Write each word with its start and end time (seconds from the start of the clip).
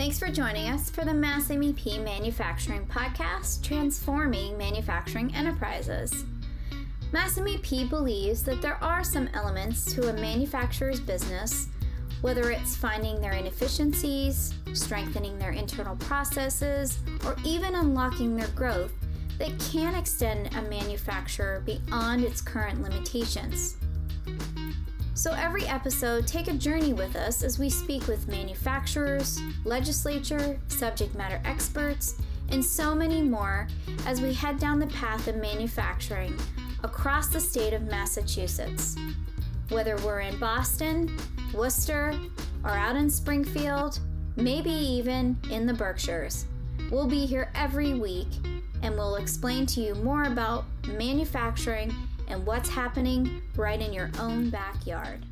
Thanks 0.00 0.18
for 0.18 0.28
joining 0.28 0.70
us 0.70 0.88
for 0.88 1.04
the 1.04 1.12
Mass 1.12 1.48
MEP 1.48 2.02
Manufacturing 2.02 2.86
Podcast, 2.86 3.62
Transforming 3.62 4.56
Manufacturing 4.56 5.34
Enterprises. 5.34 6.24
Mass 7.12 7.38
MEP 7.38 7.90
believes 7.90 8.42
that 8.44 8.62
there 8.62 8.82
are 8.82 9.04
some 9.04 9.28
elements 9.34 9.84
to 9.92 10.08
a 10.08 10.12
manufacturer's 10.14 11.00
business, 11.00 11.68
whether 12.22 12.50
it's 12.50 12.74
finding 12.74 13.20
their 13.20 13.34
inefficiencies, 13.34 14.54
strengthening 14.72 15.38
their 15.38 15.50
internal 15.50 15.96
processes, 15.96 17.00
or 17.26 17.36
even 17.44 17.74
unlocking 17.74 18.34
their 18.34 18.48
growth, 18.48 18.94
that 19.38 19.52
can 19.70 19.94
extend 19.94 20.46
a 20.56 20.62
manufacturer 20.62 21.62
beyond 21.66 22.24
its 22.24 22.40
current 22.40 22.80
limitations. 22.80 23.76
So, 25.14 25.32
every 25.32 25.66
episode, 25.66 26.26
take 26.26 26.48
a 26.48 26.54
journey 26.54 26.92
with 26.92 27.16
us 27.16 27.42
as 27.42 27.58
we 27.58 27.68
speak 27.68 28.06
with 28.06 28.28
manufacturers, 28.28 29.40
legislature, 29.64 30.58
subject 30.68 31.14
matter 31.14 31.42
experts, 31.44 32.14
and 32.50 32.64
so 32.64 32.94
many 32.94 33.20
more 33.20 33.68
as 34.06 34.20
we 34.20 34.32
head 34.32 34.58
down 34.58 34.78
the 34.78 34.86
path 34.86 35.28
of 35.28 35.36
manufacturing 35.36 36.36
across 36.84 37.28
the 37.28 37.40
state 37.40 37.72
of 37.72 37.82
Massachusetts. 37.82 38.96
Whether 39.68 39.96
we're 39.98 40.20
in 40.20 40.38
Boston, 40.38 41.16
Worcester, 41.52 42.18
or 42.64 42.70
out 42.70 42.96
in 42.96 43.10
Springfield, 43.10 43.98
maybe 44.36 44.70
even 44.70 45.36
in 45.50 45.66
the 45.66 45.74
Berkshires, 45.74 46.46
we'll 46.90 47.06
be 47.06 47.26
here 47.26 47.50
every 47.54 47.94
week 47.94 48.28
and 48.82 48.94
we'll 48.94 49.16
explain 49.16 49.66
to 49.66 49.80
you 49.80 49.94
more 49.96 50.24
about 50.24 50.64
manufacturing 50.86 51.94
and 52.30 52.46
what's 52.46 52.68
happening 52.68 53.42
right 53.56 53.80
in 53.80 53.92
your 53.92 54.08
own 54.20 54.50
backyard. 54.50 55.26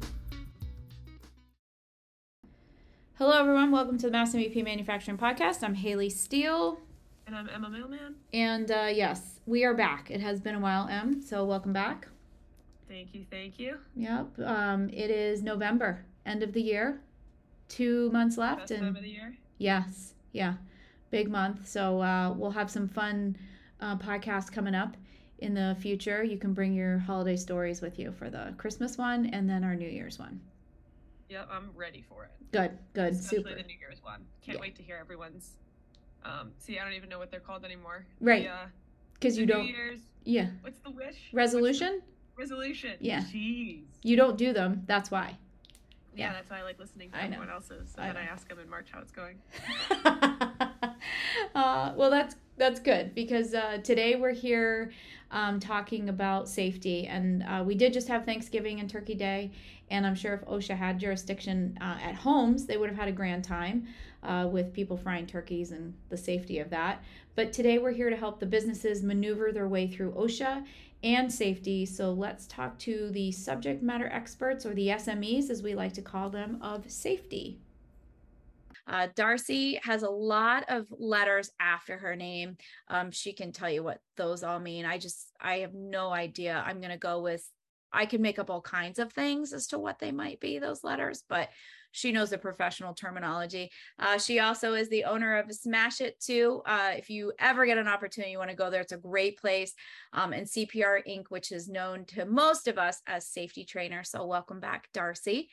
Hello, 3.14 3.38
everyone. 3.38 3.70
Welcome 3.70 3.98
to 3.98 4.06
the 4.06 4.12
Mass 4.12 4.34
MEP 4.34 4.64
Manufacturing 4.64 5.16
Podcast. 5.16 5.62
I'm 5.62 5.74
Haley 5.74 6.10
Steele. 6.10 6.80
And 7.24 7.36
I'm 7.36 7.48
Emma 7.48 7.70
Mailman. 7.70 8.16
And 8.32 8.70
uh, 8.72 8.88
yes, 8.92 9.38
we 9.46 9.64
are 9.64 9.74
back. 9.74 10.10
It 10.10 10.20
has 10.20 10.40
been 10.40 10.56
a 10.56 10.60
while, 10.60 10.88
Em, 10.88 11.22
so 11.22 11.44
welcome 11.44 11.72
back. 11.72 12.08
Thank 12.88 13.14
you, 13.14 13.24
thank 13.30 13.60
you. 13.60 13.78
Yep. 13.94 14.40
Um, 14.44 14.88
it 14.88 15.10
is 15.10 15.42
November, 15.42 16.04
end 16.26 16.42
of 16.42 16.52
the 16.52 16.62
year. 16.62 17.00
Two 17.68 18.10
months 18.10 18.36
left. 18.36 18.60
Best 18.60 18.70
and 18.72 18.82
time 18.82 18.96
of 18.96 19.02
the 19.02 19.10
year. 19.10 19.36
Yes, 19.58 20.14
yeah, 20.32 20.54
big 21.10 21.30
month. 21.30 21.68
So 21.68 22.00
uh, 22.00 22.32
we'll 22.32 22.50
have 22.50 22.70
some 22.70 22.88
fun 22.88 23.36
uh, 23.80 23.96
podcasts 23.98 24.50
coming 24.50 24.74
up 24.74 24.96
in 25.38 25.54
the 25.54 25.76
future. 25.80 26.22
You 26.24 26.38
can 26.38 26.52
bring 26.52 26.74
your 26.74 26.98
holiday 26.98 27.36
stories 27.36 27.80
with 27.80 27.98
you 27.98 28.12
for 28.12 28.30
the 28.30 28.54
Christmas 28.58 28.98
one 28.98 29.26
and 29.26 29.48
then 29.48 29.64
our 29.64 29.74
New 29.74 29.88
Year's 29.88 30.18
one. 30.18 30.40
Yep, 31.28 31.48
I'm 31.52 31.70
ready 31.76 32.02
for 32.08 32.24
it. 32.24 32.30
Good, 32.52 32.78
good, 32.94 33.12
Especially 33.12 33.38
super. 33.44 33.54
the 33.56 33.62
New 33.68 33.78
Year's 33.78 34.02
one. 34.02 34.20
Can't 34.42 34.56
Yeah. 34.58 34.62
wait 34.62 34.76
to 34.76 34.82
hear 34.82 34.96
everyone's. 34.96 35.56
Um, 36.24 36.52
see, 36.58 36.78
I 36.78 36.84
don't 36.84 36.94
even 36.94 37.08
know 37.08 37.18
what 37.18 37.30
they're 37.30 37.40
called 37.40 37.64
anymore. 37.64 38.06
Right. 38.20 38.44
The, 38.44 38.50
uh, 38.50 38.66
Because 39.14 39.36
you 39.38 39.46
New 39.46 39.52
don't, 39.52 39.66
Year's. 39.66 40.00
yeah, 40.24 40.48
What's 40.62 40.78
the 40.80 40.90
wish? 40.90 41.04
What's 41.06 41.30
the- 41.30 41.36
resolution. 41.36 42.02
resolution. 42.36 42.96
Yeah. 43.00 43.20
Jeez. 43.22 43.82
You 44.02 44.16
don't 44.16 44.36
do 44.38 44.52
them. 44.52 44.82
That's 44.86 45.10
why. 45.10 45.36
Yeah, 46.14 46.28
Yeah. 46.28 46.32
that's 46.32 46.50
why 46.50 46.60
I 46.60 46.62
like 46.62 46.78
listening 46.78 47.10
to 47.10 47.16
I 47.16 47.22
know. 47.28 47.34
everyone 47.36 47.50
else's. 47.50 47.90
So 47.94 48.00
I 48.02 48.06
then 48.06 48.14
know. 48.14 48.20
I 48.20 48.24
ask 48.24 48.48
them 48.48 48.58
in 48.58 48.68
March 48.70 48.88
how 48.90 49.00
it's 49.00 49.12
going. 49.12 49.38
uh, 51.54 51.92
well, 51.96 52.10
that's 52.10 52.36
that's 52.56 52.80
good 52.80 53.14
because 53.14 53.54
uh, 53.54 53.78
today 53.84 54.16
we're 54.16 54.32
here 54.32 54.90
um, 55.30 55.60
talking 55.60 56.08
about 56.08 56.48
safety, 56.48 57.06
and 57.06 57.42
uh, 57.42 57.62
we 57.66 57.74
did 57.74 57.92
just 57.92 58.08
have 58.08 58.24
Thanksgiving 58.24 58.80
and 58.80 58.88
Turkey 58.88 59.14
Day, 59.14 59.50
and 59.90 60.06
I'm 60.06 60.14
sure 60.14 60.34
if 60.34 60.44
OSHA 60.44 60.76
had 60.76 60.98
jurisdiction 60.98 61.76
uh, 61.80 61.98
at 62.02 62.14
homes, 62.14 62.66
they 62.66 62.76
would 62.76 62.88
have 62.88 62.98
had 62.98 63.08
a 63.08 63.12
grand 63.12 63.44
time 63.44 63.86
uh, 64.22 64.48
with 64.50 64.72
people 64.72 64.96
frying 64.96 65.26
turkeys 65.26 65.70
and 65.70 65.94
the 66.08 66.16
safety 66.16 66.58
of 66.58 66.70
that. 66.70 67.02
But 67.34 67.52
today 67.52 67.78
we're 67.78 67.92
here 67.92 68.10
to 68.10 68.16
help 68.16 68.40
the 68.40 68.46
businesses 68.46 69.02
maneuver 69.02 69.52
their 69.52 69.68
way 69.68 69.86
through 69.86 70.12
OSHA 70.12 70.64
and 71.04 71.32
safety. 71.32 71.86
So 71.86 72.12
let's 72.12 72.46
talk 72.46 72.78
to 72.80 73.10
the 73.10 73.30
subject 73.30 73.82
matter 73.82 74.08
experts, 74.08 74.66
or 74.66 74.74
the 74.74 74.88
SMEs 74.88 75.50
as 75.50 75.62
we 75.62 75.74
like 75.74 75.92
to 75.94 76.02
call 76.02 76.30
them, 76.30 76.58
of 76.60 76.90
safety. 76.90 77.58
Uh, 78.88 79.08
Darcy 79.14 79.78
has 79.82 80.02
a 80.02 80.10
lot 80.10 80.64
of 80.68 80.86
letters 80.90 81.50
after 81.60 81.98
her 81.98 82.16
name. 82.16 82.56
Um, 82.88 83.10
she 83.10 83.32
can 83.32 83.52
tell 83.52 83.70
you 83.70 83.82
what 83.82 84.00
those 84.16 84.42
all 84.42 84.58
mean. 84.58 84.86
I 84.86 84.98
just, 84.98 85.30
I 85.40 85.58
have 85.58 85.74
no 85.74 86.10
idea. 86.10 86.62
I'm 86.66 86.78
going 86.78 86.90
to 86.90 86.98
go 86.98 87.20
with, 87.20 87.46
I 87.92 88.06
can 88.06 88.22
make 88.22 88.38
up 88.38 88.50
all 88.50 88.62
kinds 88.62 88.98
of 88.98 89.12
things 89.12 89.52
as 89.52 89.68
to 89.68 89.78
what 89.78 89.98
they 89.98 90.12
might 90.12 90.40
be, 90.40 90.58
those 90.58 90.84
letters, 90.84 91.22
but 91.28 91.50
she 91.90 92.12
knows 92.12 92.30
the 92.30 92.38
professional 92.38 92.94
terminology. 92.94 93.70
Uh, 93.98 94.18
she 94.18 94.40
also 94.40 94.74
is 94.74 94.88
the 94.88 95.04
owner 95.04 95.38
of 95.38 95.50
Smash 95.52 96.00
It 96.00 96.20
too. 96.20 96.62
Uh, 96.66 96.92
if 96.96 97.08
you 97.08 97.32
ever 97.38 97.64
get 97.66 97.78
an 97.78 97.88
opportunity, 97.88 98.32
you 98.32 98.38
want 98.38 98.50
to 98.50 98.56
go 98.56 98.70
there, 98.70 98.82
it's 98.82 98.92
a 98.92 98.98
great 98.98 99.38
place. 99.38 99.74
Um, 100.12 100.32
and 100.32 100.46
CPR 100.46 101.00
Inc., 101.08 101.24
which 101.30 101.50
is 101.50 101.68
known 101.68 102.04
to 102.06 102.26
most 102.26 102.68
of 102.68 102.78
us 102.78 103.00
as 103.06 103.26
safety 103.26 103.64
trainer. 103.64 104.04
So 104.04 104.26
welcome 104.26 104.60
back, 104.60 104.88
Darcy. 104.92 105.48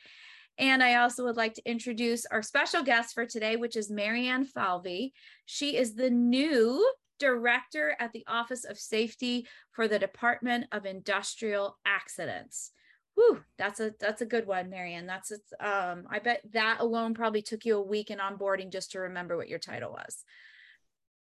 And 0.58 0.82
I 0.82 0.96
also 0.96 1.24
would 1.24 1.36
like 1.36 1.54
to 1.54 1.70
introduce 1.70 2.24
our 2.26 2.42
special 2.42 2.82
guest 2.82 3.14
for 3.14 3.26
today, 3.26 3.56
which 3.56 3.76
is 3.76 3.90
Marianne 3.90 4.44
Falvey. 4.44 5.12
She 5.44 5.76
is 5.76 5.94
the 5.94 6.10
new 6.10 6.90
director 7.18 7.96
at 7.98 8.12
the 8.12 8.24
Office 8.26 8.64
of 8.64 8.78
Safety 8.78 9.46
for 9.72 9.88
the 9.88 9.98
Department 9.98 10.66
of 10.72 10.86
Industrial 10.86 11.76
Accidents. 11.84 12.72
Whew, 13.14 13.42
that's 13.56 13.80
a 13.80 13.94
that's 13.98 14.20
a 14.20 14.26
good 14.26 14.46
one, 14.46 14.68
Marianne. 14.68 15.06
That's 15.06 15.32
a, 15.32 15.66
um, 15.66 16.06
I 16.10 16.18
bet 16.18 16.42
that 16.52 16.78
alone 16.80 17.14
probably 17.14 17.40
took 17.40 17.64
you 17.64 17.78
a 17.78 17.82
week 17.82 18.10
in 18.10 18.18
onboarding 18.18 18.70
just 18.70 18.92
to 18.92 19.00
remember 19.00 19.38
what 19.38 19.48
your 19.48 19.58
title 19.58 19.90
was. 19.90 20.22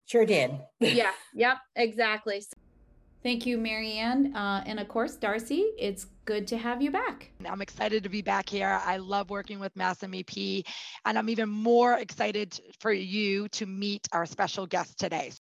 Sure 0.06 0.26
did. 0.26 0.52
yeah, 0.80 1.12
yep, 1.34 1.58
exactly. 1.76 2.44
Thank 3.28 3.46
you, 3.46 3.58
Marianne. 3.58 4.34
Uh, 4.34 4.64
and 4.66 4.80
of 4.80 4.88
course, 4.88 5.18
Darcy, 5.18 5.66
it's 5.78 6.06
good 6.24 6.48
to 6.48 6.58
have 6.58 6.82
you 6.82 6.92
back. 6.92 7.30
I'm 7.46 7.62
excited 7.62 8.02
to 8.04 8.10
be 8.10 8.22
back 8.22 8.48
here. 8.48 8.80
I 8.86 8.96
love 8.96 9.30
working 9.30 9.60
with 9.60 9.76
Mass 9.76 10.00
MEP, 10.00 10.64
and 11.04 11.18
I'm 11.18 11.28
even 11.28 11.50
more 11.50 11.96
excited 11.96 12.58
for 12.80 12.94
you 12.94 13.50
to 13.50 13.66
meet 13.66 14.08
our 14.14 14.26
special 14.26 14.66
guest 14.66 14.98
today. 14.98 15.34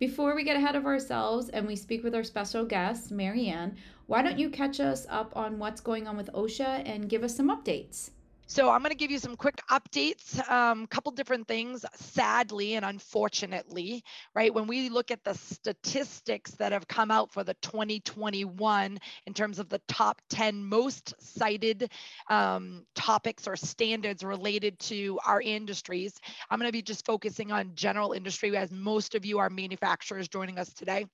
Before 0.00 0.34
we 0.34 0.42
get 0.42 0.56
ahead 0.56 0.74
of 0.74 0.84
ourselves 0.84 1.48
and 1.50 1.64
we 1.64 1.76
speak 1.76 2.02
with 2.02 2.12
our 2.12 2.24
special 2.24 2.64
guest, 2.64 3.12
Marianne, 3.12 3.76
why 4.06 4.20
don't 4.20 4.36
you 4.36 4.50
catch 4.50 4.80
us 4.80 5.06
up 5.08 5.36
on 5.36 5.60
what's 5.60 5.80
going 5.80 6.08
on 6.08 6.16
with 6.16 6.30
OSHA 6.32 6.82
and 6.92 7.08
give 7.08 7.22
us 7.22 7.36
some 7.36 7.56
updates? 7.56 8.10
So 8.50 8.70
I'm 8.70 8.80
going 8.80 8.92
to 8.92 8.96
give 8.96 9.10
you 9.10 9.18
some 9.18 9.36
quick 9.36 9.60
updates, 9.70 10.38
a 10.38 10.54
um, 10.54 10.86
couple 10.86 11.12
different 11.12 11.46
things. 11.46 11.84
Sadly 11.96 12.76
and 12.76 12.84
unfortunately, 12.84 14.02
right, 14.34 14.52
when 14.52 14.66
we 14.66 14.88
look 14.88 15.10
at 15.10 15.22
the 15.22 15.34
statistics 15.34 16.52
that 16.52 16.72
have 16.72 16.88
come 16.88 17.10
out 17.10 17.30
for 17.30 17.44
the 17.44 17.52
2021 17.60 18.98
in 19.26 19.34
terms 19.34 19.58
of 19.58 19.68
the 19.68 19.82
top 19.86 20.22
10 20.30 20.64
most 20.64 21.12
cited 21.20 21.92
um, 22.30 22.86
topics 22.94 23.46
or 23.46 23.54
standards 23.54 24.24
related 24.24 24.78
to 24.78 25.18
our 25.26 25.42
industries, 25.42 26.14
I'm 26.50 26.58
going 26.58 26.70
to 26.70 26.72
be 26.72 26.80
just 26.80 27.04
focusing 27.04 27.52
on 27.52 27.72
general 27.74 28.12
industry 28.12 28.56
as 28.56 28.72
most 28.72 29.14
of 29.14 29.26
you 29.26 29.40
are 29.40 29.50
manufacturers 29.50 30.26
joining 30.26 30.58
us 30.58 30.72
today. 30.72 31.04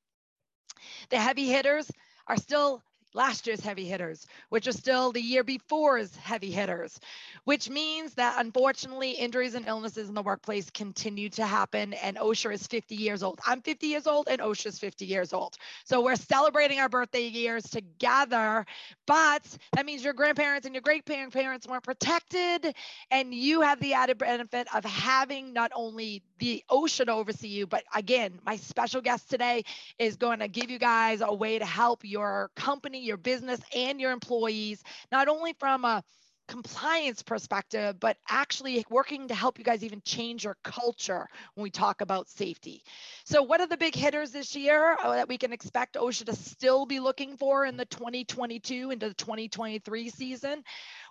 The 1.11 1.19
heavy 1.19 1.49
hitters 1.49 1.91
are 2.29 2.37
still 2.37 2.81
last 3.15 3.47
year's 3.47 3.61
heavy 3.61 3.85
hitters, 3.87 4.27
which 4.49 4.67
are 4.67 4.73
still 4.73 5.13
the 5.13 5.21
year 5.21 5.45
before's 5.45 6.15
heavy 6.17 6.51
hitters, 6.51 6.99
which 7.45 7.71
means 7.71 8.15
that 8.15 8.35
unfortunately 8.39 9.13
injuries 9.13 9.55
and 9.55 9.67
illnesses 9.67 10.09
in 10.09 10.15
the 10.15 10.23
workplace 10.23 10.69
continue 10.71 11.29
to 11.31 11.47
happen. 11.47 11.95
And 11.95 12.17
OSHA 12.17 12.55
is 12.55 12.67
50 12.67 12.97
years 12.97 13.23
old. 13.23 13.41
I'm 13.47 13.63
50 13.63 13.87
years 13.87 14.07
old 14.07 14.29
and 14.29 14.41
OSHA 14.41 14.67
is 14.67 14.79
50 14.79 15.07
years 15.07 15.33
old. 15.33 15.57
So 15.85 16.03
we're 16.03 16.17
celebrating 16.17 16.81
our 16.81 16.89
birthday 16.89 17.29
years 17.29 17.65
together, 17.65 18.67
but 19.07 19.43
that 19.75 19.87
means 19.87 20.03
your 20.05 20.13
grandparents 20.13 20.67
and 20.67 20.75
your 20.75 20.83
great 20.83 21.05
grandparents 21.05 21.67
weren't 21.67 21.85
protected. 21.85 22.75
And 23.11 23.33
you 23.33 23.61
have 23.61 23.81
the 23.81 23.95
added 23.95 24.19
benefit 24.19 24.67
of 24.75 24.85
having 24.85 25.53
not 25.53 25.71
only 25.75 26.23
the 26.39 26.65
OSHA 26.71 27.07
to 27.07 27.13
oversee 27.13 27.49
you, 27.49 27.67
but 27.67 27.85
again, 27.95 28.41
my 28.45 28.57
special 28.57 29.01
guest 29.01 29.31
today 29.31 29.65
is 29.99 30.17
going 30.17 30.41
to 30.41 30.49
give 30.49 30.71
you 30.71 30.79
guys 30.79 31.21
a 31.21 31.33
way 31.33 31.59
to 31.59 31.65
help 31.65 32.01
your 32.05 32.51
company, 32.57 33.04
your 33.05 33.17
business, 33.17 33.61
and 33.75 34.01
your 34.01 34.13
employees, 34.13 34.83
not 35.13 35.29
only 35.29 35.55
from 35.59 35.85
a 35.85 36.03
compliance 36.47 37.23
perspective, 37.23 37.99
but 37.99 38.17
actually 38.29 38.85
working 38.91 39.29
to 39.29 39.35
help 39.35 39.59
you 39.59 39.65
guys 39.65 39.83
even 39.83 40.03
change 40.05 40.45
your 40.45 40.57
culture 40.63 41.27
when 41.55 41.63
we 41.63 41.71
talk 41.71 42.01
about 42.01 42.29
safety. 42.29 42.83
So, 43.25 43.43
what 43.43 43.61
are 43.61 43.67
the 43.67 43.77
big 43.77 43.95
hitters 43.95 44.31
this 44.31 44.55
year 44.55 44.97
uh, 45.03 45.15
that 45.15 45.29
we 45.29 45.39
can 45.39 45.53
expect 45.53 45.97
OSHA 45.97 46.27
to 46.27 46.37
still 46.37 46.87
be 46.87 47.01
looking 47.01 47.37
for 47.37 47.65
in 47.65 47.77
the 47.77 47.87
2022 47.87 48.91
into 48.91 49.09
the 49.09 49.15
2023 49.15 50.11
season? 50.11 50.63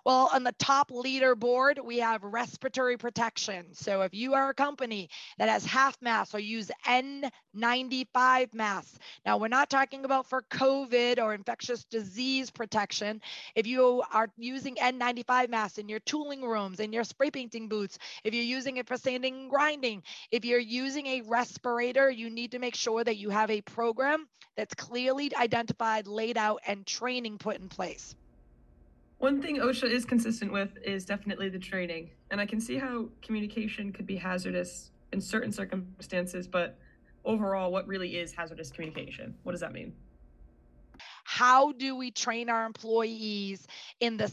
Well, 0.04 0.28
on 0.34 0.44
the 0.44 0.52
top 0.58 0.90
leaderboard, 0.90 1.82
we 1.82 1.98
have 2.00 2.22
respiratory 2.22 2.98
protection. 2.98 3.72
So 3.72 4.02
if 4.02 4.12
you 4.12 4.34
are 4.34 4.50
a 4.50 4.54
company 4.54 5.08
that 5.38 5.48
has 5.48 5.64
half 5.64 5.96
masks 6.02 6.34
or 6.34 6.40
use 6.40 6.70
N95 6.86 8.52
masks, 8.52 8.98
now 9.24 9.38
we're 9.38 9.48
not 9.48 9.70
talking 9.70 10.04
about 10.04 10.28
for 10.28 10.42
COVID 10.50 11.18
or 11.18 11.32
infectious 11.32 11.84
disease 11.84 12.50
protection. 12.50 13.22
If 13.54 13.66
you 13.66 14.02
are 14.12 14.28
using 14.36 14.74
N95 14.74 15.48
masks 15.48 15.78
in 15.78 15.88
your 15.88 16.00
tooling 16.00 16.42
rooms, 16.42 16.80
in 16.80 16.92
your 16.92 17.04
spray 17.04 17.30
painting 17.30 17.70
booths, 17.70 17.98
if 18.24 18.34
you're 18.34 18.44
using 18.44 18.76
it 18.76 18.86
for 18.86 18.98
sanding 18.98 19.34
and 19.34 19.50
grinding, 19.50 20.02
if 20.30 20.44
you're 20.44 20.58
using 20.58 21.06
a 21.06 21.22
respirator, 21.22 22.10
you 22.10 22.28
need 22.28 22.50
to 22.50 22.58
make 22.58 22.74
sure 22.74 23.02
that 23.02 23.16
you 23.16 23.30
have 23.30 23.50
a 23.50 23.62
program 23.62 24.26
that's 24.54 24.74
clearly 24.74 25.34
identified, 25.34 26.06
laid 26.06 26.36
out, 26.36 26.60
and 26.66 26.86
training 26.86 27.38
put 27.38 27.56
in 27.56 27.70
place. 27.70 28.14
One 29.24 29.40
thing 29.40 29.56
OSHA 29.56 29.90
is 29.90 30.04
consistent 30.04 30.52
with 30.52 30.76
is 30.84 31.06
definitely 31.06 31.48
the 31.48 31.58
training. 31.58 32.10
And 32.30 32.38
I 32.38 32.44
can 32.44 32.60
see 32.60 32.76
how 32.76 33.08
communication 33.22 33.90
could 33.90 34.06
be 34.06 34.16
hazardous 34.16 34.90
in 35.14 35.20
certain 35.22 35.50
circumstances, 35.50 36.46
but 36.46 36.76
overall, 37.24 37.72
what 37.72 37.86
really 37.86 38.18
is 38.18 38.34
hazardous 38.34 38.70
communication? 38.70 39.34
What 39.42 39.52
does 39.52 39.62
that 39.62 39.72
mean? 39.72 39.94
How 41.24 41.72
do 41.72 41.96
we 41.96 42.10
train 42.10 42.50
our 42.50 42.66
employees 42.66 43.66
in 43.98 44.18
the 44.18 44.30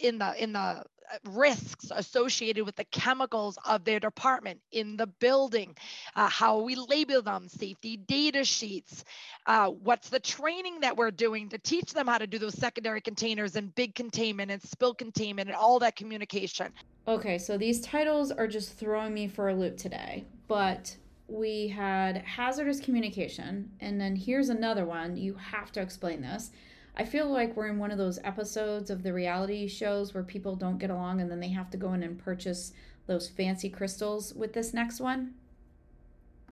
in 0.00 0.18
the 0.18 0.42
in 0.42 0.54
the 0.54 0.86
risks 1.24 1.90
associated 1.94 2.64
with 2.64 2.76
the 2.76 2.84
chemicals 2.84 3.58
of 3.66 3.84
their 3.84 4.00
department 4.00 4.60
in 4.72 4.96
the 4.96 5.06
building, 5.06 5.76
uh, 6.16 6.28
how 6.28 6.60
we 6.60 6.74
label 6.74 7.22
them, 7.22 7.48
safety 7.48 7.96
data 7.96 8.44
sheets, 8.44 9.04
uh, 9.46 9.68
what's 9.68 10.08
the 10.08 10.20
training 10.20 10.80
that 10.80 10.96
we're 10.96 11.10
doing 11.10 11.48
to 11.48 11.58
teach 11.58 11.92
them 11.92 12.06
how 12.06 12.18
to 12.18 12.26
do 12.26 12.38
those 12.38 12.54
secondary 12.54 13.00
containers 13.00 13.56
and 13.56 13.74
big 13.74 13.94
containment 13.94 14.50
and 14.50 14.62
spill 14.62 14.94
containment 14.94 15.48
and 15.48 15.56
all 15.56 15.78
that 15.78 15.96
communication. 15.96 16.72
Okay, 17.08 17.38
so 17.38 17.58
these 17.58 17.80
titles 17.80 18.30
are 18.30 18.46
just 18.46 18.78
throwing 18.78 19.12
me 19.12 19.26
for 19.26 19.48
a 19.48 19.54
loop 19.54 19.76
today, 19.76 20.24
but 20.46 20.96
we 21.26 21.68
had 21.68 22.18
hazardous 22.18 22.80
communication, 22.80 23.70
and 23.80 24.00
then 24.00 24.14
here's 24.14 24.50
another 24.50 24.84
one. 24.84 25.16
You 25.16 25.34
have 25.34 25.72
to 25.72 25.80
explain 25.80 26.20
this 26.20 26.50
I 26.96 27.04
feel 27.04 27.28
like 27.30 27.56
we're 27.56 27.68
in 27.68 27.78
one 27.78 27.90
of 27.90 27.98
those 27.98 28.18
episodes 28.22 28.90
of 28.90 29.02
the 29.02 29.12
reality 29.12 29.66
shows 29.66 30.12
where 30.12 30.22
people 30.22 30.56
don't 30.56 30.78
get 30.78 30.90
along 30.90 31.20
and 31.20 31.30
then 31.30 31.40
they 31.40 31.48
have 31.48 31.70
to 31.70 31.78
go 31.78 31.94
in 31.94 32.02
and 32.02 32.18
purchase 32.18 32.72
those 33.06 33.28
fancy 33.28 33.70
crystals 33.70 34.34
with 34.34 34.52
this 34.52 34.74
next 34.74 35.00
one. 35.00 35.34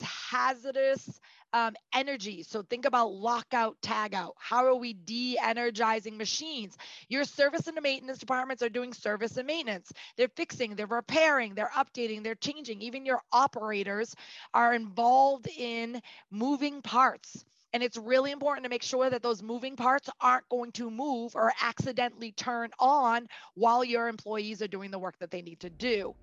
Hazardous 0.01 1.21
um, 1.53 1.75
energy. 1.95 2.43
So 2.43 2.63
think 2.63 2.85
about 2.87 3.13
lockout, 3.13 3.77
tagout. 3.83 4.33
How 4.39 4.65
are 4.65 4.75
we 4.75 4.95
de 4.95 5.37
energizing 5.43 6.17
machines? 6.17 6.79
Your 7.09 7.25
service 7.25 7.67
and 7.67 7.79
maintenance 7.83 8.19
departments 8.19 8.63
are 8.63 8.69
doing 8.69 8.95
service 8.95 9.37
and 9.37 9.47
maintenance. 9.47 9.93
They're 10.17 10.29
fixing, 10.37 10.75
they're 10.75 10.87
repairing, 10.87 11.55
they're 11.55 11.73
updating, 11.77 12.23
they're 12.23 12.35
changing. 12.37 12.81
Even 12.81 13.05
your 13.05 13.21
operators 13.33 14.15
are 14.55 14.75
involved 14.75 15.49
in 15.49 16.01
moving 16.31 16.81
parts. 16.83 17.45
And 17.73 17.83
it's 17.83 17.97
really 17.97 18.33
important 18.33 18.65
to 18.65 18.71
make 18.71 18.83
sure 18.83 19.11
that 19.11 19.23
those 19.23 19.43
moving 19.43 19.77
parts 19.77 20.09
aren't 20.21 20.49
going 20.49 20.73
to 20.73 20.91
move 20.91 21.35
or 21.37 21.53
accidentally 21.63 22.33
turn 22.33 22.71
on 22.79 23.29
while 23.55 23.85
your 23.85 24.09
employees 24.09 24.61
are 24.61 24.69
doing 24.69 24.91
the 24.91 24.99
work 24.99 25.19
that 25.21 25.31
they 25.31 25.43
need 25.43 25.61
to 25.61 25.71
do. 25.71 26.15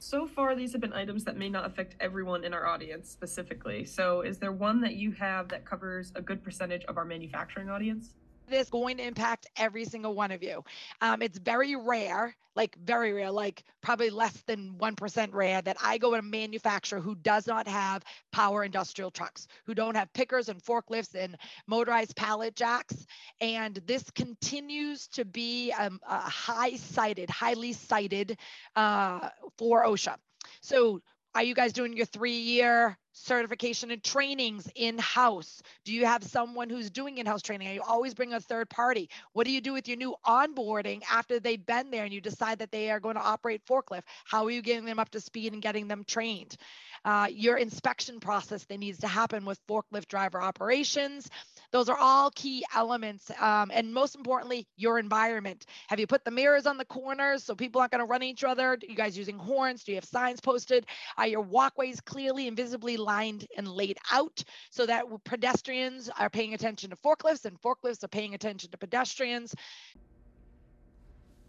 So 0.00 0.26
far, 0.26 0.56
these 0.56 0.72
have 0.72 0.80
been 0.80 0.92
items 0.92 1.22
that 1.24 1.36
may 1.36 1.48
not 1.48 1.64
affect 1.64 1.94
everyone 2.00 2.42
in 2.42 2.52
our 2.52 2.66
audience 2.66 3.08
specifically. 3.08 3.84
So, 3.84 4.22
is 4.22 4.36
there 4.36 4.50
one 4.50 4.80
that 4.80 4.96
you 4.96 5.12
have 5.12 5.48
that 5.50 5.64
covers 5.64 6.10
a 6.16 6.20
good 6.20 6.42
percentage 6.42 6.84
of 6.86 6.96
our 6.96 7.04
manufacturing 7.04 7.70
audience? 7.70 8.10
This 8.52 8.70
going 8.70 8.98
to 8.98 9.06
impact 9.06 9.46
every 9.56 9.84
single 9.84 10.14
one 10.14 10.30
of 10.30 10.42
you. 10.42 10.62
Um, 11.00 11.22
it's 11.22 11.38
very 11.38 11.74
rare, 11.76 12.36
like 12.54 12.76
very 12.76 13.12
rare, 13.12 13.30
like 13.30 13.64
probably 13.82 14.10
less 14.10 14.36
than 14.46 14.74
1% 14.78 15.32
rare 15.32 15.62
that 15.62 15.76
I 15.82 15.98
go 15.98 16.12
to 16.12 16.18
a 16.18 16.22
manufacturer 16.22 17.00
who 17.00 17.14
does 17.14 17.46
not 17.46 17.66
have 17.66 18.02
power 18.30 18.64
industrial 18.64 19.10
trucks, 19.10 19.48
who 19.66 19.74
don't 19.74 19.96
have 19.96 20.12
pickers 20.12 20.48
and 20.48 20.62
forklifts 20.62 21.14
and 21.14 21.36
motorized 21.66 22.14
pallet 22.16 22.54
jacks. 22.54 23.06
And 23.40 23.80
this 23.86 24.10
continues 24.10 25.08
to 25.08 25.24
be 25.24 25.72
um, 25.72 25.98
a 26.08 26.20
high 26.20 26.76
cited, 26.76 27.30
highly 27.30 27.72
cited 27.72 28.38
uh, 28.76 29.28
for 29.58 29.84
OSHA. 29.84 30.16
So 30.60 31.00
are 31.34 31.42
you 31.42 31.54
guys 31.54 31.72
doing 31.72 31.96
your 31.96 32.06
three 32.06 32.38
year 32.38 32.98
certification 33.12 33.90
and 33.90 34.02
trainings 34.02 34.68
in 34.74 34.98
house? 34.98 35.62
Do 35.84 35.92
you 35.92 36.06
have 36.06 36.24
someone 36.24 36.70
who's 36.70 36.90
doing 36.90 37.18
in 37.18 37.26
house 37.26 37.42
training? 37.42 37.68
Are 37.68 37.74
you 37.74 37.82
always 37.82 38.14
bring 38.14 38.32
a 38.32 38.40
third 38.40 38.68
party? 38.68 39.10
What 39.32 39.46
do 39.46 39.52
you 39.52 39.60
do 39.60 39.72
with 39.72 39.88
your 39.88 39.96
new 39.96 40.14
onboarding 40.26 41.02
after 41.10 41.40
they've 41.40 41.64
been 41.64 41.90
there 41.90 42.04
and 42.04 42.12
you 42.12 42.20
decide 42.20 42.58
that 42.60 42.70
they 42.70 42.90
are 42.90 43.00
going 43.00 43.16
to 43.16 43.22
operate 43.22 43.66
forklift? 43.66 44.02
How 44.24 44.44
are 44.44 44.50
you 44.50 44.62
getting 44.62 44.84
them 44.84 44.98
up 44.98 45.10
to 45.10 45.20
speed 45.20 45.52
and 45.52 45.62
getting 45.62 45.88
them 45.88 46.04
trained? 46.04 46.56
Uh, 47.04 47.26
your 47.30 47.56
inspection 47.56 48.20
process 48.20 48.64
that 48.64 48.78
needs 48.78 48.98
to 48.98 49.08
happen 49.08 49.44
with 49.44 49.58
forklift 49.66 50.06
driver 50.06 50.40
operations. 50.40 51.28
Those 51.72 51.88
are 51.88 51.96
all 51.98 52.30
key 52.34 52.64
elements. 52.74 53.30
Um, 53.40 53.70
and 53.72 53.92
most 53.92 54.14
importantly, 54.14 54.66
your 54.76 54.98
environment. 54.98 55.66
Have 55.88 55.98
you 55.98 56.06
put 56.06 56.24
the 56.24 56.30
mirrors 56.30 56.66
on 56.66 56.76
the 56.76 56.84
corners 56.84 57.44
so 57.44 57.54
people 57.54 57.80
aren't 57.80 57.92
going 57.92 58.00
to 58.00 58.06
run 58.06 58.22
each 58.22 58.44
other? 58.44 58.72
Are 58.72 58.78
you 58.82 58.94
guys 58.94 59.16
using 59.16 59.38
horns? 59.38 59.82
Do 59.82 59.92
you 59.92 59.96
have 59.96 60.04
signs 60.04 60.40
posted? 60.40 60.86
Are 61.16 61.26
your 61.26 61.40
walkways 61.40 62.00
clearly 62.00 62.46
and 62.46 62.56
visibly 62.56 62.98
lined 62.98 63.46
and 63.56 63.66
laid 63.66 63.96
out 64.10 64.44
so 64.70 64.84
that 64.84 65.04
pedestrians 65.24 66.10
are 66.18 66.28
paying 66.28 66.52
attention 66.52 66.90
to 66.90 66.96
forklifts 66.96 67.46
and 67.46 67.60
forklifts 67.60 68.04
are 68.04 68.08
paying 68.08 68.34
attention 68.34 68.70
to 68.70 68.76
pedestrians? 68.78 69.54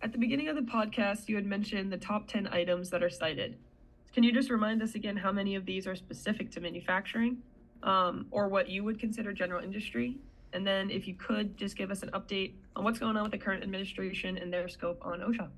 At 0.01 0.13
the 0.13 0.17
beginning 0.17 0.47
of 0.47 0.55
the 0.55 0.61
podcast, 0.61 1.27
you 1.27 1.35
had 1.35 1.45
mentioned 1.45 1.91
the 1.91 1.97
top 1.97 2.27
10 2.27 2.47
items 2.47 2.89
that 2.89 3.03
are 3.03 3.09
cited. 3.09 3.57
Can 4.13 4.23
you 4.23 4.31
just 4.31 4.49
remind 4.49 4.81
us 4.81 4.95
again 4.95 5.17
how 5.17 5.31
many 5.31 5.55
of 5.55 5.65
these 5.65 5.87
are 5.87 5.95
specific 5.95 6.51
to 6.51 6.61
manufacturing? 6.61 7.37
Um, 7.83 8.25
or 8.31 8.47
what 8.47 8.69
you 8.69 8.83
would 8.83 8.99
consider 8.99 9.33
general 9.33 9.63
industry. 9.63 10.17
And 10.53 10.65
then 10.65 10.89
if 10.89 11.07
you 11.07 11.15
could 11.15 11.57
just 11.57 11.75
give 11.75 11.91
us 11.91 12.03
an 12.03 12.09
update 12.11 12.53
on 12.75 12.83
what's 12.83 12.99
going 12.99 13.15
on 13.17 13.23
with 13.23 13.31
the 13.31 13.37
current 13.37 13.63
administration 13.63 14.37
and 14.37 14.51
their 14.51 14.67
scope 14.67 14.99
on 15.01 15.19
OSHA. 15.19 15.49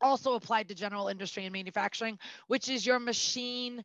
Also 0.00 0.34
applied 0.34 0.68
to 0.68 0.74
general 0.74 1.08
industry 1.08 1.44
and 1.44 1.52
manufacturing, 1.52 2.18
which 2.48 2.68
is 2.68 2.84
your 2.84 2.98
machine 2.98 3.82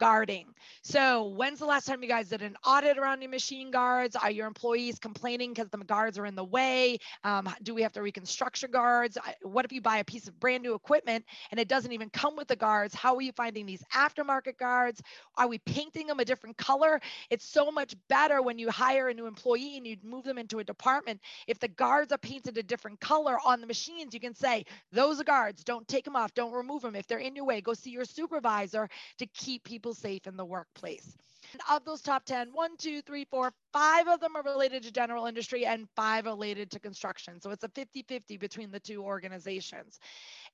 guarding. 0.00 0.46
So, 0.82 1.26
when's 1.26 1.58
the 1.58 1.66
last 1.66 1.86
time 1.86 2.02
you 2.02 2.08
guys 2.08 2.30
did 2.30 2.40
an 2.40 2.56
audit 2.64 2.96
around 2.96 3.20
your 3.20 3.30
machine 3.30 3.70
guards? 3.70 4.16
Are 4.16 4.30
your 4.30 4.46
employees 4.46 4.98
complaining 4.98 5.52
because 5.52 5.68
the 5.68 5.78
guards 5.78 6.18
are 6.18 6.24
in 6.24 6.34
the 6.34 6.44
way? 6.44 6.98
Um, 7.22 7.48
do 7.62 7.74
we 7.74 7.82
have 7.82 7.92
to 7.92 8.02
reconstruct 8.02 8.62
your 8.62 8.70
guards? 8.70 9.18
What 9.42 9.66
if 9.66 9.72
you 9.72 9.82
buy 9.82 9.98
a 9.98 10.04
piece 10.04 10.26
of 10.26 10.40
brand 10.40 10.62
new 10.62 10.74
equipment 10.74 11.26
and 11.50 11.60
it 11.60 11.68
doesn't 11.68 11.92
even 11.92 12.08
come 12.08 12.34
with 12.34 12.48
the 12.48 12.56
guards? 12.56 12.94
How 12.94 13.14
are 13.14 13.20
you 13.20 13.32
finding 13.32 13.66
these 13.66 13.84
aftermarket 13.94 14.56
guards? 14.58 15.02
Are 15.36 15.48
we 15.48 15.58
painting 15.58 16.06
them 16.06 16.18
a 16.18 16.24
different 16.24 16.56
color? 16.56 16.98
It's 17.28 17.44
so 17.44 17.70
much 17.70 17.94
better 18.08 18.40
when 18.40 18.58
you 18.58 18.70
hire 18.70 19.08
a 19.08 19.14
new 19.14 19.26
employee 19.26 19.76
and 19.76 19.86
you 19.86 19.96
move 20.02 20.24
them 20.24 20.38
into 20.38 20.60
a 20.60 20.64
department. 20.64 21.20
If 21.46 21.58
the 21.58 21.68
guards 21.68 22.10
are 22.10 22.18
painted 22.18 22.56
a 22.56 22.62
different 22.62 23.00
color 23.00 23.38
on 23.44 23.60
the 23.60 23.66
machines, 23.66 24.14
you 24.14 24.20
can 24.20 24.34
say, 24.34 24.64
Those 24.92 25.20
are 25.20 25.24
guards, 25.24 25.62
don't 25.62 25.86
take 25.86 26.04
them 26.04 26.16
off, 26.16 26.32
don't 26.32 26.52
remove 26.52 26.82
them. 26.82 26.96
If 26.96 27.06
they're 27.06 27.18
in 27.18 27.36
your 27.36 27.44
way, 27.44 27.60
go 27.60 27.74
see 27.74 27.90
your 27.90 28.06
supervisor 28.06 28.88
to 29.18 29.26
keep 29.26 29.64
people 29.64 29.89
people 29.90 29.94
safe 29.94 30.26
in 30.26 30.36
the 30.36 30.44
workplace. 30.44 31.16
And 31.52 31.60
of 31.68 31.84
those 31.84 32.00
top 32.00 32.24
10, 32.26 32.50
one, 32.52 32.76
two, 32.76 33.02
three, 33.02 33.26
four, 33.28 33.52
five 33.72 34.06
of 34.06 34.20
them 34.20 34.36
are 34.36 34.42
related 34.42 34.84
to 34.84 34.92
general 34.92 35.26
industry 35.26 35.66
and 35.66 35.88
five 35.96 36.26
related 36.26 36.70
to 36.70 36.78
construction. 36.78 37.40
So 37.40 37.50
it's 37.50 37.64
a 37.64 37.68
50 37.68 38.04
50 38.06 38.36
between 38.36 38.70
the 38.70 38.78
two 38.78 39.02
organizations. 39.02 39.98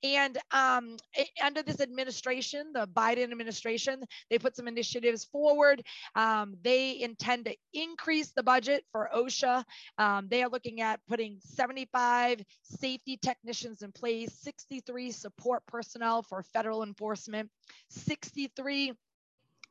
And 0.03 0.39
um, 0.53 0.97
it, 1.15 1.29
under 1.45 1.63
this 1.63 1.81
administration, 1.81 2.73
the 2.73 2.87
Biden 2.87 3.25
administration, 3.25 4.05
they 4.31 4.39
put 4.39 4.57
some 4.57 4.69
initiatives 4.69 5.25
forward. 5.25 5.83
Um, 6.15 6.55
they 6.63 7.01
intend 7.01 7.45
to 7.45 7.57
increase 7.75 8.33
the 8.33 8.43
budget 8.43 8.85
for 8.91 9.11
OSHA. 9.15 9.65
Um, 9.99 10.29
they 10.31 10.43
are 10.43 10.49
looking 10.49 10.81
at 10.81 11.01
putting 11.09 11.39
75 11.41 12.43
safety 12.63 13.19
technicians 13.21 13.83
in 13.83 13.93
place, 13.93 14.33
63 14.41 15.11
support 15.11 15.63
personnel 15.67 16.23
for 16.23 16.43
federal 16.43 16.83
enforcement, 16.83 17.51
63 17.91 18.93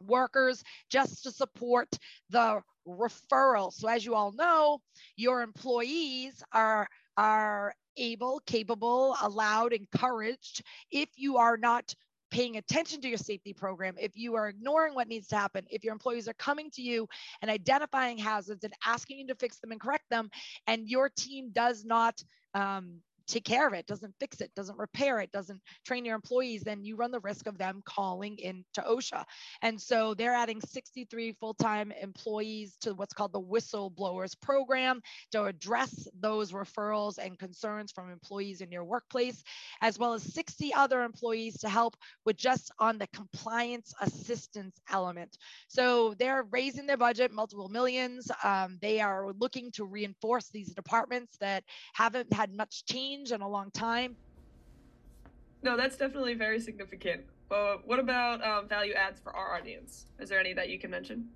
workers 0.07 0.63
just 0.89 1.23
to 1.23 1.31
support 1.31 1.89
the 2.29 2.61
referral. 2.87 3.73
So 3.73 3.87
as 3.87 4.05
you 4.05 4.15
all 4.15 4.31
know, 4.31 4.79
your 5.15 5.41
employees 5.41 6.43
are 6.51 6.87
are 7.17 7.73
able, 7.97 8.41
capable, 8.45 9.15
allowed, 9.21 9.71
encouraged 9.73 10.63
if 10.91 11.09
you 11.15 11.37
are 11.37 11.57
not 11.57 11.93
paying 12.31 12.57
attention 12.57 12.99
to 12.99 13.07
your 13.07 13.17
safety 13.17 13.53
program, 13.53 13.95
if 13.97 14.17
you 14.17 14.35
are 14.35 14.49
ignoring 14.49 14.93
what 14.93 15.07
needs 15.07 15.27
to 15.27 15.37
happen, 15.37 15.65
if 15.69 15.83
your 15.83 15.93
employees 15.93 16.27
are 16.27 16.33
coming 16.33 16.69
to 16.71 16.81
you 16.81 17.07
and 17.41 17.49
identifying 17.49 18.17
hazards 18.17 18.63
and 18.63 18.73
asking 18.85 19.19
you 19.19 19.27
to 19.27 19.35
fix 19.35 19.59
them 19.59 19.71
and 19.71 19.79
correct 19.79 20.03
them, 20.09 20.29
and 20.67 20.89
your 20.89 21.09
team 21.09 21.51
does 21.53 21.85
not 21.85 22.21
um, 22.53 22.99
take 23.27 23.43
care 23.43 23.67
of 23.67 23.73
it, 23.73 23.85
doesn't 23.87 24.13
fix 24.19 24.41
it, 24.41 24.51
doesn't 24.55 24.77
repair 24.77 25.19
it, 25.19 25.31
doesn't 25.31 25.61
train 25.85 26.05
your 26.05 26.15
employees, 26.15 26.63
then 26.63 26.83
you 26.83 26.95
run 26.95 27.11
the 27.11 27.19
risk 27.19 27.47
of 27.47 27.57
them 27.57 27.81
calling 27.85 28.37
in 28.37 28.63
to 28.73 28.81
OSHA. 28.81 29.23
And 29.61 29.79
so 29.79 30.13
they're 30.13 30.33
adding 30.33 30.61
63 30.61 31.33
full-time 31.39 31.91
employees 31.91 32.77
to 32.81 32.93
what's 32.93 33.13
called 33.13 33.33
the 33.33 33.41
whistleblowers 33.41 34.39
program 34.41 35.01
to 35.31 35.43
address 35.45 36.07
those 36.19 36.51
referrals 36.51 37.17
and 37.17 37.37
concerns 37.39 37.91
from 37.91 38.11
employees 38.11 38.61
in 38.61 38.71
your 38.71 38.83
workplace, 38.83 39.43
as 39.81 39.97
well 39.97 40.13
as 40.13 40.23
60 40.33 40.73
other 40.73 41.03
employees 41.03 41.57
to 41.57 41.69
help 41.69 41.95
with 42.25 42.37
just 42.37 42.71
on 42.79 42.97
the 42.97 43.07
compliance 43.07 43.93
assistance 44.01 44.75
element. 44.91 45.37
So 45.67 46.13
they're 46.19 46.43
raising 46.51 46.85
their 46.85 46.97
budget 46.97 47.31
multiple 47.31 47.69
millions. 47.69 48.29
Um, 48.43 48.77
they 48.81 48.99
are 49.01 49.31
looking 49.39 49.71
to 49.73 49.85
reinforce 49.85 50.49
these 50.49 50.73
departments 50.73 51.37
that 51.39 51.63
haven't 51.93 52.31
had 52.31 52.53
much 52.53 52.85
change 52.85 53.14
in 53.31 53.41
a 53.41 53.47
long 53.47 53.71
time. 53.71 54.15
No, 55.63 55.75
that's 55.75 55.97
definitely 55.97 56.35
very 56.35 56.59
significant. 56.59 57.21
But 57.49 57.87
what 57.87 57.99
about 57.99 58.43
um, 58.45 58.67
value 58.67 58.93
adds 58.93 59.19
for 59.19 59.35
our 59.35 59.55
audience? 59.55 60.05
Is 60.19 60.29
there 60.29 60.39
any 60.39 60.53
that 60.53 60.69
you 60.69 60.79
can 60.79 60.91
mention? 60.91 61.27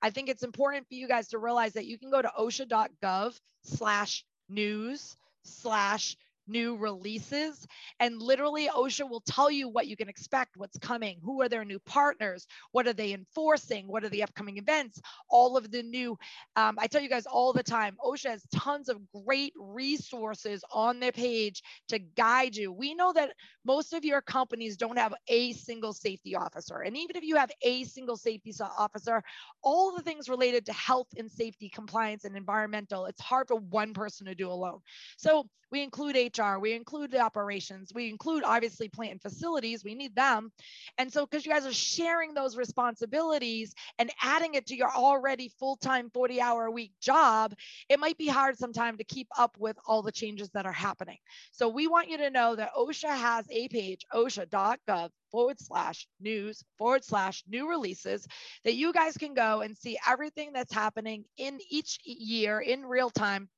I 0.00 0.10
think 0.10 0.28
it's 0.28 0.42
important 0.42 0.86
for 0.88 0.94
you 0.94 1.08
guys 1.08 1.28
to 1.28 1.38
realize 1.38 1.72
that 1.74 1.86
you 1.86 1.98
can 1.98 2.10
go 2.10 2.22
to 2.22 2.30
osha.gov 2.38 3.38
slash 3.62 4.24
news 4.48 5.16
slash 5.42 6.16
new 6.48 6.76
releases. 6.76 7.66
And 8.00 8.20
literally, 8.20 8.68
OSHA 8.68 9.08
will 9.08 9.22
tell 9.22 9.50
you 9.50 9.68
what 9.68 9.86
you 9.86 9.96
can 9.96 10.08
expect, 10.08 10.56
what's 10.56 10.78
coming, 10.78 11.18
who 11.22 11.42
are 11.42 11.48
their 11.48 11.64
new 11.64 11.78
partners, 11.80 12.46
what 12.72 12.86
are 12.86 12.92
they 12.92 13.12
enforcing, 13.12 13.86
what 13.86 14.04
are 14.04 14.08
the 14.08 14.22
upcoming 14.22 14.56
events, 14.58 15.00
all 15.30 15.56
of 15.56 15.70
the 15.70 15.82
new. 15.82 16.18
Um, 16.56 16.76
I 16.78 16.86
tell 16.86 17.02
you 17.02 17.08
guys 17.08 17.26
all 17.26 17.52
the 17.52 17.62
time, 17.62 17.96
OSHA 18.04 18.30
has 18.30 18.46
tons 18.54 18.88
of 18.88 18.98
great 19.24 19.52
resources 19.58 20.64
on 20.72 21.00
their 21.00 21.12
page 21.12 21.62
to 21.88 21.98
guide 21.98 22.56
you. 22.56 22.72
We 22.72 22.94
know 22.94 23.12
that 23.12 23.32
most 23.64 23.92
of 23.92 24.04
your 24.04 24.22
companies 24.22 24.76
don't 24.76 24.98
have 24.98 25.14
a 25.28 25.52
single 25.52 25.92
safety 25.92 26.34
officer. 26.34 26.80
And 26.80 26.96
even 26.96 27.16
if 27.16 27.22
you 27.22 27.36
have 27.36 27.50
a 27.62 27.84
single 27.84 28.16
safety 28.16 28.52
officer, 28.78 29.22
all 29.62 29.94
the 29.94 30.02
things 30.02 30.28
related 30.28 30.66
to 30.66 30.72
health 30.72 31.08
and 31.16 31.30
safety, 31.30 31.68
compliance, 31.68 32.24
and 32.24 32.36
environmental, 32.36 33.06
it's 33.06 33.20
hard 33.20 33.48
for 33.48 33.56
one 33.56 33.92
person 33.92 34.26
to 34.26 34.34
do 34.34 34.50
alone. 34.50 34.80
So 35.16 35.48
we 35.70 35.82
include 35.82 36.16
HR, 36.38 36.58
we 36.58 36.72
include 36.72 37.10
the 37.10 37.20
operations, 37.20 37.92
we 37.94 38.08
include 38.08 38.44
obviously 38.44 38.88
plant 38.88 39.12
and 39.12 39.22
facilities, 39.22 39.84
we 39.84 39.94
need 39.94 40.14
them. 40.14 40.52
And 40.98 41.12
so, 41.12 41.26
because 41.26 41.44
you 41.44 41.52
guys 41.52 41.66
are 41.66 41.72
sharing 41.72 42.34
those 42.34 42.56
responsibilities 42.56 43.74
and 43.98 44.10
adding 44.22 44.54
it 44.54 44.66
to 44.66 44.76
your 44.76 44.90
already 44.90 45.50
full 45.58 45.76
time 45.76 46.10
40 46.10 46.40
hour 46.40 46.66
a 46.66 46.70
week 46.70 46.92
job, 47.00 47.54
it 47.88 48.00
might 48.00 48.18
be 48.18 48.28
hard 48.28 48.58
sometimes 48.58 48.98
to 48.98 49.04
keep 49.04 49.28
up 49.36 49.56
with 49.58 49.76
all 49.86 50.02
the 50.02 50.12
changes 50.12 50.50
that 50.50 50.66
are 50.66 50.72
happening. 50.72 51.18
So, 51.50 51.68
we 51.68 51.86
want 51.86 52.08
you 52.08 52.18
to 52.18 52.30
know 52.30 52.56
that 52.56 52.74
OSHA 52.74 53.16
has 53.16 53.46
a 53.50 53.68
page, 53.68 54.04
osha.gov 54.12 55.10
forward 55.30 55.60
slash 55.60 56.08
news 56.20 56.64
forward 56.78 57.04
slash 57.04 57.44
new 57.48 57.68
releases 57.68 58.26
that 58.64 58.74
you 58.74 58.92
guys 58.92 59.16
can 59.16 59.34
go 59.34 59.60
and 59.60 59.76
see 59.76 59.98
everything 60.08 60.52
that's 60.52 60.72
happening 60.72 61.24
in 61.36 61.58
each 61.70 61.98
year 62.04 62.60
in 62.60 62.86
real 62.86 63.10
time 63.10 63.48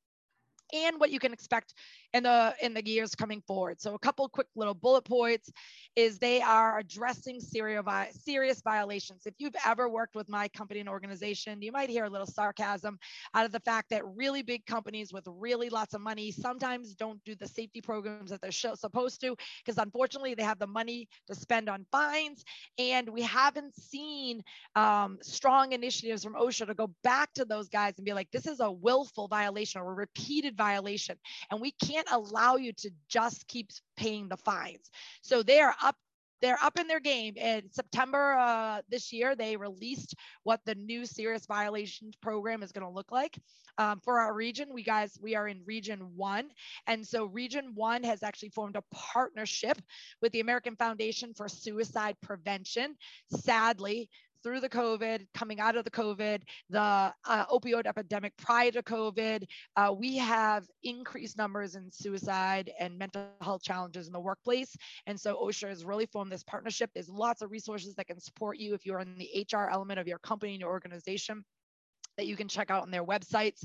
and 0.75 0.99
what 0.99 1.11
you 1.11 1.19
can 1.19 1.33
expect 1.33 1.75
in 2.13 2.25
the 2.25 2.55
in 2.61 2.75
the 2.75 2.87
years 2.87 3.15
coming 3.15 3.43
forward. 3.47 3.81
So 3.81 3.95
a 3.95 3.99
couple 3.99 4.29
quick 4.29 4.49
little 4.57 4.75
bullet 4.75 5.05
points 5.05 5.51
is 5.97 6.19
they 6.19 6.41
are 6.41 6.79
addressing 6.79 7.41
serious 7.41 8.63
violations. 8.63 9.27
If 9.27 9.35
you've 9.39 9.55
ever 9.65 9.89
worked 9.89 10.15
with 10.15 10.29
my 10.29 10.49
company 10.49 10.81
and 10.81 10.89
organization, 10.89 11.63
you 11.63 11.73
might 11.73 11.91
hear 11.91 12.05
a 12.05 12.11
little 12.11 12.27
sarcasm 12.27 12.99
out 13.35 13.47
of 13.47 13.53
the 13.53 13.61
fact 13.61 13.91
that 13.91 14.07
really 14.07 14.43
big 14.43 14.67
companies 14.67 15.13
with 15.13 15.25
really 15.27 15.69
lots 15.69 15.95
of 15.95 16.01
money 16.01 16.31
sometimes 16.31 16.95
don't 16.95 17.23
do 17.25 17.35
the 17.35 17.47
safety 17.47 17.81
programs 17.81 18.31
that 18.31 18.41
they're 18.41 18.51
supposed 18.51 19.21
to 19.21 19.37
because 19.65 19.79
unfortunately 19.79 20.35
they 20.35 20.43
have 20.43 20.59
the 20.59 20.67
money 20.67 21.09
to 21.27 21.35
spend 21.35 21.69
on 21.69 21.87
fines 21.91 22.45
and 22.79 23.09
we 23.09 23.23
haven't 23.23 23.75
seen 23.75 24.43
um, 24.77 25.19
strong 25.23 25.73
initiatives 25.73 26.25
from 26.25 26.35
OSHA 26.35 26.67
to 26.67 26.75
go 26.75 26.91
back 27.03 27.33
to 27.35 27.45
those 27.45 27.69
guys 27.69 27.95
and 27.97 28.05
be 28.05 28.13
like, 28.13 28.31
this 28.31 28.47
is 28.47 28.61
a 28.61 28.71
willful 28.71 29.29
violation 29.29 29.81
or 29.81 29.91
a 29.91 29.95
repeated 29.95 30.57
violation 30.61 31.17
and 31.51 31.61
we 31.61 31.73
can't 31.73 32.09
allow 32.13 32.57
you 32.57 32.73
to 32.73 32.91
just 33.09 33.47
keep 33.49 33.71
paying 33.97 34.29
the 34.29 34.37
fines. 34.37 34.91
So 35.23 35.43
they 35.43 35.61
are 35.61 35.75
up 35.83 35.97
they're 36.41 36.59
up 36.63 36.79
in 36.79 36.87
their 36.87 37.01
game. 37.01 37.35
In 37.37 37.71
September 37.71 38.33
uh, 38.33 38.81
this 38.89 39.13
year, 39.13 39.37
they 39.37 39.57
released 39.57 40.15
what 40.43 40.61
the 40.65 40.75
new 40.75 41.05
serious 41.05 41.47
violations 41.47 42.17
program 42.17 42.63
is 42.63 42.73
going 42.73 42.87
to 42.87 42.93
look 42.93 43.13
like 43.13 43.39
um, 43.79 44.01
for 44.01 44.21
our 44.21 44.35
region. 44.35 44.69
We 44.73 44.83
guys, 44.83 45.19
we 45.21 45.37
are 45.37 45.49
in 45.49 45.61
Region 45.67 46.01
One, 46.17 46.49
and 46.87 47.07
so 47.07 47.27
Region 47.27 47.73
One 47.75 48.03
has 48.05 48.23
actually 48.23 48.51
formed 48.51 48.77
a 48.77 48.85
partnership 48.95 49.77
with 50.23 50.33
the 50.33 50.41
American 50.41 50.77
Foundation 50.77 51.35
for 51.35 51.49
Suicide 51.49 52.17
Prevention. 52.23 52.97
Sadly, 53.29 54.09
through 54.43 54.61
the 54.61 54.69
COVID, 54.69 55.27
coming 55.35 55.61
out 55.61 55.77
of 55.77 55.85
the 55.85 55.91
COVID, 55.91 56.43
the 56.69 56.81
uh, 56.81 57.47
opioid 57.47 57.87
epidemic 57.87 58.37
prior 58.37 58.71
to 58.71 58.83
COVID, 58.83 59.45
uh, 59.77 59.95
we 59.97 60.17
have 60.17 60.67
increased 60.83 61.37
numbers 61.37 61.75
in 61.75 61.91
suicide 61.91 62.71
and 62.79 62.99
mental 62.99 63.27
health 63.41 63.63
challenges 63.63 64.07
in 64.07 64.13
the 64.13 64.21
workplace. 64.21 64.77
And 65.07 65.19
so 65.19 65.37
OSHA 65.37 65.69
has 65.69 65.85
really 65.85 66.07
formed 66.07 66.33
this 66.33 66.45
partnership. 66.45 66.91
There's 66.95 67.09
lots 67.09 67.43
of 67.43 67.51
resources 67.51 67.95
that 67.97 68.07
can 68.07 68.21
support 68.21 68.59
you 68.59 68.75
if 68.75 68.87
you're 68.87 69.01
in 69.01 69.17
the 69.19 69.47
HR 69.53 69.69
element 69.71 69.99
of 69.99 70.09
your 70.09 70.19
company 70.19 70.53
and 70.53 70.61
your 70.61 70.71
organization 70.71 71.45
that 72.17 72.27
you 72.27 72.37
can 72.37 72.49
check 72.49 72.71
out 72.71 72.83
on 72.83 72.91
their 72.91 73.05
websites. 73.05 73.65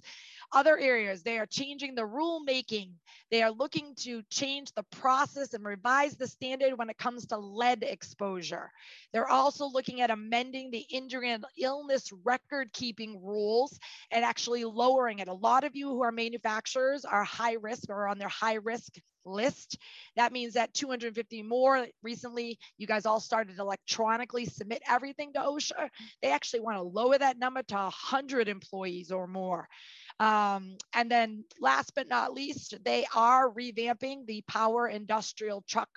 Other 0.52 0.78
areas, 0.78 1.24
they 1.24 1.38
are 1.40 1.46
changing 1.46 1.96
the 1.96 2.04
rulemaking. 2.04 2.92
They 3.32 3.42
are 3.42 3.52
looking 3.52 3.96
to 4.02 4.22
change 4.30 4.72
the 4.74 4.84
process 4.84 5.54
and 5.54 5.66
revise 5.66 6.16
the 6.16 6.28
standard 6.28 6.78
when 6.78 6.90
it 6.90 6.98
comes 6.98 7.26
to 7.28 7.38
lead 7.38 7.84
exposure. 7.84 8.72
They're 9.12 9.30
also 9.30 9.68
looking 9.68 10.02
at 10.02 10.12
amending 10.12 10.72
the 10.72 10.86
injury 10.90 11.32
and 11.32 11.46
illness 11.58 12.12
record 12.24 12.72
keeping 12.74 13.24
rules 13.24 13.78
and 14.12 14.24
actually 14.24 14.64
lowering 14.64 15.20
it. 15.20 15.28
A 15.28 15.34
lot 15.34 15.64
of 15.64 15.76
you 15.76 15.90
who 15.90 16.04
are 16.04 16.12
manufacturers 16.12 17.06
are 17.06 17.24
high 17.24 17.56
risk 17.62 17.90
or 17.90 18.08
on 18.08 18.18
their 18.18 18.30
high 18.30 18.56
risk 18.56 18.94
list. 19.26 19.78
That 20.16 20.32
means 20.32 20.54
that 20.54 20.74
250 20.74 21.44
more 21.44 21.88
recently, 22.04 22.60
you 22.78 22.88
guys 22.88 23.06
all 23.06 23.20
started 23.20 23.60
electronically 23.60 24.46
submit 24.46 24.82
everything 24.88 25.34
to 25.34 25.40
OSHA. 25.40 25.90
They 26.22 26.32
actually 26.32 26.62
want 26.62 26.78
to 26.78 26.84
lower 26.84 27.18
that 27.18 27.40
number 27.40 27.64
to 27.64 27.76
100 27.76 28.48
employees 28.48 29.12
or 29.12 29.28
more. 29.28 29.68
Um, 30.20 30.78
and 30.94 31.12
then 31.12 31.44
last 31.60 31.94
but 31.96 32.08
not 32.08 32.34
least, 32.34 32.76
they 32.84 33.06
are 33.14 33.52
revamping 33.52 34.26
the 34.26 34.44
power 34.48 34.88
industrial 34.88 35.64
truck 35.68 35.90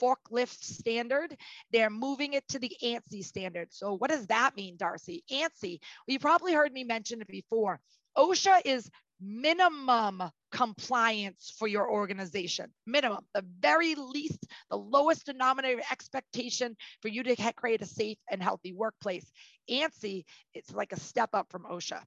forklift 0.00 0.62
standard. 0.62 1.36
They're 1.72 1.90
moving 1.90 2.34
it 2.34 2.46
to 2.48 2.58
the 2.58 2.72
ANSI 2.82 3.24
standard. 3.24 3.68
So 3.72 3.94
what 3.94 4.10
does 4.10 4.26
that 4.28 4.56
mean, 4.56 4.76
Darcy? 4.76 5.24
ANSI, 5.30 5.80
well, 5.80 6.12
you 6.12 6.18
probably 6.18 6.52
heard 6.52 6.72
me 6.72 6.84
mention 6.84 7.20
it 7.20 7.28
before. 7.28 7.80
OSHA 8.16 8.62
is 8.64 8.90
minimum 9.20 10.22
compliance 10.50 11.52
for 11.58 11.68
your 11.68 11.90
organization. 11.90 12.72
Minimum, 12.86 13.24
the 13.34 13.44
very 13.60 13.94
least, 13.94 14.46
the 14.70 14.76
lowest 14.76 15.26
denominator 15.26 15.82
expectation 15.90 16.76
for 17.02 17.08
you 17.08 17.22
to 17.22 17.52
create 17.52 17.82
a 17.82 17.86
safe 17.86 18.18
and 18.30 18.42
healthy 18.42 18.72
workplace. 18.72 19.30
ANSI, 19.70 20.24
it's 20.52 20.72
like 20.72 20.92
a 20.92 20.98
step 20.98 21.30
up 21.32 21.46
from 21.50 21.64
OSHA. 21.64 22.02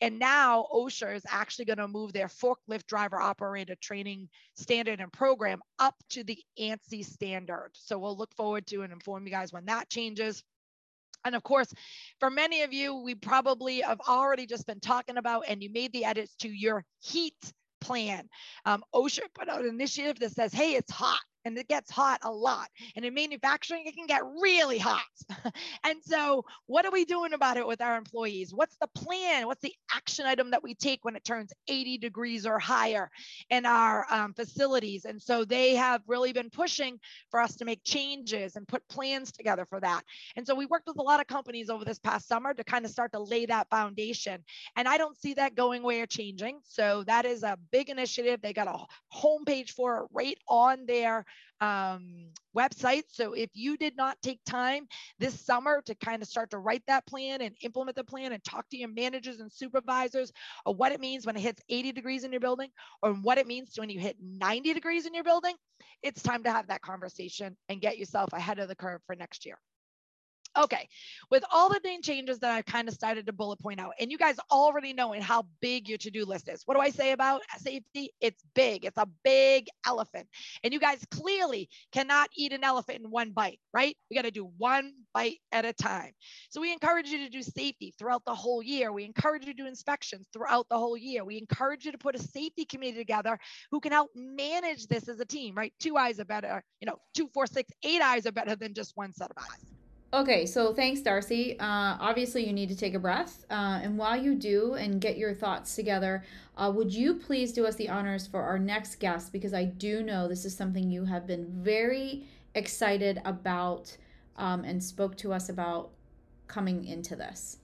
And 0.00 0.18
now 0.18 0.66
OSHA 0.74 1.14
is 1.14 1.22
actually 1.28 1.66
going 1.66 1.78
to 1.78 1.86
move 1.86 2.12
their 2.12 2.26
forklift 2.26 2.86
driver 2.88 3.20
operator 3.20 3.76
training 3.80 4.28
standard 4.56 5.00
and 5.00 5.12
program 5.12 5.60
up 5.78 5.94
to 6.10 6.24
the 6.24 6.38
ANSI 6.58 7.04
standard. 7.04 7.70
So 7.74 7.98
we'll 7.98 8.16
look 8.16 8.34
forward 8.34 8.66
to 8.68 8.82
and 8.82 8.92
inform 8.92 9.26
you 9.26 9.32
guys 9.32 9.52
when 9.52 9.66
that 9.66 9.88
changes. 9.88 10.42
And 11.24 11.34
of 11.34 11.42
course, 11.42 11.72
for 12.20 12.30
many 12.30 12.62
of 12.62 12.72
you, 12.72 12.96
we 12.96 13.14
probably 13.14 13.80
have 13.80 14.00
already 14.08 14.46
just 14.46 14.66
been 14.66 14.80
talking 14.80 15.16
about, 15.16 15.44
and 15.48 15.62
you 15.62 15.70
made 15.70 15.92
the 15.92 16.04
edits 16.04 16.34
to 16.36 16.48
your 16.48 16.84
heat 17.00 17.34
plan. 17.80 18.28
Um, 18.64 18.82
OSHA 18.94 19.22
put 19.34 19.48
out 19.48 19.62
an 19.62 19.68
initiative 19.68 20.18
that 20.20 20.32
says, 20.32 20.52
hey, 20.52 20.74
it's 20.74 20.90
hot 20.90 21.20
and 21.44 21.56
it 21.58 21.68
gets 21.68 21.90
hot 21.90 22.20
a 22.22 22.30
lot. 22.30 22.68
And 22.96 23.04
in 23.04 23.14
manufacturing, 23.14 23.84
it 23.86 23.94
can 23.94 24.06
get 24.06 24.22
really 24.40 24.78
hot. 24.78 25.02
and 25.84 26.02
so, 26.02 26.44
what 26.66 26.84
are 26.84 26.90
we 26.90 27.04
doing 27.04 27.32
about 27.32 27.56
it 27.56 27.66
with 27.66 27.80
our 27.80 27.96
employees? 27.96 28.52
What's 28.54 28.76
the 28.76 28.88
plan? 28.94 29.46
What's 29.46 29.62
the 29.62 29.74
action 29.92 30.26
item 30.26 30.50
that 30.50 30.62
we 30.62 30.74
take 30.74 31.04
when 31.04 31.16
it 31.16 31.24
turns 31.24 31.52
80 31.68 31.98
degrees 31.98 32.46
or 32.46 32.58
higher 32.58 33.10
in 33.50 33.66
our 33.66 34.06
um, 34.10 34.34
facilities? 34.34 35.04
And 35.04 35.20
so, 35.20 35.44
they 35.44 35.74
have 35.74 36.02
really 36.06 36.32
been 36.32 36.50
pushing 36.50 36.98
for 37.30 37.40
us 37.40 37.56
to 37.56 37.64
make 37.64 37.84
changes 37.84 38.56
and 38.56 38.66
put 38.66 38.86
plans 38.88 39.32
together 39.32 39.66
for 39.66 39.80
that. 39.80 40.02
And 40.36 40.46
so, 40.46 40.54
we 40.54 40.66
worked 40.66 40.86
with 40.86 40.98
a 40.98 41.02
lot 41.02 41.20
of 41.20 41.26
companies 41.26 41.68
over 41.68 41.84
this 41.84 41.98
past 41.98 42.26
summer 42.28 42.54
to 42.54 42.64
kind 42.64 42.84
of 42.84 42.90
start 42.90 43.12
to 43.12 43.20
lay 43.20 43.46
that 43.46 43.68
foundation. 43.70 44.42
And 44.76 44.88
I 44.88 44.98
don't 44.98 45.20
see 45.20 45.34
that 45.34 45.54
going 45.54 45.82
away 45.82 46.00
or 46.00 46.06
changing. 46.06 46.60
So, 46.64 47.04
that 47.06 47.26
is 47.26 47.42
a 47.42 47.58
big 47.70 47.90
initiative. 47.90 48.40
They 48.40 48.52
got 48.52 48.68
a 48.68 48.84
homepage 49.14 49.70
for 49.70 49.98
it 49.98 50.04
right 50.12 50.38
on 50.48 50.86
their 50.86 51.24
um, 51.60 52.26
website. 52.56 53.04
So 53.08 53.32
if 53.32 53.50
you 53.54 53.76
did 53.76 53.96
not 53.96 54.20
take 54.22 54.40
time 54.44 54.86
this 55.18 55.40
summer 55.40 55.82
to 55.86 55.94
kind 55.96 56.22
of 56.22 56.28
start 56.28 56.50
to 56.50 56.58
write 56.58 56.82
that 56.86 57.06
plan 57.06 57.40
and 57.40 57.54
implement 57.62 57.96
the 57.96 58.04
plan 58.04 58.32
and 58.32 58.42
talk 58.44 58.68
to 58.70 58.76
your 58.76 58.88
managers 58.88 59.40
and 59.40 59.52
supervisors 59.52 60.32
of 60.66 60.76
what 60.76 60.92
it 60.92 61.00
means 61.00 61.26
when 61.26 61.36
it 61.36 61.40
hits 61.40 61.62
80 61.68 61.92
degrees 61.92 62.24
in 62.24 62.32
your 62.32 62.40
building 62.40 62.70
or 63.02 63.12
what 63.14 63.38
it 63.38 63.46
means 63.46 63.72
when 63.76 63.90
you 63.90 63.98
hit 63.98 64.16
90 64.20 64.74
degrees 64.74 65.06
in 65.06 65.14
your 65.14 65.24
building, 65.24 65.54
it's 66.02 66.22
time 66.22 66.42
to 66.44 66.50
have 66.50 66.66
that 66.68 66.82
conversation 66.82 67.56
and 67.68 67.80
get 67.80 67.98
yourself 67.98 68.32
ahead 68.32 68.58
of 68.58 68.68
the 68.68 68.76
curve 68.76 69.00
for 69.06 69.16
next 69.16 69.46
year. 69.46 69.58
Okay, 70.56 70.88
with 71.30 71.44
all 71.52 71.68
the 71.68 71.80
main 71.82 72.00
changes 72.00 72.38
that 72.38 72.52
I've 72.52 72.64
kind 72.64 72.86
of 72.86 72.94
started 72.94 73.26
to 73.26 73.32
bullet 73.32 73.58
point 73.58 73.80
out, 73.80 73.94
and 73.98 74.10
you 74.10 74.18
guys 74.18 74.36
already 74.52 74.92
know 74.92 75.12
how 75.20 75.46
big 75.60 75.88
your 75.88 75.98
to 75.98 76.10
do 76.10 76.24
list 76.24 76.48
is. 76.48 76.62
What 76.64 76.74
do 76.74 76.80
I 76.80 76.90
say 76.90 77.12
about 77.12 77.42
safety? 77.58 78.12
It's 78.20 78.42
big, 78.54 78.84
it's 78.84 78.98
a 78.98 79.08
big 79.24 79.66
elephant. 79.86 80.28
And 80.62 80.72
you 80.72 80.78
guys 80.78 81.04
clearly 81.10 81.68
cannot 81.92 82.30
eat 82.36 82.52
an 82.52 82.62
elephant 82.62 83.00
in 83.04 83.10
one 83.10 83.32
bite, 83.32 83.58
right? 83.72 83.96
We 84.08 84.16
got 84.16 84.22
to 84.22 84.30
do 84.30 84.50
one 84.58 84.92
bite 85.12 85.38
at 85.50 85.64
a 85.64 85.72
time. 85.72 86.12
So 86.50 86.60
we 86.60 86.72
encourage 86.72 87.08
you 87.08 87.18
to 87.18 87.28
do 87.28 87.42
safety 87.42 87.92
throughout 87.98 88.24
the 88.24 88.34
whole 88.34 88.62
year. 88.62 88.92
We 88.92 89.04
encourage 89.04 89.46
you 89.46 89.52
to 89.52 89.62
do 89.62 89.66
inspections 89.66 90.28
throughout 90.32 90.68
the 90.68 90.78
whole 90.78 90.96
year. 90.96 91.24
We 91.24 91.38
encourage 91.38 91.84
you 91.84 91.92
to 91.92 91.98
put 91.98 92.14
a 92.14 92.22
safety 92.22 92.64
committee 92.64 92.98
together 92.98 93.38
who 93.70 93.80
can 93.80 93.92
help 93.92 94.10
manage 94.14 94.86
this 94.86 95.08
as 95.08 95.18
a 95.18 95.24
team, 95.24 95.54
right? 95.56 95.72
Two 95.80 95.96
eyes 95.96 96.20
are 96.20 96.24
better, 96.24 96.62
you 96.80 96.86
know, 96.86 96.98
two, 97.14 97.28
four, 97.34 97.46
six, 97.46 97.72
eight 97.82 98.00
eyes 98.00 98.26
are 98.26 98.32
better 98.32 98.54
than 98.54 98.72
just 98.72 98.96
one 98.96 99.12
set 99.12 99.30
of 99.30 99.36
eyes. 99.38 99.83
Okay, 100.14 100.46
so 100.46 100.72
thanks, 100.72 101.00
Darcy. 101.00 101.58
Uh, 101.58 101.96
obviously, 101.98 102.46
you 102.46 102.52
need 102.52 102.68
to 102.68 102.76
take 102.76 102.94
a 102.94 103.00
breath. 103.00 103.44
Uh, 103.50 103.80
and 103.82 103.98
while 103.98 104.16
you 104.16 104.36
do 104.36 104.74
and 104.74 105.00
get 105.00 105.18
your 105.18 105.34
thoughts 105.34 105.74
together, 105.74 106.22
uh, 106.56 106.70
would 106.72 106.94
you 106.94 107.14
please 107.14 107.52
do 107.52 107.66
us 107.66 107.74
the 107.74 107.88
honors 107.88 108.24
for 108.24 108.40
our 108.40 108.56
next 108.56 109.00
guest? 109.00 109.32
Because 109.32 109.52
I 109.52 109.64
do 109.64 110.04
know 110.04 110.28
this 110.28 110.44
is 110.44 110.56
something 110.56 110.88
you 110.88 111.04
have 111.04 111.26
been 111.26 111.46
very 111.48 112.28
excited 112.54 113.20
about 113.24 113.96
um, 114.36 114.62
and 114.62 114.80
spoke 114.80 115.16
to 115.16 115.32
us 115.32 115.48
about 115.48 115.90
coming 116.46 116.84
into 116.84 117.16
this. 117.16 117.56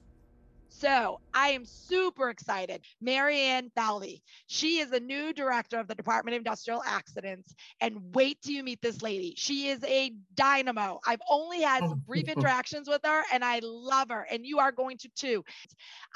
So 0.81 1.21
I 1.35 1.49
am 1.49 1.67
super 1.67 2.31
excited. 2.31 2.81
Marianne 3.03 3.71
Falvey, 3.77 4.23
she 4.47 4.79
is 4.79 4.89
the 4.89 4.99
new 4.99 5.35
director 5.35 5.79
of 5.79 5.89
the 5.89 5.95
Department 5.95 6.35
of 6.35 6.39
Industrial 6.39 6.83
Accidents. 6.87 7.55
And 7.83 7.99
wait 8.15 8.39
till 8.41 8.55
you 8.55 8.65
meet 8.65 8.81
this 8.81 9.03
lady. 9.03 9.35
She 9.37 9.69
is 9.69 9.85
a 9.85 10.13
dynamo. 10.37 10.99
I've 11.07 11.21
only 11.29 11.61
had 11.61 11.87
some 11.87 12.03
brief 12.07 12.29
interactions 12.35 12.89
with 12.89 13.03
her 13.05 13.25
and 13.31 13.45
I 13.45 13.61
love 13.63 14.09
her. 14.09 14.27
And 14.31 14.47
you 14.47 14.59
are 14.59 14.73
going 14.73 14.97
to 14.99 15.11
too. 15.15 15.45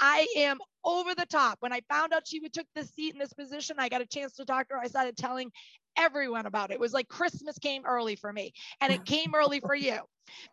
I 0.00 0.26
am 0.34 0.56
over 0.82 1.14
the 1.14 1.26
top. 1.26 1.58
When 1.60 1.74
I 1.74 1.82
found 1.90 2.14
out 2.14 2.26
she 2.26 2.40
would 2.40 2.54
took 2.54 2.66
this 2.74 2.88
seat 2.94 3.12
in 3.12 3.18
this 3.18 3.34
position, 3.34 3.76
I 3.78 3.90
got 3.90 4.00
a 4.00 4.06
chance 4.06 4.32
to 4.36 4.46
talk 4.46 4.68
to 4.68 4.76
her. 4.76 4.80
I 4.80 4.88
started 4.88 5.18
telling 5.18 5.52
everyone 5.96 6.46
about 6.46 6.70
it. 6.70 6.74
It 6.74 6.80
was 6.80 6.92
like 6.92 7.08
Christmas 7.08 7.58
came 7.58 7.84
early 7.84 8.16
for 8.16 8.32
me, 8.32 8.52
and 8.80 8.92
it 8.92 9.04
came 9.06 9.34
early 9.34 9.60
for 9.60 9.74
you. 9.74 9.98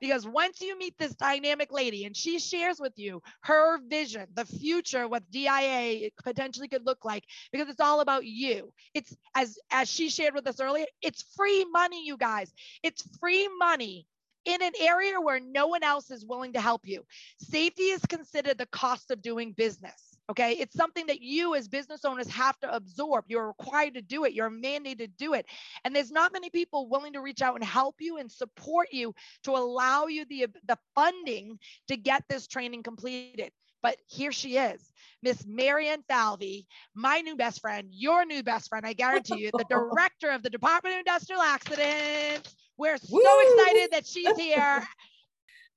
Because 0.01 0.27
once 0.27 0.61
you 0.61 0.77
meet 0.77 0.97
this 0.97 1.15
dynamic 1.15 1.71
lady 1.71 2.05
and 2.05 2.15
she 2.15 2.39
shares 2.39 2.79
with 2.79 2.93
you 2.97 3.21
her 3.41 3.79
vision, 3.87 4.27
the 4.33 4.45
future, 4.45 5.07
what 5.07 5.29
DIA 5.31 6.09
potentially 6.23 6.67
could 6.67 6.85
look 6.85 7.05
like, 7.05 7.23
because 7.51 7.69
it's 7.69 7.79
all 7.79 8.01
about 8.01 8.25
you. 8.25 8.73
It's 8.93 9.15
as 9.35 9.57
as 9.71 9.89
she 9.89 10.09
shared 10.09 10.33
with 10.33 10.47
us 10.47 10.59
earlier, 10.59 10.85
it's 11.01 11.23
free 11.35 11.65
money, 11.71 12.05
you 12.05 12.17
guys. 12.17 12.51
It's 12.83 13.03
free 13.19 13.47
money 13.59 14.07
in 14.45 14.61
an 14.61 14.73
area 14.79 15.21
where 15.21 15.39
no 15.39 15.67
one 15.67 15.83
else 15.83 16.11
is 16.11 16.25
willing 16.25 16.53
to 16.53 16.61
help 16.61 16.81
you. 16.85 17.03
Safety 17.39 17.83
is 17.83 18.05
considered 18.05 18.57
the 18.57 18.65
cost 18.67 19.11
of 19.11 19.21
doing 19.21 19.53
business. 19.53 20.10
Okay. 20.31 20.53
It's 20.53 20.77
something 20.77 21.07
that 21.07 21.21
you 21.21 21.55
as 21.55 21.67
business 21.67 22.05
owners 22.05 22.29
have 22.29 22.57
to 22.61 22.73
absorb. 22.73 23.25
You're 23.27 23.47
required 23.47 23.95
to 23.95 24.01
do 24.01 24.23
it. 24.23 24.31
You're 24.31 24.49
mandated 24.49 24.97
to 24.99 25.07
do 25.07 25.33
it. 25.33 25.45
And 25.83 25.93
there's 25.93 26.09
not 26.09 26.31
many 26.31 26.49
people 26.49 26.87
willing 26.87 27.11
to 27.13 27.19
reach 27.19 27.41
out 27.41 27.55
and 27.55 27.63
help 27.63 27.95
you 27.99 28.17
and 28.17 28.31
support 28.31 28.87
you 28.93 29.13
to 29.43 29.51
allow 29.51 30.05
you 30.05 30.23
the, 30.23 30.47
the 30.69 30.77
funding 30.95 31.59
to 31.89 31.97
get 31.97 32.23
this 32.29 32.47
training 32.47 32.81
completed. 32.81 33.51
But 33.83 33.97
here 34.07 34.31
she 34.31 34.57
is, 34.57 34.79
Miss 35.21 35.43
Marianne 35.45 36.03
Falvey, 36.07 36.65
my 36.95 37.19
new 37.19 37.35
best 37.35 37.59
friend, 37.59 37.89
your 37.91 38.23
new 38.25 38.41
best 38.41 38.69
friend, 38.69 38.85
I 38.85 38.93
guarantee 38.93 39.39
you, 39.39 39.51
the 39.51 39.65
director 39.69 40.29
of 40.29 40.43
the 40.43 40.49
Department 40.49 40.95
of 40.95 40.99
Industrial 40.99 41.41
Accidents. 41.41 42.55
We're 42.77 42.97
so 42.97 43.07
Woo! 43.11 43.21
excited 43.21 43.89
that 43.91 44.05
she's 44.05 44.37
here. 44.37 44.87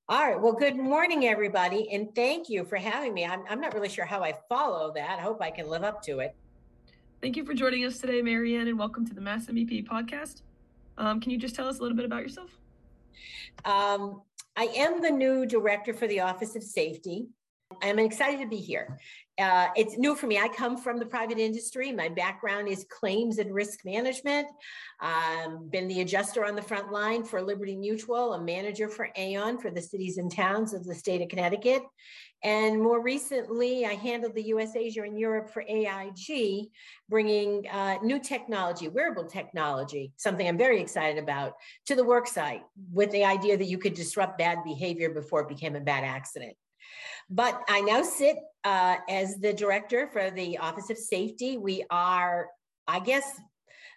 All 0.07 0.23
right. 0.23 0.39
Well, 0.39 0.53
good 0.53 0.77
morning, 0.77 1.27
everybody. 1.27 1.91
And 1.91 2.15
thank 2.15 2.51
you 2.51 2.67
for 2.67 2.77
having 2.77 3.15
me. 3.15 3.25
I'm, 3.25 3.43
I'm 3.49 3.59
not 3.59 3.73
really 3.73 3.89
sure 3.89 4.05
how 4.05 4.23
I 4.23 4.35
follow 4.51 4.93
that. 4.93 5.19
I 5.19 5.23
hope 5.23 5.41
I 5.41 5.51
can 5.51 5.67
live 5.67 5.83
up 5.83 6.03
to 6.03 6.19
it. 6.19 6.37
Thank 7.23 7.39
you 7.39 7.45
for 7.47 7.55
joining 7.55 7.87
us 7.87 8.01
today, 8.01 8.21
Marianne, 8.21 8.69
and 8.69 8.79
welcome 8.79 9.07
to 9.07 9.15
the 9.15 9.23
Mass 9.23 9.47
MEP 9.47 9.89
podcast. 9.89 10.43
Um, 10.99 11.23
can 11.23 11.31
you 11.31 11.39
just 11.39 11.55
tell 11.55 11.67
us 11.67 11.79
a 11.79 11.81
little 11.81 11.97
bit 11.97 12.05
about 12.05 12.21
yourself? 12.21 12.51
Um, 13.65 14.21
I 14.57 14.65
am 14.77 15.01
the 15.01 15.11
new 15.11 15.47
director 15.47 15.95
for 15.95 16.07
the 16.07 16.21
Office 16.21 16.55
of 16.55 16.63
Safety. 16.63 17.29
I'm 17.83 17.99
excited 17.99 18.41
to 18.41 18.47
be 18.47 18.59
here. 18.59 18.99
Uh, 19.37 19.67
it's 19.75 19.99
new 19.99 20.15
for 20.15 20.29
me. 20.29 20.39
I 20.39 20.47
come 20.47 20.77
from 20.77 20.99
the 20.99 21.07
private 21.07 21.39
industry. 21.39 21.91
My 21.91 22.09
background 22.09 22.69
is 22.69 22.87
claims 22.89 23.39
and 23.39 23.53
risk 23.53 23.85
management. 23.85 24.47
Um, 25.01 25.69
been 25.71 25.89
the 25.89 26.03
adjuster 26.03 26.45
on 26.45 26.55
the 26.55 26.63
front 26.63 26.93
line 26.93 27.25
for 27.25 27.43
Liberty 27.43 27.75
Mutual, 27.75 28.35
a 28.35 28.41
manager 28.41 28.89
for 28.89 29.09
Aon 29.17 29.59
for 29.59 29.73
the 29.73 29.83
cities 29.83 30.19
and 30.19 30.31
towns 30.31 30.73
of 30.73 30.85
the 30.85 30.95
state 30.95 31.21
of 31.21 31.29
Connecticut. 31.29 31.83
And 32.45 32.81
more 32.81 33.03
recently, 33.03 33.87
I 33.87 33.95
handled 33.95 34.35
the 34.35 34.43
US, 34.49 34.77
Asia, 34.77 35.03
and 35.03 35.19
Europe 35.19 35.51
for 35.51 35.65
AIG, 35.67 36.69
bringing 37.09 37.67
uh, 37.69 37.97
new 38.03 38.21
technology, 38.21 38.89
wearable 38.89 39.25
technology, 39.25 40.13
something 40.17 40.47
I'm 40.47 40.59
very 40.59 40.81
excited 40.81 41.21
about, 41.21 41.55
to 41.87 41.97
the 41.97 42.05
worksite 42.05 42.63
with 42.93 43.11
the 43.11 43.25
idea 43.25 43.57
that 43.57 43.65
you 43.65 43.79
could 43.79 43.95
disrupt 43.95 44.39
bad 44.39 44.59
behavior 44.63 45.11
before 45.11 45.41
it 45.41 45.49
became 45.49 45.75
a 45.75 45.81
bad 45.81 46.05
accident. 46.05 46.55
But 47.31 47.63
I 47.69 47.81
now 47.81 48.03
sit 48.03 48.37
uh, 48.65 48.97
as 49.09 49.37
the 49.37 49.53
director 49.53 50.09
for 50.13 50.31
the 50.31 50.59
Office 50.59 50.91
of 50.91 50.99
Safety. 50.99 51.57
We 51.57 51.85
are, 51.91 52.49
I 52.87 53.01
guess, 53.01 53.41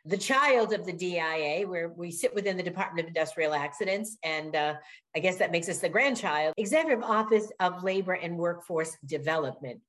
the 0.05 0.17
child 0.17 0.71
of 0.71 0.85
the 0.85 0.93
DIA, 0.93 1.67
where 1.67 1.89
we 1.89 2.11
sit 2.11 2.33
within 2.33 2.55
the 2.55 2.63
Department 2.63 3.01
of 3.01 3.07
Industrial 3.07 3.53
Accidents. 3.53 4.17
And 4.23 4.55
uh, 4.55 4.75
I 5.15 5.19
guess 5.19 5.35
that 5.37 5.51
makes 5.51 5.67
us 5.67 5.79
the 5.79 5.89
grandchild. 5.89 6.53
Executive 6.57 7.03
Office 7.03 7.51
of 7.59 7.83
Labor 7.83 8.13
and 8.13 8.37
Workforce 8.37 8.95
Development. 9.05 9.81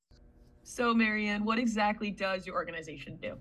So, 0.65 0.93
Marianne, 0.93 1.45
what 1.45 1.59
exactly 1.59 2.11
does 2.11 2.47
your 2.47 2.57
organization 2.57 3.17
do? 3.23 3.37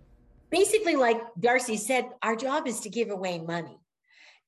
Basically, 0.50 0.96
like 0.96 1.20
Darcy 1.40 1.76
said, 1.76 2.06
our 2.22 2.36
job 2.36 2.68
is 2.68 2.80
to 2.82 2.90
give 2.90 3.10
away 3.10 3.40
money. 3.40 3.78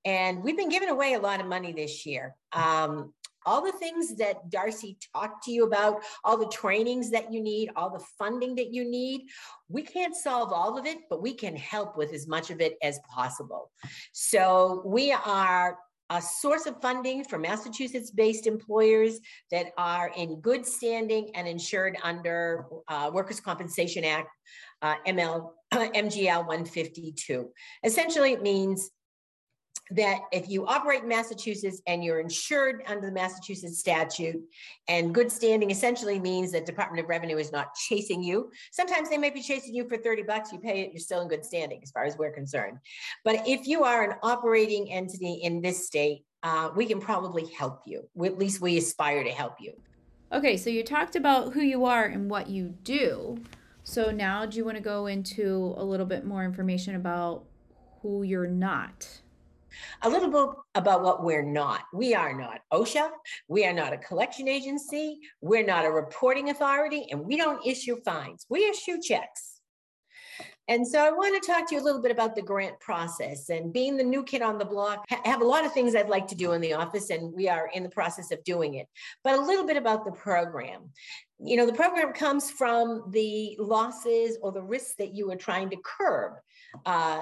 And 0.05 0.43
we've 0.43 0.55
been 0.55 0.69
giving 0.69 0.89
away 0.89 1.13
a 1.13 1.19
lot 1.19 1.41
of 1.41 1.47
money 1.47 1.73
this 1.73 2.05
year. 2.05 2.35
Um, 2.53 3.13
all 3.45 3.63
the 3.63 3.71
things 3.73 4.15
that 4.15 4.49
Darcy 4.49 4.97
talked 5.13 5.43
to 5.45 5.51
you 5.51 5.65
about, 5.65 6.03
all 6.23 6.37
the 6.37 6.47
trainings 6.47 7.09
that 7.11 7.31
you 7.31 7.41
need, 7.41 7.69
all 7.75 7.89
the 7.89 8.03
funding 8.17 8.55
that 8.55 8.73
you 8.73 8.89
need. 8.89 9.27
We 9.67 9.83
can't 9.83 10.15
solve 10.15 10.51
all 10.51 10.77
of 10.77 10.85
it, 10.85 10.99
but 11.09 11.21
we 11.21 11.33
can 11.33 11.55
help 11.55 11.97
with 11.97 12.13
as 12.13 12.27
much 12.27 12.49
of 12.49 12.61
it 12.61 12.77
as 12.81 12.99
possible. 13.09 13.71
So 14.11 14.81
we 14.85 15.11
are 15.11 15.77
a 16.09 16.21
source 16.21 16.65
of 16.65 16.81
funding 16.81 17.23
for 17.23 17.37
Massachusetts 17.37 18.09
based 18.09 18.47
employers 18.47 19.19
that 19.51 19.67
are 19.77 20.11
in 20.17 20.41
good 20.41 20.65
standing 20.65 21.29
and 21.35 21.47
insured 21.47 21.97
under 22.03 22.65
uh, 22.87 23.11
Workers' 23.13 23.39
Compensation 23.39 24.03
Act, 24.03 24.29
uh, 24.81 24.95
ML, 25.07 25.51
MGL 25.73 26.47
152. 26.47 27.49
Essentially, 27.83 28.33
it 28.33 28.41
means 28.41 28.89
that 29.91 30.21
if 30.31 30.49
you 30.49 30.65
operate 30.67 31.03
in 31.03 31.09
Massachusetts 31.09 31.81
and 31.87 32.03
you're 32.03 32.19
insured 32.19 32.83
under 32.87 33.07
the 33.07 33.11
Massachusetts 33.11 33.79
statute, 33.79 34.41
and 34.87 35.13
good 35.13 35.31
standing 35.31 35.71
essentially 35.71 36.19
means 36.19 36.51
that 36.51 36.65
Department 36.65 37.03
of 37.03 37.09
Revenue 37.09 37.37
is 37.37 37.51
not 37.51 37.73
chasing 37.89 38.23
you. 38.23 38.51
Sometimes 38.71 39.09
they 39.09 39.17
may 39.17 39.29
be 39.29 39.41
chasing 39.41 39.73
you 39.73 39.87
for 39.87 39.97
30 39.97 40.23
bucks, 40.23 40.51
you 40.51 40.59
pay 40.59 40.81
it, 40.81 40.91
you're 40.91 40.99
still 40.99 41.21
in 41.21 41.27
good 41.27 41.43
standing 41.43 41.79
as 41.81 41.91
far 41.91 42.03
as 42.03 42.17
we're 42.17 42.31
concerned. 42.31 42.77
But 43.23 43.47
if 43.47 43.67
you 43.67 43.83
are 43.83 44.03
an 44.03 44.17
operating 44.23 44.91
entity 44.91 45.39
in 45.43 45.61
this 45.61 45.87
state, 45.87 46.25
uh, 46.43 46.69
we 46.75 46.85
can 46.85 46.99
probably 46.99 47.45
help 47.57 47.81
you. 47.85 48.07
at 48.23 48.37
least 48.37 48.61
we 48.61 48.77
aspire 48.77 49.23
to 49.23 49.31
help 49.31 49.55
you. 49.59 49.73
Okay, 50.31 50.57
so 50.57 50.69
you 50.69 50.83
talked 50.83 51.15
about 51.15 51.53
who 51.53 51.61
you 51.61 51.85
are 51.85 52.05
and 52.05 52.29
what 52.29 52.47
you 52.47 52.75
do. 52.83 53.37
So 53.83 54.11
now 54.11 54.45
do 54.45 54.57
you 54.57 54.63
want 54.63 54.77
to 54.77 54.83
go 54.83 55.07
into 55.07 55.73
a 55.77 55.83
little 55.83 56.05
bit 56.05 56.23
more 56.23 56.45
information 56.45 56.95
about 56.95 57.45
who 58.01 58.21
you're 58.21 58.47
not? 58.47 59.07
A 60.01 60.09
little 60.09 60.29
bit 60.29 60.55
about 60.75 61.03
what 61.03 61.23
we're 61.23 61.43
not. 61.43 61.81
We 61.93 62.13
are 62.13 62.33
not 62.33 62.61
OSHA. 62.71 63.09
We 63.47 63.65
are 63.65 63.73
not 63.73 63.93
a 63.93 63.97
collection 63.97 64.47
agency. 64.47 65.19
We're 65.41 65.65
not 65.65 65.85
a 65.85 65.91
reporting 65.91 66.49
authority, 66.49 67.07
and 67.11 67.21
we 67.21 67.37
don't 67.37 67.65
issue 67.65 67.97
fines. 68.03 68.45
We 68.49 68.65
issue 68.69 69.01
checks. 69.01 69.59
And 70.69 70.87
so 70.87 71.03
I 71.03 71.09
want 71.09 71.41
to 71.41 71.51
talk 71.51 71.67
to 71.67 71.75
you 71.75 71.81
a 71.81 71.83
little 71.83 72.01
bit 72.01 72.11
about 72.11 72.35
the 72.35 72.43
grant 72.43 72.79
process 72.79 73.49
and 73.49 73.73
being 73.73 73.97
the 73.97 74.03
new 74.03 74.23
kid 74.23 74.43
on 74.43 74.59
the 74.59 74.65
block. 74.65 75.03
I 75.09 75.27
have 75.27 75.41
a 75.41 75.45
lot 75.45 75.65
of 75.65 75.73
things 75.73 75.95
I'd 75.95 76.09
like 76.09 76.27
to 76.27 76.35
do 76.35 76.51
in 76.51 76.61
the 76.61 76.73
office, 76.73 77.09
and 77.09 77.33
we 77.33 77.49
are 77.49 77.71
in 77.73 77.81
the 77.81 77.89
process 77.89 78.31
of 78.31 78.43
doing 78.43 78.75
it. 78.75 78.87
But 79.23 79.39
a 79.39 79.41
little 79.41 79.65
bit 79.65 79.77
about 79.77 80.05
the 80.05 80.11
program. 80.11 80.91
You 81.39 81.57
know, 81.57 81.65
the 81.65 81.73
program 81.73 82.13
comes 82.13 82.51
from 82.51 83.05
the 83.09 83.55
losses 83.57 84.37
or 84.43 84.51
the 84.51 84.61
risks 84.61 84.93
that 84.99 85.15
you 85.15 85.31
are 85.31 85.35
trying 85.35 85.71
to 85.71 85.77
curb. 85.83 86.33
Uh, 86.85 87.21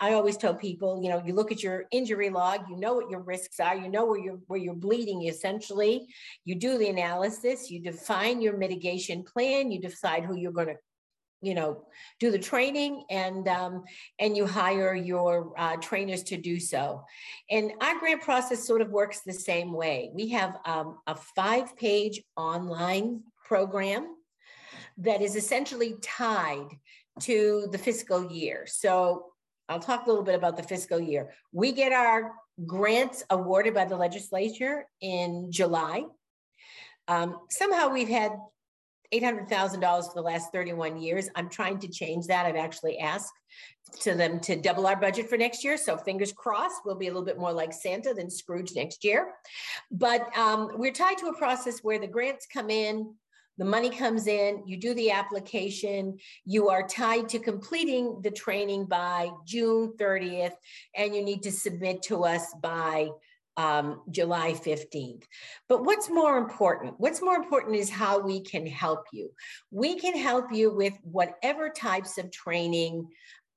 I 0.00 0.12
always 0.12 0.36
tell 0.36 0.54
people, 0.54 1.00
you 1.02 1.08
know, 1.08 1.22
you 1.24 1.34
look 1.34 1.52
at 1.52 1.62
your 1.62 1.84
injury 1.92 2.30
log, 2.30 2.62
you 2.68 2.76
know 2.76 2.94
what 2.94 3.10
your 3.10 3.20
risks 3.20 3.60
are, 3.60 3.76
you 3.76 3.88
know 3.88 4.06
where 4.06 4.18
you're 4.18 4.40
where 4.46 4.58
you're 4.58 4.74
bleeding. 4.74 5.26
Essentially, 5.26 6.06
you 6.44 6.54
do 6.54 6.78
the 6.78 6.88
analysis, 6.88 7.70
you 7.70 7.80
define 7.80 8.40
your 8.40 8.56
mitigation 8.56 9.22
plan, 9.22 9.70
you 9.70 9.80
decide 9.80 10.24
who 10.24 10.36
you're 10.36 10.52
going 10.52 10.68
to 10.68 10.76
you 11.40 11.54
know 11.54 11.84
do 12.18 12.30
the 12.30 12.38
training 12.38 13.04
and 13.10 13.48
um, 13.48 13.84
and 14.18 14.36
you 14.36 14.46
hire 14.46 14.94
your 14.94 15.52
uh, 15.56 15.76
trainers 15.76 16.22
to 16.24 16.36
do 16.36 16.58
so 16.58 17.04
and 17.50 17.72
our 17.80 17.98
grant 17.98 18.22
process 18.22 18.66
sort 18.66 18.80
of 18.80 18.90
works 18.90 19.20
the 19.20 19.32
same 19.32 19.72
way 19.72 20.10
we 20.14 20.28
have 20.28 20.56
um, 20.64 20.98
a 21.06 21.14
five 21.14 21.76
page 21.76 22.20
online 22.36 23.22
program 23.44 24.16
that 24.96 25.22
is 25.22 25.36
essentially 25.36 25.94
tied 26.02 26.68
to 27.20 27.68
the 27.72 27.78
fiscal 27.78 28.30
year 28.30 28.64
so 28.66 29.26
i'll 29.68 29.80
talk 29.80 30.06
a 30.06 30.08
little 30.08 30.24
bit 30.24 30.34
about 30.34 30.56
the 30.56 30.62
fiscal 30.62 31.00
year 31.00 31.32
we 31.52 31.72
get 31.72 31.92
our 31.92 32.32
grants 32.66 33.24
awarded 33.30 33.74
by 33.74 33.84
the 33.84 33.96
legislature 33.96 34.86
in 35.00 35.50
july 35.50 36.04
um, 37.08 37.38
somehow 37.48 37.88
we've 37.88 38.08
had 38.08 38.32
$800,000 39.12 39.80
for 39.80 40.12
the 40.14 40.22
last 40.22 40.52
31 40.52 41.00
years. 41.00 41.28
I'm 41.34 41.48
trying 41.48 41.78
to 41.80 41.88
change 41.88 42.26
that. 42.26 42.46
I've 42.46 42.56
actually 42.56 42.98
asked 42.98 43.32
to 44.00 44.14
them 44.14 44.38
to 44.40 44.56
double 44.56 44.86
our 44.86 44.96
budget 44.96 45.30
for 45.30 45.38
next 45.38 45.64
year. 45.64 45.78
So 45.78 45.96
fingers 45.96 46.32
crossed, 46.32 46.82
we'll 46.84 46.96
be 46.96 47.06
a 47.06 47.10
little 47.10 47.24
bit 47.24 47.38
more 47.38 47.52
like 47.52 47.72
Santa 47.72 48.12
than 48.12 48.30
Scrooge 48.30 48.74
next 48.74 49.04
year. 49.04 49.32
But 49.90 50.36
um, 50.36 50.72
we're 50.74 50.92
tied 50.92 51.16
to 51.18 51.28
a 51.28 51.38
process 51.38 51.80
where 51.80 51.98
the 51.98 52.06
grants 52.06 52.46
come 52.52 52.68
in, 52.68 53.14
the 53.58 53.64
money 53.64 53.90
comes 53.90 54.26
in, 54.26 54.62
you 54.66 54.76
do 54.76 54.94
the 54.94 55.10
application, 55.10 56.18
you 56.44 56.68
are 56.68 56.86
tied 56.86 57.28
to 57.30 57.38
completing 57.38 58.20
the 58.22 58.30
training 58.30 58.86
by 58.86 59.30
June 59.44 59.92
30th, 59.98 60.54
and 60.96 61.14
you 61.14 61.22
need 61.22 61.42
to 61.42 61.52
submit 61.52 62.02
to 62.02 62.24
us 62.24 62.54
by 62.62 63.08
um, 63.56 64.02
July 64.10 64.52
15th. 64.52 65.24
But 65.68 65.84
what's 65.84 66.08
more 66.08 66.38
important? 66.38 66.94
What's 66.98 67.20
more 67.20 67.34
important 67.34 67.74
is 67.74 67.90
how 67.90 68.20
we 68.20 68.40
can 68.40 68.64
help 68.64 69.06
you. 69.12 69.30
We 69.72 69.98
can 69.98 70.16
help 70.16 70.52
you 70.52 70.70
with 70.70 70.94
whatever 71.02 71.68
types 71.68 72.18
of 72.18 72.30
training 72.30 73.08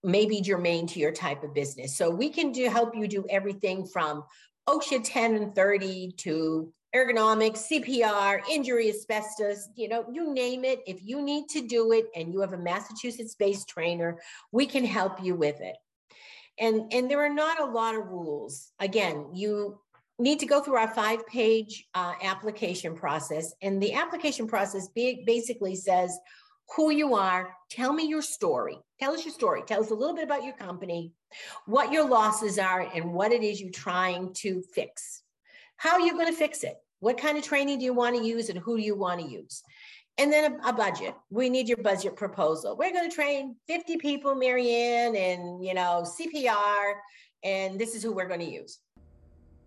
may 0.04 0.26
be 0.26 0.42
germane 0.42 0.88
to 0.88 1.00
your 1.00 1.12
type 1.12 1.44
of 1.44 1.54
business. 1.54 1.96
So 1.96 2.10
we 2.10 2.30
can 2.30 2.52
do 2.52 2.68
help 2.68 2.96
you 2.96 3.08
do 3.08 3.26
everything 3.30 3.86
from 3.86 4.24
OSHA 4.68 5.02
10 5.04 5.36
and 5.36 5.56
30 5.56 6.14
to 6.18 6.74
ergonomics, 6.96 7.70
CPR, 7.72 8.42
injury 8.50 8.90
asbestos, 8.90 9.70
you 9.76 9.88
know, 9.88 10.06
you 10.12 10.34
name 10.34 10.66
it. 10.66 10.82
If 10.86 11.04
you 11.04 11.22
need 11.22 11.48
to 11.50 11.62
do 11.62 11.92
it 11.94 12.08
and 12.16 12.34
you 12.34 12.42
have 12.42 12.54
a 12.54 12.58
Massachusetts 12.58 13.36
based 13.36 13.70
trainer, 13.70 14.20
we 14.52 14.66
can 14.66 14.84
help 14.84 15.24
you 15.24 15.36
with 15.36 15.62
it. 15.62 15.78
And, 16.60 16.92
and 16.94 17.10
there 17.10 17.24
are 17.24 17.34
not 17.34 17.60
a 17.60 17.66
lot 17.66 17.96
of 17.96 18.08
rules. 18.08 18.72
Again, 18.80 19.28
you 19.34 19.80
need 20.20 20.40
to 20.40 20.46
go 20.46 20.62
through 20.62 20.76
our 20.76 20.94
five 20.94 21.26
page 21.28 21.88
uh, 21.96 22.14
application 22.22 22.96
process. 22.96 23.54
And 23.62 23.82
the 23.82 23.94
application 23.94 24.48
process 24.48 24.90
basically 24.90 25.76
says 25.76 26.18
who 26.76 26.92
you 26.92 27.16
are, 27.16 27.54
tell 27.70 27.92
me 27.92 28.08
your 28.08 28.22
story. 28.22 28.78
Tell 29.00 29.14
us 29.14 29.26
your 29.26 29.34
story. 29.34 29.64
Tell 29.66 29.82
us 29.82 29.92
a 29.92 29.96
little 29.96 30.16
bit 30.16 30.24
about 30.24 30.44
your 30.44 30.54
company, 30.54 31.14
what 31.66 31.92
your 31.92 32.08
losses 32.08 32.60
are, 32.60 32.82
and 32.82 33.14
what 33.14 33.32
it 33.32 33.44
is 33.44 33.60
you're 33.60 33.72
trying 33.72 34.34
to 34.36 34.62
fix. 34.74 35.24
How 35.82 35.94
are 35.94 36.00
you 36.00 36.14
going 36.14 36.28
to 36.28 36.34
fix 36.34 36.64
it? 36.64 36.76
What 37.00 37.18
kind 37.18 37.40
of 37.40 37.44
training 37.44 37.80
do 37.80 37.86
you 37.86 37.94
want 37.94 38.16
to 38.16 38.24
use 38.24 38.50
and 38.50 38.60
who 38.60 38.78
do 38.78 38.84
you 38.84 38.96
want 38.96 39.20
to 39.20 39.28
use? 39.28 39.64
And 40.20 40.32
then 40.32 40.60
a, 40.64 40.70
a 40.70 40.74
budget. 40.74 41.16
We 41.32 41.50
need 41.50 41.68
your 41.68 41.78
budget 41.78 42.16
proposal. 42.16 42.78
We're 42.78 42.94
going 42.94 43.10
to 43.10 43.16
train 43.16 43.56
50 43.68 43.98
people, 43.98 44.36
Marianne, 44.36 45.16
and 45.16 45.66
you 45.66 45.74
know, 45.74 46.06
CPR, 46.06 46.94
and 47.44 47.80
this 47.80 47.96
is 47.96 48.04
who 48.04 48.12
we're 48.12 48.28
going 48.28 48.42
to 48.42 48.52
use 48.52 48.78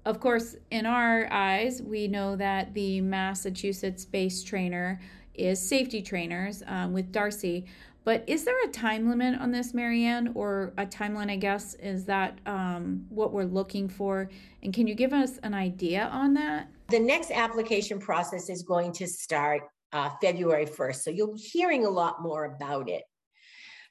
of 0.04 0.20
course, 0.20 0.54
in 0.70 0.84
our 0.84 1.26
eyes, 1.32 1.80
we 1.80 2.08
know 2.08 2.36
that 2.36 2.74
the 2.74 3.00
Massachusetts 3.00 4.04
based 4.04 4.46
trainer 4.46 5.00
is 5.32 5.66
safety 5.66 6.02
trainers 6.02 6.62
um, 6.66 6.92
with 6.92 7.10
Darcy. 7.10 7.64
But 8.04 8.22
is 8.26 8.44
there 8.44 8.54
a 8.64 8.68
time 8.68 9.08
limit 9.08 9.40
on 9.40 9.50
this, 9.50 9.72
Marianne, 9.72 10.32
or 10.34 10.74
a 10.76 10.84
timeline, 10.84 11.30
I 11.30 11.36
guess? 11.36 11.74
Is 11.74 12.04
that 12.04 12.38
um, 12.44 13.06
what 13.08 13.32
we're 13.32 13.44
looking 13.44 13.88
for? 13.88 14.28
And 14.62 14.74
can 14.74 14.86
you 14.86 14.94
give 14.94 15.14
us 15.14 15.38
an 15.42 15.54
idea 15.54 16.10
on 16.12 16.34
that? 16.34 16.68
The 16.90 17.00
next 17.00 17.30
application 17.30 17.98
process 17.98 18.50
is 18.50 18.62
going 18.62 18.92
to 18.92 19.06
start 19.06 19.62
uh, 19.94 20.10
February 20.20 20.66
1st. 20.66 20.96
So 20.96 21.10
you'll 21.10 21.34
be 21.34 21.40
hearing 21.40 21.86
a 21.86 21.90
lot 21.90 22.20
more 22.20 22.44
about 22.44 22.90
it. 22.90 23.04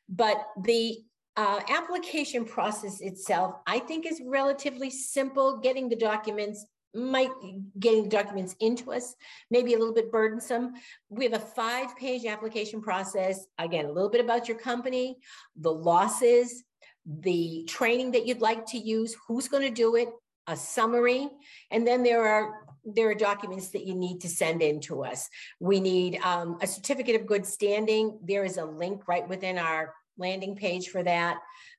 But 0.08 0.46
the 0.64 0.98
uh, 1.36 1.62
application 1.70 2.46
process 2.46 3.02
itself, 3.02 3.56
I 3.66 3.80
think, 3.80 4.06
is 4.06 4.22
relatively 4.24 4.92
simple. 4.92 5.58
Getting 5.58 5.90
the 5.90 5.96
documents 5.96 6.64
might 6.94 7.32
getting 7.80 8.04
the 8.04 8.10
documents 8.10 8.56
into 8.60 8.92
us 8.92 9.16
maybe 9.50 9.74
a 9.74 9.78
little 9.78 9.94
bit 9.94 10.12
burdensome. 10.12 10.74
We 11.10 11.26
have 11.26 11.34
a 11.34 11.40
five 11.40 11.96
page 11.98 12.26
application 12.26 12.82
process. 12.82 13.46
Again, 13.58 13.86
a 13.86 13.92
little 13.92 14.10
bit 14.10 14.22
about 14.22 14.48
your 14.48 14.58
company, 14.58 15.18
the 15.56 15.72
losses, 15.72 16.64
the 17.06 17.66
training 17.68 18.12
that 18.12 18.26
you'd 18.26 18.42
like 18.42 18.66
to 18.68 18.78
use, 18.78 19.16
who's 19.28 19.48
going 19.48 19.64
to 19.64 19.70
do 19.70 19.96
it, 19.96 20.10
a 20.48 20.56
summary, 20.56 21.30
and 21.72 21.88
then 21.88 22.04
there 22.04 22.26
are 22.26 22.66
there 22.86 23.10
are 23.10 23.16
documents 23.16 23.70
that 23.70 23.86
you 23.86 23.96
need 23.96 24.20
to 24.20 24.28
send 24.28 24.62
in 24.62 24.82
to 24.82 25.06
us. 25.06 25.30
We 25.62 25.80
need 25.80 26.20
um, 26.22 26.58
a 26.62 26.68
certificate 26.68 27.20
of 27.20 27.26
good 27.26 27.46
standing. 27.46 28.20
There 28.22 28.44
is 28.44 28.58
a 28.58 28.66
link 28.66 29.08
right 29.08 29.28
within 29.28 29.58
our 29.58 29.94
landing 30.18 30.56
page 30.56 30.90
for 30.90 31.02
that. 31.04 31.38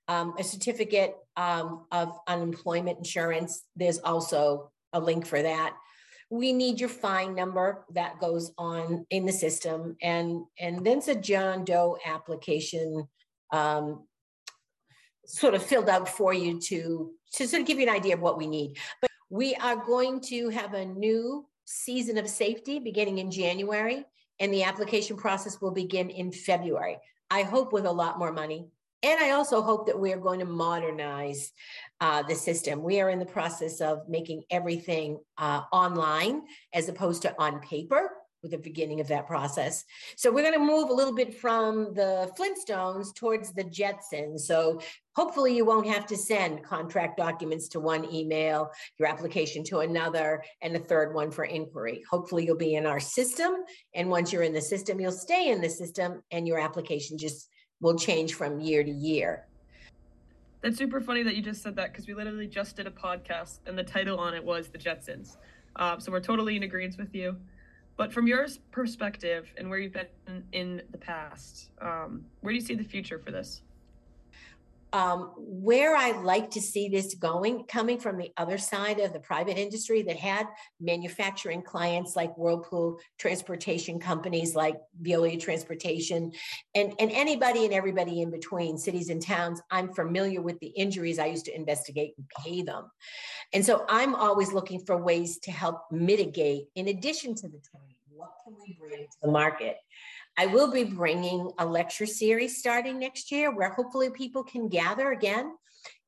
Um, 0.09 0.35
a 0.38 0.44
certificate 0.44 1.14
um, 1.37 1.85
of 1.92 2.18
unemployment 2.27 2.98
insurance, 2.98 3.64
there's 3.77 3.98
also 3.98 4.70
a 4.94 5.00
link 5.00 5.26
for 5.26 5.42
that. 5.42 5.76
We 6.30 6.52
need 6.52 6.80
your 6.80 6.88
FEIN 6.88 7.35
number 7.35 7.85
that 7.92 8.18
goes 8.18 8.52
on 8.57 9.07
in 9.11 9.26
the 9.26 9.33
system, 9.33 9.96
and 10.00 10.44
and 10.59 10.85
then 10.85 10.98
it's 10.98 11.09
a 11.09 11.14
John 11.14 11.64
Doe 11.64 11.98
application, 12.07 13.07
um, 13.52 14.07
sort 15.26 15.54
of 15.54 15.62
filled 15.62 15.90
out 15.90 16.09
for 16.09 16.33
you 16.33 16.59
to 16.61 17.12
to 17.35 17.46
sort 17.46 17.61
of 17.61 17.66
give 17.68 17.78
you 17.78 17.85
an 17.88 17.94
idea 17.94 18.14
of 18.14 18.22
what 18.22 18.38
we 18.38 18.46
need. 18.46 18.78
But 19.02 19.11
we 19.28 19.54
are 19.57 19.76
going 19.76 20.20
to 20.22 20.48
have 20.48 20.72
a 20.72 20.85
new 20.87 21.46
season 21.66 22.18
of 22.18 22.28
safety 22.28 22.78
beginning 22.78 23.18
in 23.18 23.30
January, 23.30 24.04
and 24.40 24.52
the 24.52 24.62
application 24.64 25.16
process 25.16 25.61
will 25.61 25.72
begin 25.72 26.09
in 26.09 26.33
February. 26.33 26.98
I 27.30 27.42
hope 27.42 27.72
with 27.72 27.85
a 27.85 27.92
lot 27.92 28.18
more 28.18 28.33
money. 28.33 28.68
And 29.05 29.21
I 29.21 29.33
also 29.33 29.61
hope 29.61 29.87
that 29.87 30.01
we 30.01 30.14
are 30.14 30.19
going 30.19 30.40
to 30.40 30.47
modernize 30.47 31.53
uh, 32.01 32.23
the 32.23 32.35
system. 32.35 32.83
We 32.83 33.03
are 33.03 33.11
in 33.11 33.19
the 33.19 33.27
process 33.27 33.83
of 33.83 34.09
making 34.09 34.45
everything 34.51 35.19
uh, 35.37 35.61
online 35.73 36.43
as 36.73 36.88
opposed 36.88 37.21
to 37.23 37.35
on 37.38 37.61
paper 37.61 38.11
with 38.43 38.53
the 38.53 38.59
beginning 38.59 39.01
of 39.01 39.09
that 39.09 39.27
process. 39.27 39.85
So 40.17 40.33
we're 40.33 40.43
going 40.43 40.55
to 40.55 40.59
move 40.59 40.88
a 40.88 40.95
little 40.95 41.14
bit 41.14 41.38
from 41.38 41.93
the 41.93 42.31
Flintstones 42.38 43.14
towards 43.14 43.53
the 43.53 43.64
Jetsons. 43.64 44.40
So 44.40 44.81
hopefully 45.14 45.55
you 45.55 45.67
won't 45.67 45.87
have 45.87 46.07
to 46.07 46.17
send 46.17 46.62
contract 46.62 47.19
documents 47.19 47.69
to 47.69 47.81
one 47.81 48.11
email, 48.11 48.71
your 48.99 49.09
application 49.09 49.64
to 49.64 49.81
another, 49.81 50.43
and 50.62 50.75
a 50.77 50.79
third 50.79 51.14
one 51.14 51.31
for 51.31 51.45
inquiry. 51.45 52.03
Hopefully 52.11 52.47
you'll 52.47 52.57
be 52.57 52.75
in 52.75 52.87
our 52.87 53.01
system. 53.01 53.53
And 53.95 54.09
once 54.09 54.33
you're 54.33 54.43
in 54.43 54.55
the 54.55 54.62
system, 54.62 54.99
you'll 54.99 55.12
stay 55.12 55.51
in 55.51 55.61
the 55.61 55.71
system 55.71 56.23
and 56.31 56.47
your 56.47 56.59
application 56.59 57.19
just 57.19 57.51
will 57.85 57.94
change 57.94 58.33
from 58.33 58.61
year 58.61 58.83
to 58.83 58.90
year. 58.90 59.44
That's 60.62 60.79
super 60.79 61.03
funny 61.03 61.23
that 61.23 61.37
you 61.37 61.42
just 61.42 61.62
said 61.62 61.77
that 61.77 61.92
because 61.92 62.07
we 62.07 62.14
literally 62.14 62.47
just 62.47 62.77
did 62.77 62.87
a 62.87 62.90
podcast 62.90 63.59
and 63.66 63.77
the 63.77 63.85
title 63.85 64.18
on 64.18 64.33
it 64.33 64.42
was 64.42 64.68
The 64.68 64.79
Jetsons. 64.79 65.37
Uh, 65.77 65.99
so 65.99 66.11
we're 66.11 66.20
totally 66.20 66.57
in 66.57 66.62
agreement 66.62 66.97
with 66.99 67.14
you. 67.14 67.37
But 67.99 68.11
from 68.11 68.27
your 68.27 68.47
perspective 68.73 69.53
and 69.59 69.68
where 69.68 69.79
you've 69.79 69.92
been 69.92 70.07
in 70.53 70.81
the 70.92 70.99
past, 70.99 71.68
um, 71.83 72.25
where 72.40 72.53
do 72.53 72.57
you 72.59 72.64
see 72.64 72.75
the 72.75 72.83
future 72.83 73.18
for 73.18 73.31
this? 73.31 73.61
Um, 74.94 75.33
where 75.37 75.96
I 75.96 76.12
like 76.22 76.50
to 76.50 76.61
see 76.61 76.88
this 76.88 77.16
going, 77.16 77.64
coming 77.64 77.98
from 77.98 78.16
the 78.16 78.30
other 78.37 78.59
side 78.59 79.00
of 79.00 79.12
the 79.12 79.18
private 79.18 79.59
industry 79.59 80.02
that 80.02 80.16
had 80.16 80.46
manufacturing 80.80 81.62
clients 81.62 82.14
like 82.14 82.38
Whirlpool, 82.38 83.00
transportation 83.18 83.98
companies 83.98 84.54
like 84.54 84.76
Veolia 85.02 85.40
Transportation, 85.40 86.30
and, 86.76 86.94
and 87.00 87.11
anybody 87.11 87.64
and 87.64 87.74
everybody 87.74 88.22
in 88.22 88.30
between, 88.30 88.78
cities 88.78 89.09
and 89.11 89.20
towns, 89.20 89.61
I'm 89.68 89.92
familiar 89.92 90.40
with 90.40 90.61
the 90.61 90.68
injuries 90.68 91.18
I 91.18 91.26
used 91.26 91.46
to 91.46 91.57
investigate 91.57 92.14
and 92.16 92.26
pay 92.44 92.62
them. 92.62 92.88
And 93.52 93.66
so 93.66 93.85
I'm 93.88 94.14
always 94.14 94.52
looking 94.52 94.78
for 94.87 94.96
ways 94.96 95.38
to 95.40 95.50
help 95.50 95.80
mitigate, 95.90 96.66
in 96.76 96.87
addition 96.87 97.35
to 97.35 97.48
the 97.48 97.59
training, 97.68 97.96
what 98.14 98.30
can 98.44 98.54
we 98.64 98.76
bring 98.78 99.02
to 99.02 99.18
the 99.22 99.30
market? 99.33 99.76
I 100.37 100.47
will 100.47 100.70
be 100.70 100.85
bringing 100.85 101.51
a 101.59 101.66
lecture 101.66 102.07
series 102.07 102.59
starting 102.59 102.99
next 102.99 103.31
year 103.31 103.55
where 103.55 103.70
hopefully 103.70 104.11
people 104.11 104.42
can 104.42 104.68
gather 104.68 105.12
again 105.12 105.53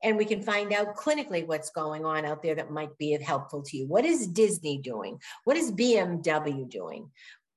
and 0.03 0.17
we 0.17 0.25
can 0.25 0.41
find 0.41 0.73
out 0.73 0.95
clinically 0.95 1.47
what's 1.47 1.69
going 1.69 2.05
on 2.05 2.25
out 2.25 2.41
there 2.41 2.55
that 2.55 2.71
might 2.71 2.97
be 2.97 3.17
helpful 3.21 3.61
to 3.63 3.77
you. 3.77 3.87
What 3.87 4.05
is 4.05 4.27
Disney 4.27 4.79
doing? 4.79 5.19
What 5.45 5.57
is 5.57 5.71
BMW 5.71 6.69
doing? 6.69 7.09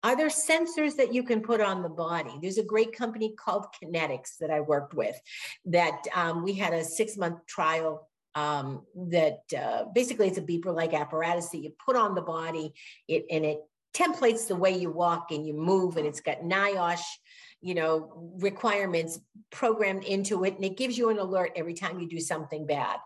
Are 0.02 0.16
there 0.16 0.28
sensors 0.28 0.96
that 0.96 1.12
you 1.12 1.22
can 1.22 1.42
put 1.42 1.60
on 1.60 1.82
the 1.82 1.88
body? 1.88 2.32
There's 2.40 2.58
a 2.58 2.64
great 2.64 2.96
company 2.96 3.34
called 3.36 3.66
Kinetics 3.82 4.38
that 4.40 4.50
I 4.50 4.60
worked 4.60 4.94
with 4.94 5.18
that 5.66 6.02
um, 6.14 6.42
we 6.42 6.54
had 6.54 6.72
a 6.72 6.84
six 6.84 7.18
month 7.18 7.44
trial 7.46 8.08
um, 8.34 8.86
that 8.94 9.40
uh, 9.58 9.84
basically 9.94 10.28
it's 10.28 10.38
a 10.38 10.42
beeper 10.42 10.74
like 10.74 10.94
apparatus 10.94 11.50
that 11.50 11.58
you 11.58 11.72
put 11.84 11.96
on 11.96 12.14
the 12.14 12.22
body 12.22 12.72
it, 13.08 13.26
and 13.30 13.44
it 13.44 13.58
templates 13.94 14.46
the 14.46 14.56
way 14.56 14.76
you 14.76 14.90
walk 14.90 15.30
and 15.30 15.46
you 15.46 15.54
move 15.54 15.96
and 15.96 16.06
it's 16.06 16.20
got 16.20 16.40
NIOSH 16.42 17.02
you 17.62 17.74
know 17.74 18.32
requirements 18.38 19.18
programmed 19.50 20.04
into 20.04 20.44
it 20.44 20.54
and 20.54 20.64
it 20.64 20.76
gives 20.76 20.96
you 20.96 21.10
an 21.10 21.18
alert 21.18 21.52
every 21.56 21.74
time 21.74 21.98
you 21.98 22.08
do 22.08 22.20
something 22.20 22.66
bad. 22.66 22.98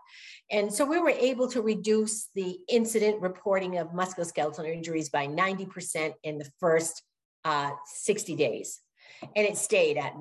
And 0.51 0.71
so 0.71 0.85
we 0.85 0.99
were 0.99 1.09
able 1.09 1.49
to 1.49 1.61
reduce 1.61 2.29
the 2.35 2.57
incident 2.69 3.21
reporting 3.21 3.77
of 3.79 3.89
musculoskeletal 3.89 4.71
injuries 4.71 5.09
by 5.09 5.27
90% 5.27 6.13
in 6.23 6.37
the 6.37 6.49
first 6.59 7.01
uh, 7.43 7.71
60 7.95 8.35
days. 8.35 8.79
And 9.35 9.45
it 9.45 9.57
stayed 9.57 9.97
at 9.97 10.13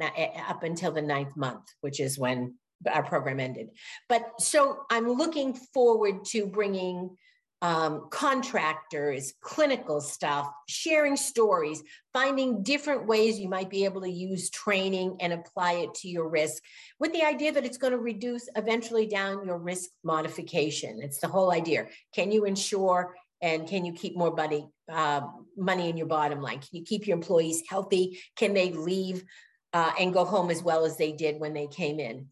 up 0.48 0.62
until 0.62 0.92
the 0.92 1.02
ninth 1.02 1.36
month 1.36 1.64
which 1.80 2.00
is 2.00 2.18
when 2.18 2.54
our 2.90 3.02
program 3.02 3.40
ended. 3.40 3.70
But 4.08 4.40
so 4.40 4.80
i'm 4.90 5.10
looking 5.10 5.54
forward 5.54 6.24
to 6.26 6.46
bringing 6.46 7.16
um, 7.64 8.08
contractors, 8.10 9.32
clinical 9.40 10.02
stuff, 10.02 10.50
sharing 10.68 11.16
stories, 11.16 11.82
finding 12.12 12.62
different 12.62 13.06
ways 13.06 13.40
you 13.40 13.48
might 13.48 13.70
be 13.70 13.86
able 13.86 14.02
to 14.02 14.10
use 14.10 14.50
training 14.50 15.16
and 15.20 15.32
apply 15.32 15.72
it 15.72 15.94
to 15.94 16.08
your 16.08 16.28
risk 16.28 16.62
with 17.00 17.14
the 17.14 17.22
idea 17.22 17.52
that 17.52 17.64
it's 17.64 17.78
going 17.78 17.94
to 17.94 17.98
reduce 17.98 18.50
eventually 18.54 19.06
down 19.06 19.46
your 19.46 19.56
risk 19.56 19.88
modification. 20.02 21.00
It's 21.02 21.20
the 21.20 21.28
whole 21.28 21.52
idea. 21.52 21.86
Can 22.14 22.30
you 22.30 22.44
ensure 22.44 23.14
and 23.40 23.66
can 23.66 23.86
you 23.86 23.94
keep 23.94 24.14
more 24.14 24.34
money, 24.34 24.68
uh, 24.92 25.22
money 25.56 25.88
in 25.88 25.96
your 25.96 26.06
bottom 26.06 26.42
line? 26.42 26.58
Can 26.58 26.68
you 26.72 26.82
keep 26.84 27.06
your 27.06 27.16
employees 27.16 27.62
healthy? 27.66 28.20
Can 28.36 28.52
they 28.52 28.72
leave 28.72 29.24
uh, 29.72 29.92
and 29.98 30.12
go 30.12 30.26
home 30.26 30.50
as 30.50 30.62
well 30.62 30.84
as 30.84 30.98
they 30.98 31.12
did 31.12 31.40
when 31.40 31.54
they 31.54 31.66
came 31.66 31.98
in? 31.98 32.26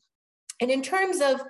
And 0.61 0.71
in 0.71 0.83
terms 0.83 1.23
of 1.23 1.43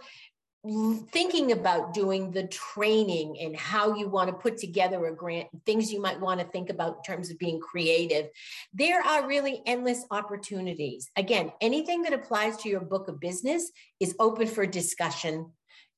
thinking 0.64 1.50
about 1.50 1.92
doing 1.92 2.30
the 2.30 2.46
training 2.46 3.36
and 3.40 3.56
how 3.56 3.96
you 3.96 4.08
want 4.08 4.28
to 4.28 4.34
put 4.34 4.58
together 4.58 5.06
a 5.06 5.14
grant, 5.14 5.48
things 5.66 5.92
you 5.92 6.00
might 6.00 6.20
want 6.20 6.38
to 6.38 6.46
think 6.46 6.70
about 6.70 6.98
in 6.98 7.02
terms 7.02 7.30
of 7.30 7.38
being 7.38 7.58
creative, 7.58 8.28
there 8.72 9.02
are 9.02 9.26
really 9.26 9.60
endless 9.66 10.04
opportunities. 10.12 11.10
Again, 11.16 11.50
anything 11.60 12.02
that 12.02 12.12
applies 12.12 12.56
to 12.58 12.68
your 12.68 12.80
book 12.80 13.08
of 13.08 13.18
business 13.18 13.72
is 13.98 14.14
open 14.20 14.46
for 14.46 14.64
discussion 14.64 15.50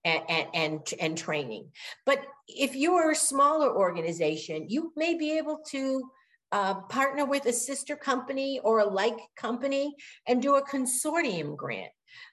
and, 0.03 0.23
and, 0.55 0.81
and, 0.99 1.17
training. 1.17 1.69
But 2.05 2.23
if 2.49 2.75
you 2.75 2.95
are 2.95 3.11
a 3.11 3.17
smaller 3.17 3.75
organization, 3.75 4.67
you 4.69 4.93
may 4.97 5.15
be 5.15 5.39
able 5.39 5.61
to 5.71 6.11
uh, 6.53 6.75
partner 6.75 7.25
with 7.25 7.47
a 7.47 7.53
sister 7.53 7.97
company 7.97 8.61
or 8.63 8.79
a 8.79 8.85
like 8.85 9.19
company 9.37 9.95
and 10.27 10.41
do 10.41 10.57
a 10.57 10.67
consortium 10.67 11.57
grant 11.57 11.91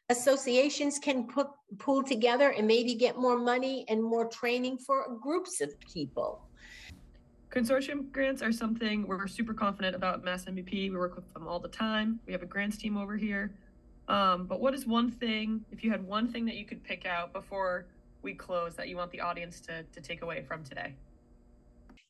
associations 0.09 0.99
can 0.99 1.27
put 1.27 1.47
pull 1.79 2.03
together 2.03 2.49
and 2.51 2.67
maybe 2.67 2.95
get 2.95 3.17
more 3.17 3.37
money 3.37 3.85
and 3.87 4.03
more 4.03 4.25
training 4.27 4.77
for 4.77 5.17
groups 5.21 5.61
of 5.61 5.79
people. 5.79 6.41
Consortium 7.49 8.09
grants 8.11 8.41
are 8.41 8.51
something 8.51 9.05
we're 9.05 9.27
super 9.27 9.53
confident 9.53 9.93
about 9.93 10.23
Mass 10.23 10.45
MEP. 10.45 10.71
We 10.71 10.91
work 10.91 11.15
with 11.15 11.33
them 11.33 11.47
all 11.47 11.59
the 11.59 11.67
time. 11.67 12.19
We 12.25 12.31
have 12.31 12.43
a 12.43 12.45
grants 12.45 12.77
team 12.77 12.95
over 12.95 13.17
here. 13.17 13.51
Um, 14.07 14.45
but 14.45 14.61
what 14.61 14.73
is 14.73 14.87
one 14.87 15.11
thing, 15.11 15.65
if 15.69 15.83
you 15.83 15.91
had 15.91 16.05
one 16.05 16.31
thing 16.31 16.45
that 16.45 16.55
you 16.55 16.65
could 16.65 16.81
pick 16.83 17.05
out 17.05 17.33
before 17.33 17.87
we 18.21 18.33
close 18.33 18.75
that 18.75 18.87
you 18.87 18.95
want 18.95 19.11
the 19.11 19.19
audience 19.19 19.59
to, 19.61 19.83
to 19.83 20.01
take 20.01 20.21
away 20.21 20.43
from 20.43 20.63
today? 20.63 20.95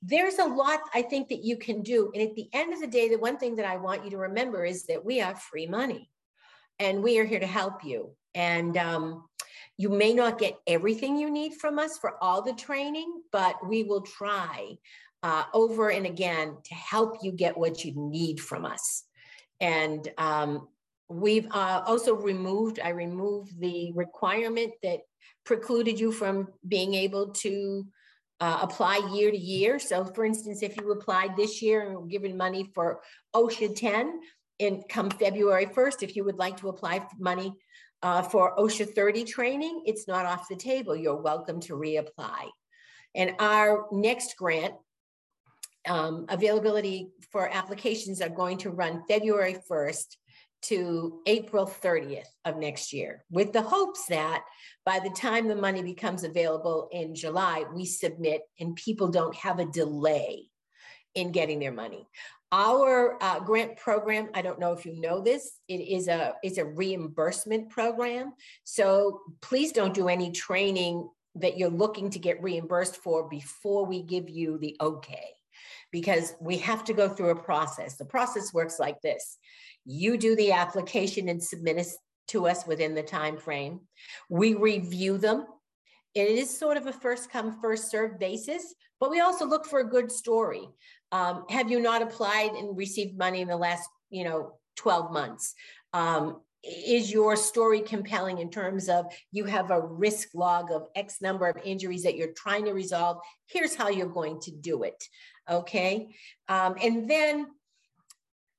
There's 0.04 0.38
a 0.38 0.46
lot 0.46 0.80
I 0.94 1.02
think 1.02 1.28
that 1.30 1.44
you 1.44 1.58
can 1.58 1.82
do. 1.82 2.12
And 2.14 2.22
at 2.22 2.36
the 2.36 2.48
end 2.54 2.74
of 2.74 2.80
the 2.80 2.88
day, 2.88 3.10
the 3.10 3.18
one 3.18 3.38
thing 3.38 3.56
that 3.56 3.66
I 3.66 3.78
want 3.78 4.04
you 4.04 4.12
to 4.12 4.18
remember 4.18 4.64
is 4.64 4.84
that 4.86 5.04
we 5.04 5.18
have 5.18 5.40
free 5.40 5.66
money 5.66 6.11
and 6.82 7.04
we 7.04 7.20
are 7.20 7.26
here 7.26 7.40
to 7.40 7.48
help 7.48 7.86
you. 7.86 8.10
And 8.34 8.76
um, 8.76 9.26
you 9.78 9.90
may 9.90 10.14
not 10.14 10.40
get 10.40 10.58
everything 10.66 11.16
you 11.16 11.30
need 11.30 11.54
from 11.54 11.78
us 11.78 12.00
for 12.00 12.16
all 12.22 12.42
the 12.42 12.54
training, 12.54 13.22
but 13.32 13.56
we 13.68 13.84
will 13.84 14.02
try 14.02 14.78
uh, 15.22 15.44
over 15.54 15.90
and 15.90 16.08
again 16.08 16.58
to 16.66 16.74
help 16.74 17.18
you 17.22 17.32
get 17.32 17.56
what 17.56 17.86
you 17.86 17.94
need 17.96 18.40
from 18.40 18.66
us. 18.66 19.04
And 19.60 20.10
um, 20.18 20.68
we've 21.08 21.46
uh, 21.52 21.84
also 21.86 22.16
removed, 22.16 22.80
I 22.84 22.90
removed 22.90 23.60
the 23.60 23.92
requirement 23.94 24.74
that 24.82 25.02
precluded 25.46 26.00
you 26.00 26.12
from 26.12 26.48
being 26.68 26.96
able 26.96 27.30
to 27.30 27.86
uh, 28.40 28.58
apply 28.64 29.08
year 29.14 29.30
to 29.30 29.38
year. 29.38 29.78
So, 29.78 30.04
for 30.04 30.26
instance, 30.26 30.64
if 30.64 30.76
you 30.78 30.92
applied 30.92 31.38
this 31.38 31.62
year 31.62 31.84
and 31.84 31.96
were 31.96 32.08
given 32.08 32.36
money 32.36 32.72
for 32.74 33.02
OSHA 33.36 33.76
10, 33.76 34.20
in 34.62 34.84
come 34.88 35.10
February 35.10 35.66
1st, 35.66 36.04
if 36.04 36.16
you 36.16 36.24
would 36.24 36.38
like 36.38 36.56
to 36.58 36.70
apply 36.70 37.00
for 37.00 37.16
money 37.18 37.52
uh, 38.04 38.22
for 38.22 38.56
OSHA 38.58 38.94
30 38.94 39.24
training, 39.26 39.84
it's 39.86 40.08
not 40.08 40.26
off 40.26 40.48
the 40.48 40.56
table. 40.56 40.96
You're 40.96 41.16
welcome 41.22 41.60
to 41.62 41.74
reapply. 41.74 42.48
And 43.16 43.34
our 43.40 43.88
next 43.92 44.38
grant 44.38 44.76
um, 45.88 46.28
availability 46.30 47.10
for 47.32 47.50
applications 47.50 48.22
are 48.22 48.30
going 48.30 48.60
to 48.60 48.70
run 48.70 49.04
February 49.08 49.58
1st 49.70 50.16
to 50.64 51.22
April 51.26 51.66
30th 51.66 52.30
of 52.46 52.58
next 52.58 52.94
year, 52.94 53.26
with 53.32 53.52
the 53.52 53.64
hopes 53.64 54.06
that 54.10 54.44
by 54.86 55.00
the 55.00 55.10
time 55.10 55.48
the 55.48 55.56
money 55.56 55.82
becomes 55.82 56.24
available 56.24 56.88
in 56.92 57.16
July, 57.16 57.66
we 57.74 57.84
submit 57.84 58.42
and 58.60 58.76
people 58.76 59.08
don't 59.08 59.36
have 59.36 59.58
a 59.58 59.66
delay 59.66 60.44
in 61.16 61.32
getting 61.32 61.60
their 61.60 61.72
money. 61.72 62.08
Our 62.52 63.18
uh, 63.22 63.40
grant 63.40 63.78
program, 63.78 64.30
I 64.34 64.42
don't 64.42 64.60
know 64.60 64.74
if 64.74 64.86
you 64.86 65.00
know 65.00 65.22
this, 65.22 65.60
it 65.70 65.80
is 65.80 66.08
a 66.10 66.34
it's 66.44 66.58
a 66.58 66.66
reimbursement 66.66 67.70
program. 67.70 68.34
So 68.66 69.22
please 69.42 69.72
don't 69.72 69.94
do 69.94 70.10
any 70.10 70.32
training 70.32 71.10
that 71.36 71.58
you're 71.58 71.70
looking 71.70 72.10
to 72.10 72.20
get 72.20 72.44
reimbursed 72.44 72.98
for 72.98 73.30
before 73.30 73.86
we 73.86 74.04
give 74.04 74.30
you 74.30 74.58
the 74.58 74.76
okay 74.82 75.30
because 75.92 76.36
we 76.40 76.58
have 76.58 76.84
to 76.86 76.94
go 76.94 77.08
through 77.08 77.30
a 77.30 77.44
process. 77.44 77.98
The 77.98 78.06
process 78.06 78.54
works 78.54 78.80
like 78.80 79.02
this. 79.02 79.38
You 79.86 80.18
do 80.18 80.36
the 80.36 80.52
application 80.52 81.30
and 81.30 81.42
submit 81.42 81.78
it 81.78 81.88
to 82.30 82.48
us 82.48 82.66
within 82.66 82.96
the 82.96 83.04
time 83.04 83.38
frame. 83.38 83.82
We 84.30 84.56
review 84.56 85.18
them. 85.18 85.46
It 86.14 86.30
is 86.30 86.58
sort 86.58 86.78
of 86.78 86.88
a 86.88 86.94
first 86.94 87.30
come 87.30 87.60
first 87.62 87.90
serve 87.90 88.20
basis, 88.20 88.76
but 89.00 89.10
we 89.10 89.22
also 89.22 89.46
look 89.46 89.66
for 89.66 89.80
a 89.80 89.90
good 89.90 90.12
story. 90.12 90.68
Um, 91.12 91.46
have 91.50 91.70
you 91.70 91.80
not 91.80 92.02
applied 92.02 92.52
and 92.52 92.78
received 92.78 93.18
money 93.18 93.42
in 93.42 93.48
the 93.48 93.58
last, 93.58 93.88
you 94.10 94.24
know, 94.24 94.54
12 94.78 95.12
months? 95.12 95.54
Um, 95.94 96.42
is 96.64 97.12
your 97.12 97.36
story 97.36 97.82
compelling 97.82 98.38
in 98.38 98.50
terms 98.50 98.88
of 98.88 99.06
you 99.32 99.46
have 99.46 99.72
a 99.72 99.82
risk 99.82 100.30
log 100.36 100.72
of 100.72 100.88
X 100.96 101.22
number 101.22 101.48
of 101.48 101.58
injuries 101.64 102.04
that 102.04 102.16
you're 102.16 102.34
trying 102.34 102.66
to 102.66 102.74
resolve? 102.74 103.18
Here's 103.48 103.76
how 103.76 103.90
you're 103.90 104.08
going 104.08 104.40
to 104.42 104.52
do 104.52 104.84
it. 104.84 105.04
Okay. 105.50 106.10
Um, 106.48 106.76
and 106.82 107.10
then 107.10 107.48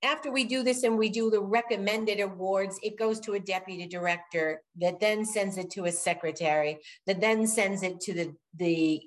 after 0.02 0.32
we 0.32 0.44
do 0.44 0.62
this 0.62 0.82
and 0.82 0.98
we 0.98 1.08
do 1.08 1.30
the 1.30 1.40
recommended 1.40 2.20
awards, 2.20 2.78
it 2.82 2.98
goes 2.98 3.20
to 3.20 3.34
a 3.34 3.40
deputy 3.40 3.86
director 3.86 4.62
that 4.80 5.00
then 5.00 5.24
sends 5.24 5.58
it 5.58 5.70
to 5.70 5.84
a 5.84 5.92
secretary, 5.92 6.78
that 7.06 7.20
then 7.20 7.46
sends 7.46 7.82
it 7.82 8.00
to 8.00 8.12
the, 8.12 8.34
the 8.56 9.02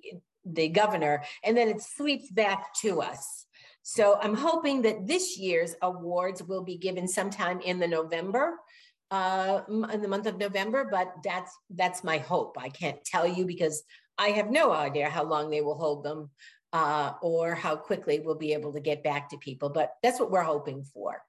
the 0.46 0.70
governor, 0.70 1.24
and 1.44 1.58
then 1.58 1.68
it 1.68 1.82
sweeps 1.82 2.30
back 2.30 2.74
to 2.76 3.02
us. 3.02 3.46
So 3.82 4.20
I'm 4.22 4.36
hoping 4.36 4.84
that 4.84 5.08
this 5.08 5.38
year's 5.38 5.76
awards 5.82 6.44
will 6.44 6.64
be 6.64 6.78
given 6.78 7.08
sometime 7.08 7.60
in 7.62 7.80
the 7.80 7.88
November, 7.88 8.58
uh, 9.12 9.62
in 9.68 10.02
the 10.02 10.08
month 10.08 10.28
of 10.28 10.38
November, 10.38 10.88
but 10.90 11.14
that's 11.24 11.52
that's 11.70 12.04
my 12.04 12.18
hope. 12.20 12.58
I 12.60 12.70
can't 12.70 13.04
tell 13.04 13.28
you 13.28 13.46
because 13.46 13.84
I 14.18 14.30
have 14.30 14.50
no 14.50 14.72
idea 14.72 15.10
how 15.10 15.24
long 15.24 15.50
they 15.50 15.62
will 15.62 15.78
hold 15.78 16.04
them 16.04 16.30
uh, 16.76 17.14
or 17.22 17.56
how 17.56 17.74
quickly 17.74 18.20
we'll 18.20 18.36
be 18.36 18.52
able 18.52 18.74
to 18.74 18.82
get 18.82 19.02
back 19.02 19.30
to 19.30 19.38
people, 19.38 19.70
but 19.70 19.94
that's 20.04 20.20
what 20.20 20.30
we're 20.30 20.42
hoping 20.44 20.84
for. 20.84 21.24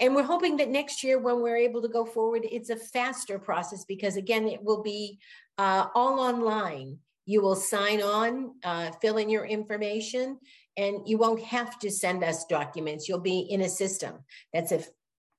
And 0.00 0.12
we're 0.12 0.24
hoping 0.24 0.56
that 0.56 0.70
next 0.70 1.04
year, 1.04 1.20
when 1.20 1.40
we're 1.40 1.56
able 1.68 1.82
to 1.82 1.88
go 1.88 2.04
forward, 2.04 2.42
it's 2.50 2.70
a 2.70 2.74
faster 2.74 3.38
process 3.38 3.84
because, 3.84 4.16
again, 4.16 4.48
it 4.48 4.60
will 4.60 4.82
be 4.82 5.20
uh, 5.56 5.86
all 5.94 6.18
online. 6.18 6.98
You 7.26 7.42
will 7.42 7.54
sign 7.54 8.02
on, 8.02 8.54
uh, 8.64 8.90
fill 9.00 9.18
in 9.18 9.28
your 9.28 9.44
information, 9.44 10.40
and 10.76 11.06
you 11.06 11.16
won't 11.16 11.44
have 11.44 11.78
to 11.78 11.88
send 11.88 12.24
us 12.24 12.44
documents. 12.46 13.08
You'll 13.08 13.20
be 13.20 13.38
in 13.38 13.60
a 13.60 13.68
system. 13.68 14.24
That's 14.52 14.72
if 14.72 14.90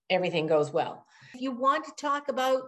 everything 0.10 0.48
goes 0.48 0.72
well. 0.72 1.06
If 1.34 1.42
you 1.42 1.52
want 1.52 1.84
to 1.84 1.92
talk 1.98 2.30
about 2.30 2.62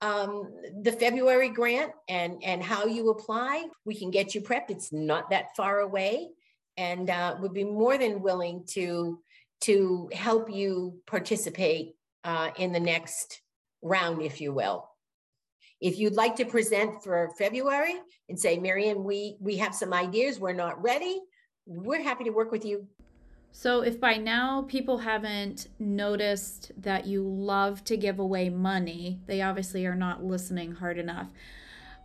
um, 0.00 0.52
the 0.82 0.92
February 0.92 1.48
grant 1.48 1.92
and, 2.08 2.42
and 2.44 2.62
how 2.62 2.86
you 2.86 3.10
apply, 3.10 3.66
we 3.84 3.94
can 3.94 4.10
get 4.10 4.34
you 4.34 4.40
prepped. 4.40 4.70
It's 4.70 4.92
not 4.92 5.30
that 5.30 5.56
far 5.56 5.80
away. 5.80 6.28
And 6.76 7.10
uh, 7.10 7.36
would 7.40 7.54
be 7.54 7.64
more 7.64 7.98
than 7.98 8.22
willing 8.22 8.64
to 8.68 9.18
to 9.62 10.08
help 10.12 10.48
you 10.48 11.00
participate 11.06 11.96
uh, 12.24 12.50
in 12.56 12.72
the 12.72 12.80
next 12.80 13.40
round, 13.82 14.22
if 14.22 14.40
you 14.40 14.52
will. 14.52 14.88
If 15.80 15.98
you'd 15.98 16.14
like 16.14 16.36
to 16.36 16.44
present 16.44 17.02
for 17.02 17.30
February 17.38 17.94
and 18.28 18.38
say, 18.38 18.58
Marion, 18.58 19.04
we, 19.04 19.36
we 19.40 19.56
have 19.56 19.74
some 19.74 19.92
ideas, 19.92 20.38
we're 20.38 20.52
not 20.52 20.80
ready, 20.82 21.20
we're 21.66 22.02
happy 22.02 22.24
to 22.24 22.30
work 22.30 22.50
with 22.50 22.64
you. 22.64 22.86
So, 23.50 23.80
if 23.80 24.00
by 24.00 24.14
now 24.14 24.62
people 24.68 24.98
haven't 24.98 25.66
noticed 25.78 26.70
that 26.76 27.06
you 27.06 27.22
love 27.22 27.82
to 27.84 27.96
give 27.96 28.18
away 28.18 28.50
money, 28.50 29.20
they 29.26 29.42
obviously 29.42 29.84
are 29.86 29.96
not 29.96 30.24
listening 30.24 30.72
hard 30.72 30.98
enough. 30.98 31.28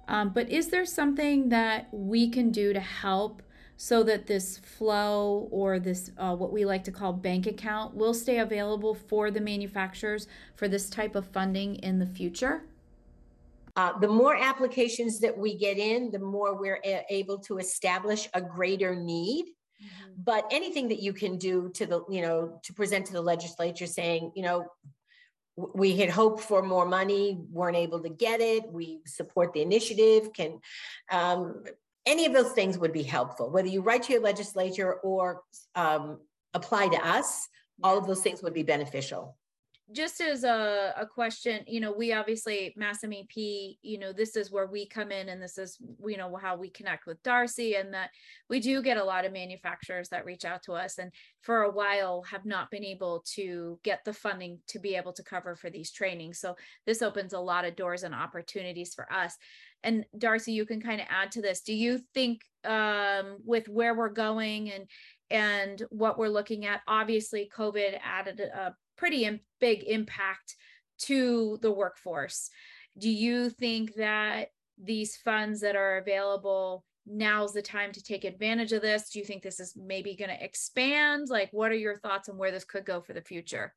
Um, 0.07 0.29
but 0.29 0.49
is 0.49 0.69
there 0.69 0.85
something 0.85 1.49
that 1.49 1.87
we 1.91 2.29
can 2.29 2.51
do 2.51 2.73
to 2.73 2.79
help 2.79 3.41
so 3.77 4.03
that 4.03 4.27
this 4.27 4.57
flow 4.57 5.47
or 5.51 5.79
this, 5.79 6.11
uh, 6.17 6.35
what 6.35 6.51
we 6.51 6.65
like 6.65 6.83
to 6.85 6.91
call 6.91 7.13
bank 7.13 7.47
account, 7.47 7.95
will 7.95 8.13
stay 8.13 8.39
available 8.39 8.93
for 8.93 9.31
the 9.31 9.41
manufacturers 9.41 10.27
for 10.55 10.67
this 10.67 10.89
type 10.89 11.15
of 11.15 11.27
funding 11.27 11.75
in 11.75 11.99
the 11.99 12.05
future? 12.05 12.63
Uh, 13.75 13.97
the 13.99 14.07
more 14.07 14.35
applications 14.35 15.19
that 15.19 15.35
we 15.35 15.57
get 15.57 15.77
in, 15.77 16.11
the 16.11 16.19
more 16.19 16.59
we're 16.59 16.79
a- 16.85 17.05
able 17.09 17.39
to 17.39 17.57
establish 17.57 18.29
a 18.33 18.41
greater 18.41 18.95
need. 18.95 19.45
Mm-hmm. 19.83 20.21
But 20.23 20.47
anything 20.51 20.89
that 20.89 21.01
you 21.01 21.13
can 21.13 21.37
do 21.37 21.69
to 21.75 21.85
the, 21.85 22.03
you 22.09 22.21
know, 22.21 22.59
to 22.63 22.73
present 22.73 23.07
to 23.07 23.13
the 23.13 23.21
legislature 23.21 23.87
saying, 23.87 24.31
you 24.35 24.43
know, 24.43 24.67
we 25.55 25.95
had 25.97 26.09
hoped 26.09 26.41
for 26.41 26.63
more 26.63 26.85
money, 26.85 27.37
weren't 27.51 27.77
able 27.77 28.01
to 28.01 28.09
get 28.09 28.41
it. 28.41 28.71
We 28.71 29.01
support 29.05 29.53
the 29.53 29.61
initiative. 29.61 30.33
Can 30.33 30.59
um, 31.11 31.63
any 32.05 32.25
of 32.25 32.33
those 32.33 32.51
things 32.53 32.77
would 32.77 32.93
be 32.93 33.03
helpful, 33.03 33.49
whether 33.49 33.67
you 33.67 33.81
write 33.81 34.03
to 34.03 34.13
your 34.13 34.21
legislature 34.21 34.93
or 34.95 35.43
um, 35.75 36.19
apply 36.53 36.87
to 36.89 37.07
us. 37.07 37.47
All 37.81 37.97
of 37.97 38.07
those 38.07 38.21
things 38.21 38.41
would 38.43 38.53
be 38.53 38.63
beneficial 38.63 39.35
just 39.93 40.19
as 40.19 40.43
a, 40.43 40.93
a 40.97 41.05
question, 41.05 41.63
you 41.67 41.79
know, 41.79 41.91
we 41.91 42.13
obviously 42.13 42.73
Mass 42.75 43.03
MEP, 43.03 43.77
you 43.81 43.97
know, 43.97 44.11
this 44.11 44.35
is 44.35 44.51
where 44.51 44.67
we 44.67 44.87
come 44.87 45.11
in 45.11 45.29
and 45.29 45.41
this 45.41 45.57
is, 45.57 45.77
you 46.05 46.17
know, 46.17 46.35
how 46.35 46.55
we 46.57 46.69
connect 46.69 47.05
with 47.05 47.21
Darcy 47.23 47.75
and 47.75 47.93
that 47.93 48.09
we 48.49 48.59
do 48.59 48.81
get 48.81 48.97
a 48.97 49.03
lot 49.03 49.25
of 49.25 49.31
manufacturers 49.31 50.09
that 50.09 50.25
reach 50.25 50.45
out 50.45 50.63
to 50.63 50.73
us 50.73 50.97
and 50.97 51.11
for 51.41 51.63
a 51.63 51.71
while 51.71 52.23
have 52.23 52.45
not 52.45 52.71
been 52.71 52.83
able 52.83 53.23
to 53.35 53.79
get 53.83 54.03
the 54.03 54.13
funding 54.13 54.59
to 54.67 54.79
be 54.79 54.95
able 54.95 55.13
to 55.13 55.23
cover 55.23 55.55
for 55.55 55.69
these 55.69 55.91
trainings. 55.91 56.39
So 56.39 56.55
this 56.85 57.01
opens 57.01 57.33
a 57.33 57.39
lot 57.39 57.65
of 57.65 57.75
doors 57.75 58.03
and 58.03 58.15
opportunities 58.15 58.93
for 58.93 59.11
us. 59.11 59.37
And 59.83 60.05
Darcy, 60.17 60.53
you 60.53 60.65
can 60.65 60.81
kind 60.81 61.01
of 61.01 61.07
add 61.09 61.31
to 61.33 61.41
this. 61.41 61.61
Do 61.61 61.73
you 61.73 61.99
think 62.13 62.41
um, 62.63 63.37
with 63.45 63.67
where 63.67 63.93
we're 63.95 64.09
going 64.09 64.71
and 64.71 64.85
and 65.29 65.81
what 65.89 66.19
we're 66.19 66.29
looking 66.29 66.65
at, 66.65 66.81
obviously 66.87 67.49
COVID 67.57 67.97
added 68.03 68.39
a 68.39 68.75
pretty 68.97 69.41
big 69.59 69.83
impact 69.83 70.55
to 70.99 71.57
the 71.61 71.71
workforce. 71.71 72.49
Do 72.97 73.09
you 73.09 73.49
think 73.49 73.95
that 73.95 74.49
these 74.81 75.17
funds 75.17 75.61
that 75.61 75.75
are 75.75 75.97
available 75.97 76.85
now's 77.05 77.53
the 77.53 77.61
time 77.61 77.91
to 77.91 78.03
take 78.03 78.23
advantage 78.23 78.71
of 78.71 78.81
this? 78.81 79.09
Do 79.09 79.19
you 79.19 79.25
think 79.25 79.43
this 79.43 79.59
is 79.59 79.75
maybe 79.75 80.15
going 80.15 80.29
to 80.29 80.43
expand? 80.43 81.27
Like, 81.29 81.49
what 81.51 81.71
are 81.71 81.75
your 81.75 81.97
thoughts 81.97 82.29
on 82.29 82.37
where 82.37 82.51
this 82.51 82.63
could 82.63 82.85
go 82.85 83.01
for 83.01 83.13
the 83.13 83.21
future? 83.21 83.73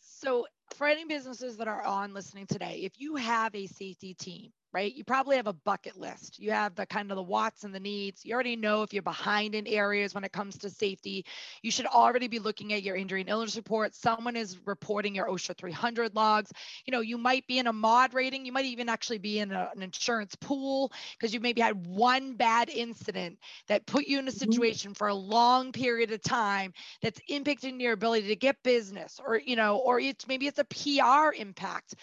So, 0.00 0.46
for 0.74 0.86
any 0.86 1.04
businesses 1.04 1.56
that 1.58 1.68
are 1.68 1.84
on 1.84 2.14
listening 2.14 2.46
today, 2.46 2.80
if 2.82 2.92
you 2.96 3.16
have 3.16 3.54
a 3.54 3.66
safety 3.66 4.14
team, 4.14 4.52
right? 4.72 4.94
You 4.94 5.04
probably 5.04 5.36
have 5.36 5.46
a 5.46 5.52
bucket 5.52 5.98
list. 5.98 6.38
You 6.38 6.50
have 6.52 6.74
the 6.74 6.86
kind 6.86 7.10
of 7.10 7.16
the 7.16 7.22
wants 7.22 7.64
and 7.64 7.74
the 7.74 7.80
needs. 7.80 8.24
You 8.24 8.34
already 8.34 8.56
know 8.56 8.82
if 8.82 8.92
you're 8.92 9.02
behind 9.02 9.54
in 9.54 9.66
areas 9.66 10.14
when 10.14 10.24
it 10.24 10.32
comes 10.32 10.56
to 10.58 10.70
safety. 10.70 11.26
You 11.62 11.70
should 11.70 11.86
already 11.86 12.26
be 12.28 12.38
looking 12.38 12.72
at 12.72 12.82
your 12.82 12.96
injury 12.96 13.20
and 13.20 13.28
illness 13.28 13.56
report. 13.56 13.94
Someone 13.94 14.34
is 14.34 14.58
reporting 14.64 15.14
your 15.14 15.26
OSHA 15.26 15.56
300 15.58 16.14
logs. 16.14 16.52
You 16.86 16.92
know, 16.92 17.00
you 17.00 17.18
might 17.18 17.46
be 17.46 17.58
in 17.58 17.66
a 17.66 17.72
mod 17.72 18.14
rating. 18.14 18.46
You 18.46 18.52
might 18.52 18.64
even 18.64 18.88
actually 18.88 19.18
be 19.18 19.40
in 19.40 19.52
a, 19.52 19.70
an 19.74 19.82
insurance 19.82 20.34
pool 20.36 20.90
because 21.18 21.34
you 21.34 21.40
maybe 21.40 21.60
had 21.60 21.86
one 21.86 22.34
bad 22.34 22.70
incident 22.70 23.38
that 23.68 23.84
put 23.86 24.06
you 24.06 24.18
in 24.18 24.26
a 24.26 24.30
mm-hmm. 24.30 24.38
situation 24.38 24.94
for 24.94 25.08
a 25.08 25.14
long 25.14 25.72
period 25.72 26.10
of 26.12 26.22
time 26.22 26.72
that's 27.02 27.20
impacting 27.30 27.80
your 27.80 27.92
ability 27.92 28.28
to 28.28 28.36
get 28.36 28.56
business 28.62 29.20
or, 29.24 29.38
you 29.38 29.56
know, 29.56 29.76
or 29.78 30.00
it's 30.00 30.26
maybe 30.26 30.46
it's 30.46 30.58
a 30.58 30.64
PR 30.64 31.34
impact 31.38 31.94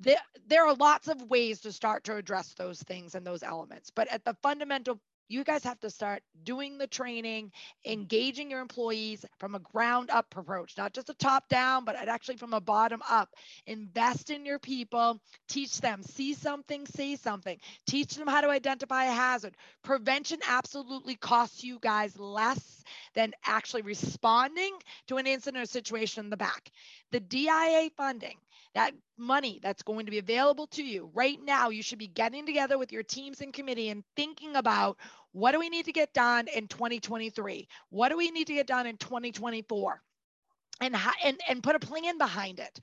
there, 0.00 0.16
there 0.46 0.66
are 0.66 0.74
lots 0.74 1.08
of 1.08 1.22
ways 1.22 1.60
to 1.60 1.72
start 1.72 2.04
to 2.04 2.16
address 2.16 2.54
those 2.54 2.82
things 2.82 3.14
and 3.14 3.26
those 3.26 3.42
elements. 3.42 3.90
But 3.94 4.08
at 4.08 4.24
the 4.24 4.36
fundamental, 4.42 5.00
you 5.28 5.42
guys 5.42 5.64
have 5.64 5.80
to 5.80 5.90
start 5.90 6.22
doing 6.44 6.78
the 6.78 6.86
training, 6.86 7.50
engaging 7.84 8.50
your 8.50 8.60
employees 8.60 9.24
from 9.38 9.54
a 9.54 9.58
ground 9.58 10.10
up 10.10 10.26
approach, 10.36 10.76
not 10.76 10.92
just 10.92 11.10
a 11.10 11.14
top 11.14 11.48
down, 11.48 11.84
but 11.84 11.96
actually 11.96 12.36
from 12.36 12.54
a 12.54 12.60
bottom 12.60 13.02
up. 13.10 13.28
Invest 13.66 14.30
in 14.30 14.46
your 14.46 14.60
people, 14.60 15.20
teach 15.48 15.80
them, 15.80 16.02
see 16.02 16.34
something, 16.34 16.86
say 16.86 17.16
something, 17.16 17.58
teach 17.88 18.14
them 18.14 18.28
how 18.28 18.40
to 18.40 18.50
identify 18.50 19.06
a 19.06 19.12
hazard. 19.12 19.56
Prevention 19.82 20.38
absolutely 20.48 21.16
costs 21.16 21.64
you 21.64 21.78
guys 21.80 22.16
less 22.18 22.84
than 23.14 23.32
actually 23.44 23.82
responding 23.82 24.76
to 25.08 25.16
an 25.16 25.26
incident 25.26 25.62
or 25.62 25.66
situation 25.66 26.24
in 26.24 26.30
the 26.30 26.36
back. 26.36 26.70
The 27.10 27.20
DIA 27.20 27.90
funding 27.96 28.36
that 28.76 28.92
money 29.16 29.58
that's 29.62 29.82
going 29.82 30.04
to 30.04 30.10
be 30.10 30.18
available 30.18 30.66
to 30.66 30.82
you 30.82 31.10
right 31.14 31.38
now, 31.42 31.70
you 31.70 31.82
should 31.82 31.98
be 31.98 32.06
getting 32.06 32.44
together 32.44 32.76
with 32.76 32.92
your 32.92 33.02
teams 33.02 33.40
and 33.40 33.54
committee 33.54 33.88
and 33.88 34.04
thinking 34.16 34.54
about 34.54 34.98
what 35.32 35.52
do 35.52 35.58
we 35.58 35.70
need 35.70 35.86
to 35.86 35.92
get 35.92 36.12
done 36.12 36.46
in 36.54 36.68
2023? 36.68 37.66
What 37.88 38.10
do 38.10 38.18
we 38.18 38.30
need 38.30 38.46
to 38.48 38.52
get 38.54 38.66
done 38.66 38.86
in 38.86 38.98
2024? 38.98 40.02
And, 40.82 40.94
and, 41.24 41.40
and 41.48 41.62
put 41.62 41.74
a 41.74 41.78
plan 41.78 42.18
behind 42.18 42.60
it 42.60 42.78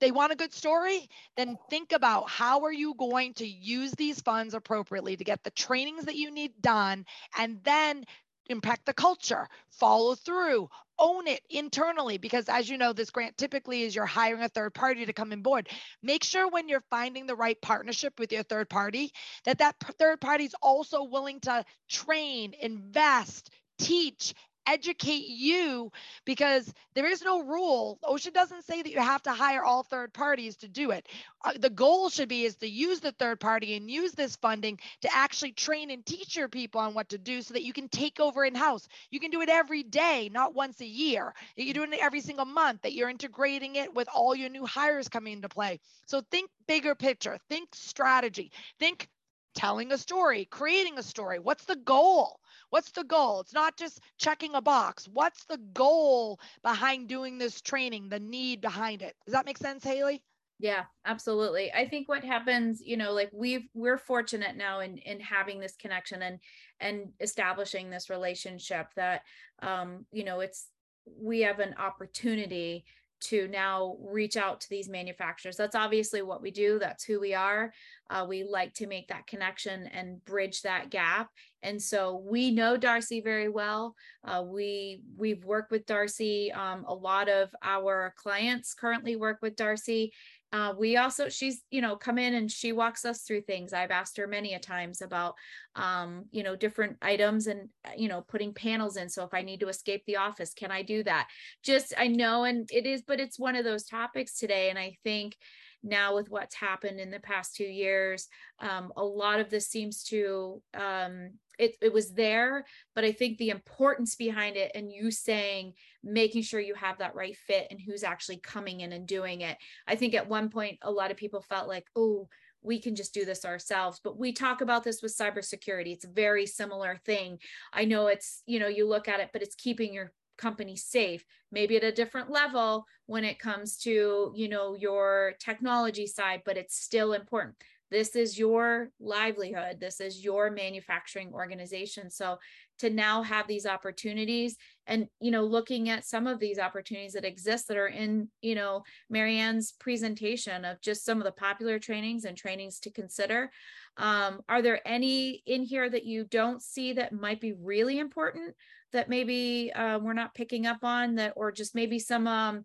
they 0.00 0.10
want 0.10 0.32
a 0.32 0.36
good 0.36 0.52
story 0.52 1.08
then 1.36 1.56
think 1.70 1.92
about 1.92 2.28
how 2.28 2.62
are 2.64 2.72
you 2.72 2.94
going 2.94 3.32
to 3.32 3.46
use 3.46 3.92
these 3.92 4.20
funds 4.20 4.52
appropriately 4.52 5.16
to 5.16 5.24
get 5.24 5.42
the 5.42 5.50
trainings 5.52 6.04
that 6.04 6.16
you 6.16 6.30
need 6.30 6.52
done 6.60 7.06
and 7.38 7.58
then 7.64 8.04
impact 8.46 8.86
the 8.86 8.92
culture, 8.92 9.48
follow 9.70 10.14
through, 10.14 10.68
own 10.98 11.26
it 11.26 11.40
internally 11.50 12.18
because 12.18 12.48
as 12.48 12.68
you 12.68 12.78
know 12.78 12.92
this 12.92 13.10
grant 13.10 13.36
typically 13.36 13.82
is 13.82 13.94
you're 13.94 14.06
hiring 14.06 14.42
a 14.42 14.48
third 14.48 14.74
party 14.74 15.06
to 15.06 15.12
come 15.12 15.32
on 15.32 15.42
board. 15.42 15.68
Make 16.02 16.24
sure 16.24 16.48
when 16.48 16.68
you're 16.68 16.84
finding 16.90 17.26
the 17.26 17.36
right 17.36 17.60
partnership 17.60 18.18
with 18.18 18.32
your 18.32 18.42
third 18.42 18.68
party 18.68 19.12
that 19.44 19.58
that 19.58 19.76
third 19.98 20.20
party 20.20 20.44
is 20.44 20.54
also 20.62 21.04
willing 21.04 21.40
to 21.40 21.64
train 21.88 22.54
invest 22.60 23.50
teach 23.78 24.34
educate 24.66 25.26
you 25.28 25.92
because 26.24 26.72
there 26.94 27.06
is 27.06 27.22
no 27.22 27.42
rule. 27.42 27.98
OSHA 28.04 28.32
doesn't 28.32 28.64
say 28.64 28.82
that 28.82 28.90
you 28.90 28.98
have 28.98 29.22
to 29.24 29.32
hire 29.32 29.64
all 29.64 29.82
third 29.82 30.12
parties 30.12 30.56
to 30.58 30.68
do 30.68 30.90
it. 30.90 31.06
Uh, 31.44 31.52
the 31.58 31.70
goal 31.70 32.08
should 32.08 32.28
be 32.28 32.44
is 32.44 32.56
to 32.56 32.68
use 32.68 33.00
the 33.00 33.12
third 33.12 33.40
party 33.40 33.76
and 33.76 33.90
use 33.90 34.12
this 34.12 34.36
funding 34.36 34.78
to 35.02 35.14
actually 35.14 35.52
train 35.52 35.90
and 35.90 36.04
teach 36.04 36.36
your 36.36 36.48
people 36.48 36.80
on 36.80 36.94
what 36.94 37.08
to 37.10 37.18
do 37.18 37.42
so 37.42 37.54
that 37.54 37.64
you 37.64 37.72
can 37.72 37.88
take 37.88 38.20
over 38.20 38.44
in 38.44 38.54
house. 38.54 38.88
You 39.10 39.20
can 39.20 39.30
do 39.30 39.42
it 39.42 39.48
every 39.48 39.82
day, 39.82 40.30
not 40.32 40.54
once 40.54 40.80
a 40.80 40.86
year. 40.86 41.34
You're 41.56 41.74
doing 41.74 41.92
it 41.92 42.00
every 42.02 42.20
single 42.20 42.46
month 42.46 42.82
that 42.82 42.94
you're 42.94 43.10
integrating 43.10 43.76
it 43.76 43.94
with 43.94 44.08
all 44.14 44.34
your 44.34 44.50
new 44.50 44.66
hires 44.66 45.08
coming 45.08 45.34
into 45.34 45.48
play. 45.48 45.80
So 46.06 46.22
think 46.30 46.50
bigger 46.66 46.94
picture, 46.94 47.38
think 47.48 47.68
strategy, 47.74 48.52
think 48.78 49.08
telling 49.54 49.92
a 49.92 49.98
story, 49.98 50.46
creating 50.50 50.98
a 50.98 51.02
story. 51.02 51.38
What's 51.38 51.64
the 51.64 51.76
goal? 51.76 52.40
What's 52.74 52.90
the 52.90 53.04
goal? 53.04 53.38
It's 53.38 53.52
not 53.54 53.76
just 53.76 54.00
checking 54.18 54.56
a 54.56 54.60
box. 54.60 55.08
What's 55.12 55.44
the 55.44 55.58
goal 55.74 56.40
behind 56.64 57.06
doing 57.06 57.38
this 57.38 57.60
training, 57.60 58.08
the 58.08 58.18
need 58.18 58.60
behind 58.60 59.00
it? 59.00 59.14
Does 59.24 59.32
that 59.32 59.46
make 59.46 59.58
sense, 59.58 59.84
Haley? 59.84 60.24
Yeah, 60.58 60.82
absolutely. 61.06 61.72
I 61.72 61.86
think 61.86 62.08
what 62.08 62.24
happens, 62.24 62.82
you 62.84 62.96
know, 62.96 63.12
like 63.12 63.30
we've 63.32 63.68
we're 63.74 63.96
fortunate 63.96 64.56
now 64.56 64.80
in 64.80 64.98
in 64.98 65.20
having 65.20 65.60
this 65.60 65.76
connection 65.76 66.20
and 66.22 66.40
and 66.80 67.12
establishing 67.20 67.90
this 67.90 68.10
relationship 68.10 68.88
that 68.96 69.22
um, 69.62 70.04
you 70.10 70.24
know, 70.24 70.40
it's 70.40 70.66
we 71.06 71.42
have 71.42 71.60
an 71.60 71.76
opportunity 71.78 72.86
to 73.20 73.48
now 73.48 73.96
reach 74.00 74.36
out 74.36 74.60
to 74.60 74.68
these 74.70 74.88
manufacturers. 74.88 75.56
That's 75.56 75.74
obviously 75.74 76.22
what 76.22 76.42
we 76.42 76.50
do. 76.50 76.78
That's 76.78 77.04
who 77.04 77.20
we 77.20 77.34
are. 77.34 77.72
Uh, 78.10 78.26
we 78.28 78.44
like 78.44 78.74
to 78.74 78.86
make 78.86 79.08
that 79.08 79.26
connection 79.26 79.86
and 79.94 80.22
bridge 80.24 80.62
that 80.62 80.90
gap. 80.90 81.30
And 81.62 81.80
so 81.80 82.22
we 82.28 82.50
know 82.50 82.76
Darcy 82.76 83.22
very 83.22 83.48
well. 83.48 83.94
Uh, 84.22 84.44
we 84.46 85.00
we've 85.16 85.44
worked 85.44 85.70
with 85.70 85.86
Darcy. 85.86 86.52
Um, 86.52 86.84
a 86.86 86.94
lot 86.94 87.30
of 87.30 87.48
our 87.62 88.14
clients 88.18 88.74
currently 88.74 89.16
work 89.16 89.38
with 89.40 89.56
Darcy, 89.56 90.12
uh, 90.54 90.72
we 90.78 90.96
also 90.96 91.28
she's 91.28 91.62
you 91.72 91.80
know 91.80 91.96
come 91.96 92.16
in 92.16 92.34
and 92.34 92.48
she 92.48 92.70
walks 92.70 93.04
us 93.04 93.22
through 93.22 93.40
things. 93.40 93.72
I've 93.72 93.90
asked 93.90 94.16
her 94.18 94.28
many 94.28 94.54
a 94.54 94.60
times 94.60 95.02
about 95.02 95.34
um, 95.74 96.26
you 96.30 96.44
know 96.44 96.54
different 96.54 96.96
items 97.02 97.48
and 97.48 97.68
uh, 97.84 97.90
you 97.96 98.06
know 98.06 98.20
putting 98.20 98.54
panels 98.54 98.96
in. 98.96 99.08
So 99.08 99.24
if 99.24 99.34
i 99.34 99.42
need 99.42 99.58
to 99.60 99.68
escape 99.68 100.04
the 100.06 100.18
office 100.18 100.54
can 100.54 100.70
i 100.70 100.82
do 100.82 101.02
that? 101.02 101.26
Just 101.64 101.92
i 101.98 102.06
know 102.06 102.44
and 102.44 102.70
it 102.72 102.86
is 102.86 103.02
but 103.02 103.18
it's 103.18 103.36
one 103.36 103.56
of 103.56 103.64
those 103.64 103.84
topics 103.84 104.38
today. 104.38 104.70
And 104.70 104.78
i 104.78 104.96
think 105.02 105.36
now 105.82 106.14
with 106.14 106.30
what's 106.30 106.54
happened 106.54 107.00
in 107.00 107.10
the 107.10 107.18
past 107.18 107.56
two 107.56 107.64
years 107.64 108.28
um, 108.60 108.92
a 108.96 109.04
lot 109.04 109.40
of 109.40 109.50
this 109.50 109.66
seems 109.66 110.04
to 110.04 110.62
um, 110.72 111.32
it, 111.58 111.76
it 111.80 111.92
was 111.92 112.12
there 112.12 112.64
but 112.94 113.04
i 113.04 113.12
think 113.12 113.38
the 113.38 113.50
importance 113.50 114.14
behind 114.14 114.56
it 114.56 114.72
and 114.74 114.92
you 114.92 115.10
saying 115.10 115.72
making 116.04 116.42
sure 116.42 116.60
you 116.60 116.74
have 116.74 116.98
that 116.98 117.14
right 117.14 117.36
fit 117.36 117.66
and 117.70 117.80
who's 117.80 118.04
actually 118.04 118.36
coming 118.36 118.80
in 118.80 118.92
and 118.92 119.06
doing 119.06 119.40
it. 119.40 119.56
I 119.88 119.96
think 119.96 120.14
at 120.14 120.28
one 120.28 120.50
point 120.50 120.78
a 120.82 120.90
lot 120.90 121.10
of 121.10 121.16
people 121.16 121.40
felt 121.40 121.68
like 121.68 121.86
oh 121.96 122.28
we 122.62 122.80
can 122.80 122.96
just 122.96 123.12
do 123.12 123.26
this 123.26 123.44
ourselves. 123.44 124.00
But 124.02 124.18
we 124.18 124.32
talk 124.32 124.62
about 124.62 124.84
this 124.84 125.02
with 125.02 125.14
cybersecurity. 125.14 125.92
It's 125.92 126.06
a 126.06 126.08
very 126.08 126.46
similar 126.46 126.98
thing. 127.04 127.38
I 127.74 127.84
know 127.84 128.06
it's 128.06 128.42
you 128.46 128.58
know 128.58 128.68
you 128.68 128.86
look 128.86 129.08
at 129.08 129.20
it 129.20 129.30
but 129.32 129.42
it's 129.42 129.54
keeping 129.54 129.92
your 129.92 130.12
company 130.36 130.74
safe 130.74 131.24
maybe 131.52 131.76
at 131.76 131.84
a 131.84 131.92
different 131.92 132.28
level 132.28 132.84
when 133.06 133.22
it 133.22 133.38
comes 133.38 133.76
to 133.78 134.32
you 134.34 134.48
know 134.48 134.74
your 134.74 135.34
technology 135.38 136.08
side 136.08 136.42
but 136.44 136.56
it's 136.56 136.76
still 136.76 137.12
important 137.12 137.54
this 137.94 138.16
is 138.16 138.36
your 138.36 138.90
livelihood 138.98 139.78
this 139.78 140.00
is 140.00 140.24
your 140.24 140.50
manufacturing 140.50 141.32
organization. 141.32 142.10
So 142.10 142.38
to 142.80 142.90
now 142.90 143.22
have 143.22 143.46
these 143.46 143.66
opportunities 143.66 144.56
and 144.88 145.06
you 145.20 145.30
know 145.30 145.44
looking 145.44 145.88
at 145.88 146.04
some 146.04 146.26
of 146.26 146.40
these 146.40 146.58
opportunities 146.58 147.12
that 147.12 147.24
exist 147.24 147.68
that 147.68 147.76
are 147.76 147.86
in 147.86 148.28
you 148.42 148.56
know 148.56 148.82
marianne's 149.08 149.72
presentation 149.78 150.64
of 150.64 150.80
just 150.80 151.04
some 151.04 151.18
of 151.18 151.24
the 151.24 151.32
popular 151.32 151.78
trainings 151.78 152.24
and 152.24 152.36
trainings 152.36 152.80
to 152.80 152.90
consider 152.90 153.48
um, 153.96 154.40
are 154.48 154.60
there 154.60 154.80
any 154.86 155.42
in 155.46 155.62
here 155.62 155.88
that 155.88 156.04
you 156.04 156.24
don't 156.24 156.62
see 156.62 156.92
that 156.94 157.12
might 157.12 157.40
be 157.40 157.52
really 157.52 158.00
important 158.00 158.54
that 158.92 159.08
maybe 159.08 159.72
uh, 159.72 159.98
we're 160.00 160.12
not 160.12 160.34
picking 160.34 160.66
up 160.66 160.82
on 160.82 161.14
that 161.14 161.32
or 161.36 161.52
just 161.52 161.76
maybe 161.76 162.00
some 162.00 162.26
um, 162.26 162.64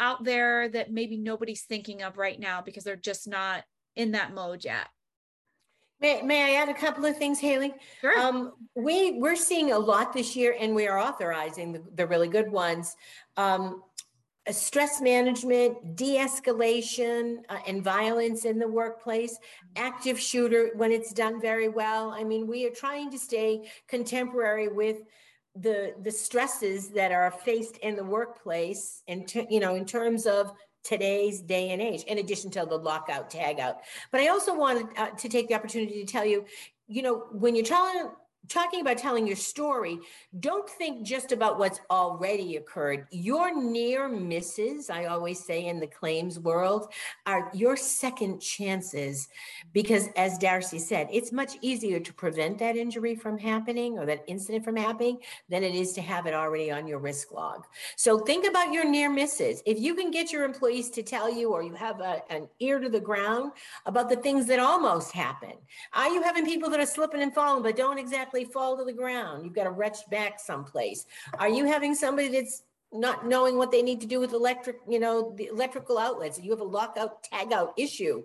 out 0.00 0.24
there 0.24 0.68
that 0.68 0.92
maybe 0.92 1.16
nobody's 1.16 1.62
thinking 1.62 2.02
of 2.02 2.18
right 2.18 2.38
now 2.38 2.60
because 2.60 2.84
they're 2.84 2.96
just 2.96 3.28
not 3.28 3.64
in 3.96 4.12
that 4.12 4.34
mode 4.34 4.64
yet. 4.64 4.86
May, 6.00 6.20
may 6.22 6.54
I 6.56 6.62
add 6.62 6.68
a 6.68 6.74
couple 6.74 7.06
of 7.06 7.16
things, 7.16 7.40
Haley? 7.40 7.74
Sure. 8.00 8.18
Um, 8.18 8.52
we 8.74 9.12
we're 9.18 9.36
seeing 9.36 9.72
a 9.72 9.78
lot 9.78 10.12
this 10.12 10.36
year, 10.36 10.54
and 10.60 10.74
we 10.74 10.86
are 10.86 10.98
authorizing 10.98 11.72
the, 11.72 11.82
the 11.94 12.06
really 12.06 12.28
good 12.28 12.50
ones. 12.50 12.96
Um, 13.36 13.82
stress 14.50 15.00
management, 15.00 15.96
de-escalation, 15.96 17.38
uh, 17.48 17.58
and 17.66 17.82
violence 17.82 18.44
in 18.44 18.58
the 18.58 18.68
workplace, 18.68 19.38
active 19.74 20.20
shooter 20.20 20.70
when 20.76 20.92
it's 20.92 21.12
done 21.12 21.40
very 21.40 21.68
well. 21.68 22.10
I 22.10 22.22
mean, 22.22 22.46
we 22.46 22.66
are 22.66 22.70
trying 22.70 23.10
to 23.10 23.18
stay 23.18 23.68
contemporary 23.88 24.68
with 24.68 24.98
the 25.58 25.94
the 26.02 26.10
stresses 26.10 26.90
that 26.90 27.12
are 27.12 27.30
faced 27.30 27.78
in 27.78 27.96
the 27.96 28.04
workplace, 28.04 29.02
and 29.08 29.32
you 29.48 29.60
know, 29.60 29.74
in 29.74 29.86
terms 29.86 30.26
of 30.26 30.52
today's 30.86 31.40
day 31.40 31.70
and 31.70 31.82
age, 31.82 32.02
in 32.04 32.18
addition 32.18 32.50
to 32.52 32.64
the 32.64 32.76
lockout, 32.76 33.30
tagout. 33.30 33.76
But 34.12 34.20
I 34.20 34.28
also 34.28 34.56
wanted 34.56 34.86
uh, 34.96 35.10
to 35.10 35.28
take 35.28 35.48
the 35.48 35.54
opportunity 35.54 36.04
to 36.04 36.10
tell 36.10 36.24
you, 36.24 36.44
you 36.86 37.02
know, 37.02 37.26
when 37.32 37.56
you're 37.56 37.64
telling 37.64 38.10
talking 38.48 38.80
about 38.80 38.98
telling 38.98 39.26
your 39.26 39.36
story, 39.36 39.98
don't 40.40 40.68
think 40.68 41.06
just 41.06 41.32
about 41.32 41.58
what's 41.58 41.80
already 41.90 42.56
occurred. 42.56 43.06
Your 43.10 43.54
near 43.54 44.08
misses, 44.08 44.90
I 44.90 45.06
always 45.06 45.44
say 45.44 45.66
in 45.66 45.80
the 45.80 45.86
claims 45.86 46.38
world, 46.38 46.92
are 47.26 47.50
your 47.54 47.76
second 47.76 48.40
chances 48.40 49.28
because, 49.72 50.08
as 50.16 50.38
Darcy 50.38 50.78
said, 50.78 51.08
it's 51.12 51.32
much 51.32 51.56
easier 51.60 52.00
to 52.00 52.12
prevent 52.12 52.58
that 52.58 52.76
injury 52.76 53.14
from 53.14 53.38
happening 53.38 53.98
or 53.98 54.06
that 54.06 54.24
incident 54.26 54.64
from 54.64 54.76
happening 54.76 55.18
than 55.48 55.62
it 55.62 55.74
is 55.74 55.92
to 55.94 56.02
have 56.02 56.26
it 56.26 56.34
already 56.34 56.70
on 56.70 56.86
your 56.86 56.98
risk 56.98 57.32
log. 57.32 57.64
So 57.96 58.18
think 58.18 58.46
about 58.46 58.72
your 58.72 58.84
near 58.84 59.10
misses. 59.10 59.62
If 59.66 59.78
you 59.78 59.94
can 59.94 60.10
get 60.10 60.32
your 60.32 60.44
employees 60.44 60.90
to 60.90 61.02
tell 61.02 61.32
you, 61.32 61.52
or 61.52 61.62
you 61.62 61.74
have 61.74 62.00
a, 62.00 62.22
an 62.30 62.48
ear 62.60 62.78
to 62.78 62.88
the 62.88 63.00
ground 63.00 63.52
about 63.86 64.08
the 64.08 64.16
things 64.16 64.46
that 64.46 64.58
almost 64.58 65.12
happen, 65.12 65.52
are 65.92 66.06
ah, 66.06 66.12
you 66.12 66.22
having 66.22 66.44
people 66.44 66.70
that 66.70 66.80
are 66.80 66.86
slipping 66.86 67.22
and 67.22 67.34
falling 67.34 67.62
but 67.62 67.76
don't 67.76 67.98
exactly 67.98 68.35
fall 68.44 68.76
to 68.76 68.84
the 68.84 68.92
ground. 68.92 69.44
You've 69.44 69.54
got 69.54 69.64
to 69.64 69.70
retch 69.70 69.98
back 70.10 70.40
someplace. 70.40 71.06
Are 71.38 71.48
you 71.48 71.64
having 71.64 71.94
somebody 71.94 72.28
that's 72.28 72.62
not 72.92 73.26
knowing 73.26 73.56
what 73.56 73.70
they 73.70 73.82
need 73.82 74.00
to 74.00 74.06
do 74.06 74.20
with 74.20 74.32
electric, 74.32 74.76
you 74.88 74.98
know, 74.98 75.34
the 75.36 75.46
electrical 75.46 75.98
outlets? 75.98 76.40
You 76.40 76.50
have 76.50 76.60
a 76.60 76.64
lockout, 76.64 77.24
tagout 77.24 77.72
issue. 77.76 78.24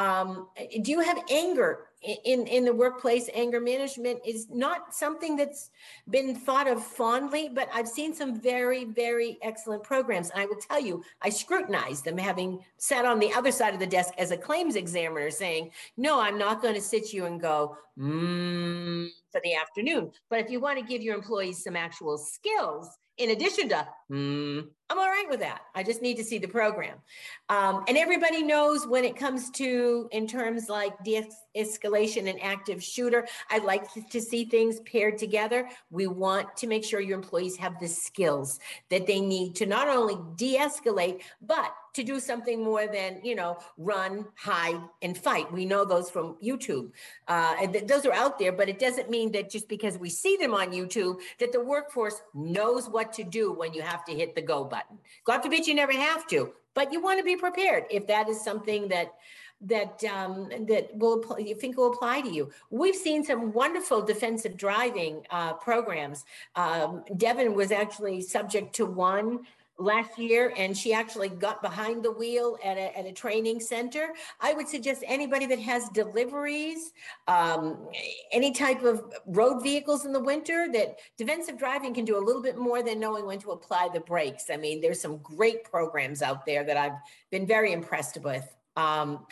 Um, 0.00 0.48
do 0.82 0.90
you 0.90 1.00
have 1.00 1.18
anger 1.30 1.88
in 2.24 2.46
in 2.46 2.64
the 2.64 2.72
workplace? 2.72 3.28
Anger 3.34 3.60
management 3.60 4.20
is 4.24 4.48
not 4.48 4.94
something 4.94 5.36
that's 5.36 5.70
been 6.08 6.34
thought 6.34 6.66
of 6.66 6.82
fondly, 6.82 7.50
but 7.52 7.68
I've 7.74 7.86
seen 7.86 8.14
some 8.14 8.40
very 8.40 8.86
very 8.86 9.36
excellent 9.42 9.82
programs. 9.82 10.30
And 10.30 10.40
I 10.40 10.46
will 10.46 10.56
tell 10.56 10.80
you, 10.80 11.04
I 11.20 11.28
scrutinize 11.28 12.00
them, 12.00 12.16
having 12.16 12.64
sat 12.78 13.04
on 13.04 13.18
the 13.18 13.30
other 13.34 13.52
side 13.52 13.74
of 13.74 13.80
the 13.80 13.86
desk 13.86 14.14
as 14.16 14.30
a 14.30 14.38
claims 14.38 14.74
examiner, 14.74 15.30
saying, 15.30 15.70
"No, 15.98 16.18
I'm 16.18 16.38
not 16.38 16.62
going 16.62 16.74
to 16.74 16.80
sit 16.80 17.12
you 17.12 17.26
and 17.26 17.38
go." 17.38 17.76
Mm, 17.98 19.08
for 19.30 19.42
the 19.44 19.54
afternoon. 19.54 20.12
But 20.30 20.38
if 20.38 20.50
you 20.50 20.60
want 20.60 20.78
to 20.78 20.84
give 20.84 21.02
your 21.02 21.14
employees 21.14 21.62
some 21.62 21.76
actual 21.76 22.16
skills, 22.16 22.96
in 23.18 23.30
addition 23.30 23.68
to, 23.68 23.86
mm, 24.10 24.66
I'm 24.88 24.98
all 24.98 25.06
right 25.06 25.26
with 25.28 25.40
that. 25.40 25.60
I 25.74 25.82
just 25.82 26.02
need 26.02 26.16
to 26.16 26.24
see 26.24 26.38
the 26.38 26.48
program. 26.48 26.96
Um, 27.48 27.84
and 27.86 27.96
everybody 27.96 28.42
knows 28.42 28.86
when 28.86 29.04
it 29.04 29.16
comes 29.16 29.50
to, 29.50 30.08
in 30.10 30.26
terms 30.26 30.68
like 30.68 30.92
de 31.04 31.22
escalation 31.56 32.28
and 32.28 32.42
active 32.42 32.82
shooter, 32.82 33.28
I 33.50 33.58
like 33.58 33.84
to, 34.10 34.20
see 34.20 34.44
things 34.44 34.80
paired 34.80 35.18
together. 35.18 35.68
We 35.90 36.06
want 36.06 36.56
to 36.58 36.66
make 36.66 36.84
sure 36.84 37.00
your 37.00 37.18
employees 37.18 37.56
have 37.56 37.78
the 37.78 37.88
skills 37.88 38.58
that 38.88 39.06
they 39.06 39.20
need 39.20 39.54
to 39.56 39.66
not 39.66 39.88
only 39.88 40.18
de 40.36 40.56
escalate, 40.56 41.20
but 41.40 41.72
to 41.94 42.02
do 42.02 42.20
something 42.20 42.62
more 42.62 42.86
than 42.86 43.20
you 43.22 43.34
know 43.34 43.58
run 43.78 44.26
hide 44.36 44.80
and 45.02 45.16
fight 45.16 45.50
we 45.52 45.64
know 45.64 45.84
those 45.84 46.10
from 46.10 46.36
youtube 46.42 46.90
uh, 47.28 47.54
and 47.60 47.72
th- 47.72 47.86
those 47.86 48.06
are 48.06 48.12
out 48.12 48.38
there 48.38 48.52
but 48.52 48.68
it 48.68 48.78
doesn't 48.78 49.10
mean 49.10 49.30
that 49.32 49.50
just 49.50 49.68
because 49.68 49.98
we 49.98 50.08
see 50.08 50.36
them 50.36 50.54
on 50.54 50.72
youtube 50.72 51.16
that 51.38 51.52
the 51.52 51.60
workforce 51.60 52.22
knows 52.34 52.88
what 52.88 53.12
to 53.12 53.24
do 53.24 53.52
when 53.52 53.72
you 53.72 53.82
have 53.82 54.04
to 54.04 54.12
hit 54.12 54.34
the 54.34 54.42
go 54.42 54.64
button 54.64 54.98
god 55.24 55.40
forbid 55.40 55.66
you 55.66 55.74
never 55.74 55.92
have 55.92 56.26
to 56.26 56.52
but 56.74 56.92
you 56.92 57.00
want 57.00 57.18
to 57.18 57.24
be 57.24 57.36
prepared 57.36 57.84
if 57.90 58.06
that 58.06 58.28
is 58.28 58.42
something 58.42 58.88
that 58.88 59.12
that 59.62 60.02
um, 60.04 60.48
that 60.68 60.88
will 60.94 61.22
you 61.38 61.54
think 61.54 61.76
will 61.76 61.92
apply 61.92 62.22
to 62.22 62.30
you. 62.30 62.50
We've 62.70 62.94
seen 62.94 63.22
some 63.24 63.52
wonderful 63.52 64.02
defensive 64.02 64.56
driving 64.56 65.26
uh, 65.30 65.54
programs. 65.54 66.24
Um, 66.56 67.04
Devin 67.16 67.54
was 67.54 67.70
actually 67.70 68.22
subject 68.22 68.74
to 68.76 68.86
one 68.86 69.40
last 69.80 70.18
year 70.18 70.52
and 70.56 70.76
she 70.76 70.92
actually 70.92 71.28
got 71.28 71.62
behind 71.62 72.02
the 72.02 72.12
wheel 72.12 72.58
at 72.64 72.76
a, 72.76 72.96
at 72.98 73.06
a 73.06 73.12
training 73.12 73.60
center. 73.60 74.12
I 74.40 74.52
would 74.52 74.68
suggest 74.68 75.02
anybody 75.06 75.46
that 75.46 75.58
has 75.60 75.88
deliveries, 75.90 76.92
um, 77.28 77.88
any 78.32 78.52
type 78.52 78.82
of 78.82 79.02
road 79.26 79.62
vehicles 79.62 80.04
in 80.04 80.12
the 80.12 80.20
winter, 80.20 80.68
that 80.72 80.98
defensive 81.16 81.58
driving 81.58 81.94
can 81.94 82.04
do 82.04 82.18
a 82.18 82.24
little 82.24 82.42
bit 82.42 82.56
more 82.56 82.82
than 82.82 83.00
knowing 83.00 83.26
when 83.26 83.38
to 83.40 83.52
apply 83.52 83.88
the 83.92 84.00
brakes. 84.00 84.46
I 84.52 84.56
mean, 84.56 84.80
there's 84.80 85.00
some 85.00 85.18
great 85.18 85.64
programs 85.64 86.22
out 86.22 86.44
there 86.46 86.64
that 86.64 86.76
I've 86.76 86.98
been 87.30 87.46
very 87.46 87.72
impressed 87.72 88.18
with. 88.22 88.46
Um, 88.76 89.26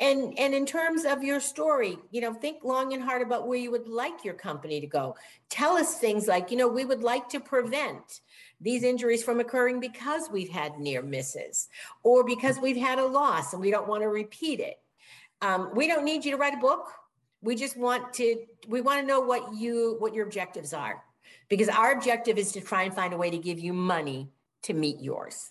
and 0.00 0.38
and 0.38 0.54
in 0.54 0.64
terms 0.64 1.04
of 1.04 1.22
your 1.22 1.40
story, 1.40 1.98
you 2.10 2.20
know, 2.20 2.32
think 2.32 2.62
long 2.62 2.92
and 2.94 3.02
hard 3.02 3.22
about 3.22 3.46
where 3.46 3.58
you 3.58 3.70
would 3.72 3.88
like 3.88 4.24
your 4.24 4.34
company 4.34 4.80
to 4.80 4.86
go. 4.86 5.16
Tell 5.50 5.76
us 5.76 5.98
things 5.98 6.28
like, 6.28 6.50
you 6.50 6.56
know, 6.56 6.68
we 6.68 6.84
would 6.84 7.02
like 7.02 7.28
to 7.30 7.40
prevent 7.40 8.20
these 8.60 8.82
injuries 8.82 9.22
from 9.22 9.40
occurring 9.40 9.80
because 9.80 10.28
we've 10.30 10.50
had 10.50 10.78
near 10.78 11.02
misses 11.02 11.68
or 12.02 12.24
because 12.24 12.58
we've 12.58 12.76
had 12.76 12.98
a 12.98 13.06
loss 13.06 13.52
and 13.52 13.60
we 13.60 13.70
don't 13.70 13.88
want 13.88 14.02
to 14.02 14.08
repeat 14.08 14.60
it. 14.60 14.76
Um, 15.42 15.70
we 15.74 15.86
don't 15.86 16.04
need 16.04 16.24
you 16.24 16.30
to 16.30 16.36
write 16.36 16.54
a 16.54 16.58
book. 16.58 16.92
We 17.42 17.56
just 17.56 17.76
want 17.76 18.14
to, 18.14 18.44
we 18.68 18.80
want 18.80 19.00
to 19.00 19.06
know 19.06 19.20
what 19.20 19.54
you, 19.54 19.96
what 19.98 20.14
your 20.14 20.24
objectives 20.24 20.72
are 20.72 21.02
because 21.48 21.68
our 21.68 21.92
objective 21.92 22.38
is 22.38 22.52
to 22.52 22.60
try 22.60 22.84
and 22.84 22.94
find 22.94 23.12
a 23.12 23.16
way 23.16 23.30
to 23.30 23.38
give 23.38 23.58
you 23.58 23.72
money 23.72 24.30
to 24.62 24.72
meet 24.72 25.00
yours. 25.00 25.50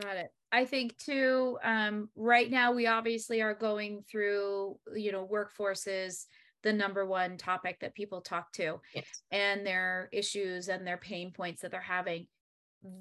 Got 0.00 0.16
it. 0.16 0.32
I 0.52 0.64
think 0.64 0.96
too, 0.98 1.58
um, 1.64 2.08
right 2.14 2.48
now 2.48 2.72
we 2.72 2.86
obviously 2.86 3.42
are 3.42 3.54
going 3.54 4.04
through, 4.08 4.78
you 4.94 5.10
know, 5.10 5.26
workforces 5.26 6.26
the 6.64 6.72
number 6.72 7.06
one 7.06 7.36
topic 7.36 7.78
that 7.80 7.94
people 7.94 8.20
talk 8.20 8.50
to 8.52 8.80
yes. 8.94 9.04
and 9.30 9.64
their 9.64 10.08
issues 10.12 10.68
and 10.68 10.84
their 10.84 10.96
pain 10.96 11.30
points 11.30 11.62
that 11.62 11.70
they're 11.70 11.80
having. 11.80 12.26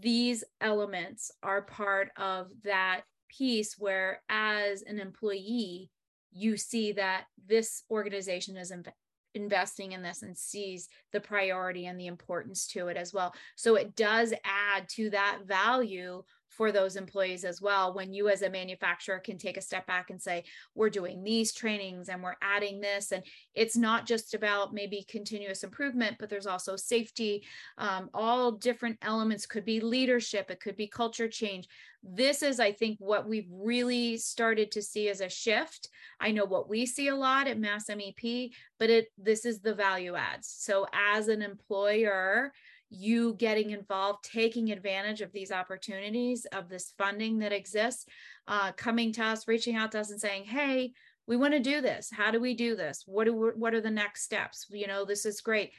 These 0.02 0.44
elements 0.62 1.32
are 1.42 1.64
part 1.64 2.12
of 2.18 2.50
that 2.64 3.02
piece 3.30 3.76
where, 3.80 4.22
as 4.30 4.84
an 4.84 5.00
employee, 5.00 5.90
you 6.32 6.58
see 6.58 6.92
that 6.94 7.26
this 7.48 7.84
organization 7.90 8.58
is 8.58 8.72
inv- 8.72 8.92
investing 9.34 9.94
in 9.94 10.02
this 10.02 10.22
and 10.22 10.38
sees 10.38 10.90
the 11.12 11.20
priority 11.20 11.86
and 11.86 12.00
the 12.00 12.08
importance 12.08 12.68
to 12.68 12.88
it 12.88 12.98
as 12.98 13.14
well. 13.14 13.34
So 13.56 13.76
it 13.76 13.96
does 13.96 14.34
add 14.44 14.88
to 14.90 15.10
that 15.12 15.40
value 15.46 16.24
for 16.56 16.72
those 16.72 16.96
employees 16.96 17.44
as 17.44 17.62
well 17.62 17.94
when 17.94 18.14
you 18.14 18.30
as 18.30 18.42
a 18.42 18.50
manufacturer 18.50 19.20
can 19.20 19.38
take 19.38 19.58
a 19.58 19.62
step 19.62 19.86
back 19.88 20.10
and 20.10 20.22
say 20.22 20.44
we're 20.76 20.90
doing 20.90 21.24
these 21.24 21.54
trainings 21.54 22.10
and 22.10 22.22
we're 22.22 22.36
adding 22.42 22.80
this 22.80 23.12
and 23.12 23.24
it's 23.56 23.76
not 23.76 24.06
just 24.06 24.34
about 24.34 24.74
maybe 24.74 25.06
continuous 25.08 25.64
improvement 25.64 26.16
but 26.20 26.30
there's 26.30 26.48
also 26.48 26.76
safety 26.76 27.44
um, 27.78 28.10
all 28.14 28.52
different 28.52 28.98
elements. 29.02 29.46
Could 29.46 29.66
be 29.66 29.80
leadership 29.80 30.50
it 30.50 30.60
could 30.60 30.76
be 30.76 30.88
culture 30.88 31.28
change. 31.28 31.68
This 32.04 32.44
is 32.44 32.60
i 32.60 32.72
think 32.72 32.98
what 33.00 33.28
we've 33.28 33.50
really 33.50 34.18
started 34.18 34.72
to 34.72 34.82
see 34.82 35.10
as 35.10 35.22
a 35.22 35.30
shift. 35.30 35.90
I 36.20 36.32
know 36.32 36.46
what 36.46 36.70
we 36.70 36.86
see 36.86 37.08
a 37.08 37.16
lot 37.16 37.48
at 37.48 37.60
mass 37.60 37.90
mep 37.90 38.52
but 38.80 38.90
it 38.90 39.08
this 39.18 39.46
is 39.46 39.60
the 39.60 39.76
value 39.76 40.16
adds. 40.16 40.48
So 40.48 40.88
as 40.94 41.28
an 41.28 41.42
employer 41.42 42.54
you 42.94 43.34
getting 43.36 43.72
involved, 43.72 44.24
taking 44.24 44.72
advantage 44.72 45.22
of 45.22 45.32
these 45.32 45.52
opportunities, 45.52 46.46
of 46.54 46.70
this 46.70 46.94
funding 46.98 47.40
that 47.40 47.52
exists, 47.52 48.06
uh, 48.48 48.72
coming 48.74 49.12
to 49.14 49.24
us, 49.24 49.48
reaching 49.48 49.76
out 49.76 49.92
to 49.92 50.00
us 50.00 50.12
and 50.12 50.22
saying, 50.22 50.44
hey, 50.44 50.94
we 51.26 51.38
want 51.38 51.54
to 51.54 51.60
do 51.60 51.82
this. 51.82 52.10
How 52.12 52.32
do 52.32 52.40
we 52.40 52.54
do 52.54 52.76
this? 52.76 53.04
What 53.06 53.26
do 53.26 53.34
we, 53.34 53.50
what 53.50 53.74
are 53.74 53.82
the 53.82 53.90
next 53.90 54.24
steps? 54.24 54.68
You 54.70 54.88
know, 54.88 55.06
this 55.06 55.26
is 55.26 55.42
great. 55.42 55.72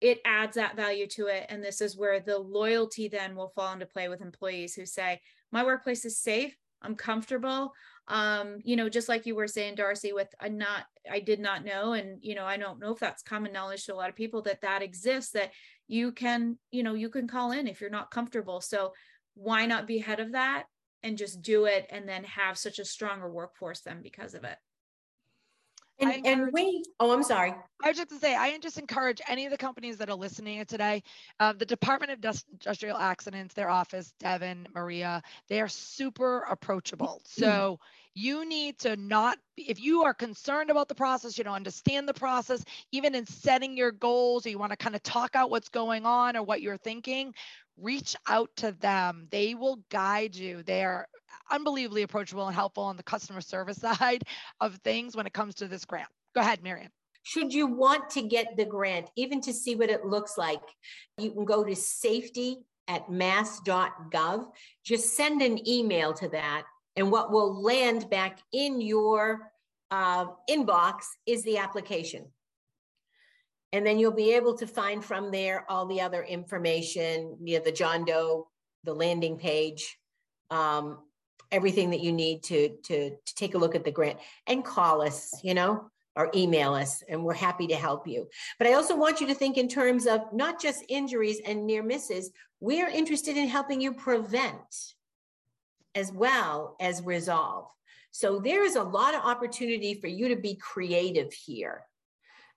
It 0.00 0.20
adds 0.24 0.56
that 0.56 0.76
value 0.76 1.06
to 1.08 1.26
it. 1.26 1.46
And 1.48 1.62
this 1.62 1.80
is 1.80 1.96
where 1.96 2.20
the 2.20 2.38
loyalty 2.38 3.08
then 3.08 3.34
will 3.34 3.52
fall 3.54 3.72
into 3.72 3.86
play 3.86 4.08
with 4.08 4.22
employees 4.22 4.74
who 4.74 4.86
say, 4.86 5.20
my 5.52 5.64
workplace 5.64 6.04
is 6.04 6.18
safe. 6.18 6.54
I'm 6.82 6.94
comfortable. 6.94 7.72
Um, 8.08 8.58
you 8.64 8.76
know, 8.76 8.88
just 8.88 9.08
like 9.08 9.26
you 9.26 9.34
were 9.34 9.46
saying, 9.46 9.74
Darcy, 9.74 10.12
with 10.12 10.28
a 10.40 10.48
not, 10.48 10.84
I 11.10 11.20
did 11.20 11.38
not 11.38 11.64
know. 11.64 11.92
And, 11.92 12.18
you 12.22 12.34
know, 12.34 12.44
I 12.44 12.56
don't 12.56 12.80
know 12.80 12.92
if 12.92 12.98
that's 12.98 13.22
common 13.22 13.52
knowledge 13.52 13.84
to 13.86 13.94
a 13.94 13.96
lot 13.96 14.08
of 14.08 14.16
people 14.16 14.42
that 14.42 14.62
that 14.62 14.82
exists, 14.82 15.32
that 15.32 15.52
you 15.90 16.12
can 16.12 16.56
you 16.70 16.84
know 16.84 16.94
you 16.94 17.10
can 17.10 17.26
call 17.26 17.50
in 17.50 17.66
if 17.66 17.80
you're 17.80 17.90
not 17.90 18.12
comfortable. 18.12 18.60
So 18.60 18.92
why 19.34 19.66
not 19.66 19.88
be 19.88 19.98
ahead 19.98 20.20
of 20.20 20.32
that 20.32 20.64
and 21.02 21.18
just 21.18 21.42
do 21.42 21.64
it 21.64 21.86
and 21.90 22.08
then 22.08 22.22
have 22.24 22.56
such 22.56 22.78
a 22.78 22.84
stronger 22.84 23.30
workforce 23.30 23.80
then 23.80 24.00
because 24.02 24.34
of 24.34 24.44
it 24.44 24.56
and, 26.00 26.26
and 26.26 26.52
we, 26.52 26.82
oh, 26.98 27.12
I'm 27.12 27.22
sorry. 27.22 27.54
I 27.82 27.88
was 27.88 27.96
just 27.96 28.10
to 28.10 28.18
say, 28.18 28.34
I 28.34 28.56
just 28.58 28.78
encourage 28.78 29.20
any 29.28 29.46
of 29.46 29.50
the 29.50 29.58
companies 29.58 29.96
that 29.98 30.10
are 30.10 30.16
listening 30.16 30.64
today, 30.66 31.02
uh, 31.38 31.52
the 31.52 31.64
Department 31.64 32.12
of 32.12 32.42
Industrial 32.52 32.96
Accidents, 32.96 33.54
their 33.54 33.70
office, 33.70 34.12
Devin, 34.20 34.66
Maria, 34.74 35.22
they 35.48 35.60
are 35.60 35.68
super 35.68 36.40
approachable. 36.50 37.22
So 37.24 37.78
you 38.14 38.44
need 38.46 38.78
to 38.80 38.96
not, 38.96 39.38
if 39.56 39.80
you 39.80 40.02
are 40.02 40.12
concerned 40.12 40.68
about 40.70 40.88
the 40.88 40.94
process, 40.94 41.38
you 41.38 41.44
don't 41.44 41.54
understand 41.54 42.08
the 42.08 42.14
process, 42.14 42.64
even 42.92 43.14
in 43.14 43.24
setting 43.26 43.76
your 43.76 43.92
goals, 43.92 44.44
or 44.44 44.50
you 44.50 44.58
want 44.58 44.72
to 44.72 44.76
kind 44.76 44.96
of 44.96 45.02
talk 45.02 45.36
out 45.36 45.50
what's 45.50 45.68
going 45.68 46.04
on 46.04 46.36
or 46.36 46.42
what 46.42 46.60
you're 46.60 46.76
thinking, 46.76 47.32
reach 47.80 48.16
out 48.28 48.50
to 48.56 48.72
them. 48.72 49.26
They 49.30 49.54
will 49.54 49.80
guide 49.90 50.34
you. 50.34 50.62
They 50.62 50.84
are 50.84 51.06
unbelievably 51.50 52.02
approachable 52.02 52.46
and 52.46 52.54
helpful 52.54 52.84
on 52.84 52.96
the 52.96 53.02
customer 53.02 53.40
service 53.40 53.78
side 53.98 54.24
of 54.60 54.76
things 54.76 55.16
when 55.16 55.26
it 55.26 55.32
comes 55.32 55.54
to 55.56 55.68
this 55.68 55.84
grant. 55.84 56.08
Go 56.34 56.40
ahead, 56.40 56.62
Marian. 56.62 56.90
Should 57.22 57.52
you 57.52 57.66
want 57.66 58.08
to 58.10 58.22
get 58.22 58.56
the 58.56 58.64
grant, 58.64 59.10
even 59.16 59.40
to 59.42 59.52
see 59.52 59.74
what 59.74 59.90
it 59.90 60.06
looks 60.06 60.38
like, 60.38 60.62
you 61.18 61.30
can 61.32 61.44
go 61.44 61.62
to 61.62 61.76
safety 61.76 62.58
at 62.88 63.10
mass.gov. 63.10 64.46
Just 64.84 65.16
send 65.16 65.42
an 65.42 65.68
email 65.68 66.14
to 66.14 66.28
that, 66.30 66.64
and 66.96 67.10
what 67.10 67.30
will 67.30 67.62
land 67.62 68.08
back 68.08 68.40
in 68.52 68.80
your 68.80 69.52
uh, 69.90 70.26
inbox 70.48 71.02
is 71.26 71.42
the 71.44 71.58
application. 71.58 72.26
And 73.72 73.86
then 73.86 73.98
you'll 73.98 74.12
be 74.12 74.34
able 74.34 74.56
to 74.58 74.66
find 74.66 75.04
from 75.04 75.30
there 75.30 75.64
all 75.68 75.86
the 75.86 76.00
other 76.00 76.22
information, 76.22 77.36
you 77.42 77.58
know, 77.58 77.64
the 77.64 77.72
John 77.72 78.04
Doe, 78.04 78.48
the 78.84 78.94
landing 78.94 79.38
page, 79.38 79.96
um, 80.50 80.98
everything 81.52 81.90
that 81.90 82.00
you 82.00 82.12
need 82.12 82.42
to, 82.44 82.76
to, 82.84 83.10
to 83.10 83.34
take 83.34 83.54
a 83.54 83.58
look 83.58 83.74
at 83.74 83.84
the 83.84 83.90
grant 83.90 84.18
and 84.46 84.64
call 84.64 85.02
us, 85.02 85.32
you 85.44 85.54
know, 85.54 85.90
or 86.16 86.30
email 86.34 86.74
us, 86.74 87.02
and 87.08 87.22
we're 87.22 87.34
happy 87.34 87.68
to 87.68 87.76
help 87.76 88.06
you. 88.06 88.28
But 88.58 88.66
I 88.66 88.74
also 88.74 88.96
want 88.96 89.20
you 89.20 89.26
to 89.28 89.34
think 89.34 89.56
in 89.56 89.68
terms 89.68 90.06
of 90.06 90.20
not 90.32 90.60
just 90.60 90.84
injuries 90.88 91.40
and 91.46 91.66
near 91.66 91.82
misses, 91.82 92.30
we're 92.58 92.88
interested 92.88 93.36
in 93.36 93.48
helping 93.48 93.80
you 93.80 93.94
prevent 93.94 94.94
as 95.94 96.12
well 96.12 96.76
as 96.80 97.02
resolve. 97.02 97.66
So 98.10 98.40
there 98.40 98.64
is 98.64 98.76
a 98.76 98.82
lot 98.82 99.14
of 99.14 99.22
opportunity 99.22 99.94
for 99.94 100.08
you 100.08 100.28
to 100.28 100.36
be 100.36 100.56
creative 100.56 101.32
here. 101.32 101.84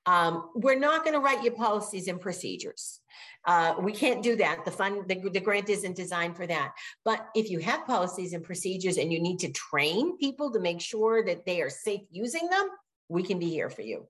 Um, 0.06 0.50
we're 0.56 0.80
not 0.80 1.04
going 1.04 1.14
to 1.14 1.20
write 1.20 1.44
your 1.44 1.54
policies 1.54 2.08
and 2.08 2.20
procedures. 2.20 3.00
Uh, 3.46 3.76
we 3.80 3.92
can't 3.92 4.24
do 4.24 4.36
that. 4.38 4.66
The 4.66 4.72
fund, 4.72 5.08
the, 5.08 5.30
the 5.30 5.40
grant 5.40 5.70
isn't 5.70 5.96
designed 5.96 6.36
for 6.36 6.48
that. 6.48 6.74
But 7.04 7.28
if 7.36 7.50
you 7.50 7.60
have 7.60 7.86
policies 7.86 8.34
and 8.34 8.44
procedures 8.44 8.98
and 8.98 9.12
you 9.12 9.22
need 9.22 9.40
to 9.40 9.52
train 9.52 10.18
people 10.18 10.52
to 10.52 10.60
make 10.60 10.82
sure 10.82 11.24
that 11.26 11.46
they 11.46 11.62
are 11.62 11.70
safe 11.70 12.02
using 12.10 12.50
them, 12.50 12.70
we 13.10 13.24
can 13.24 13.40
be 13.40 13.50
here 13.50 13.70
for 13.70 13.82
you. 13.82 14.08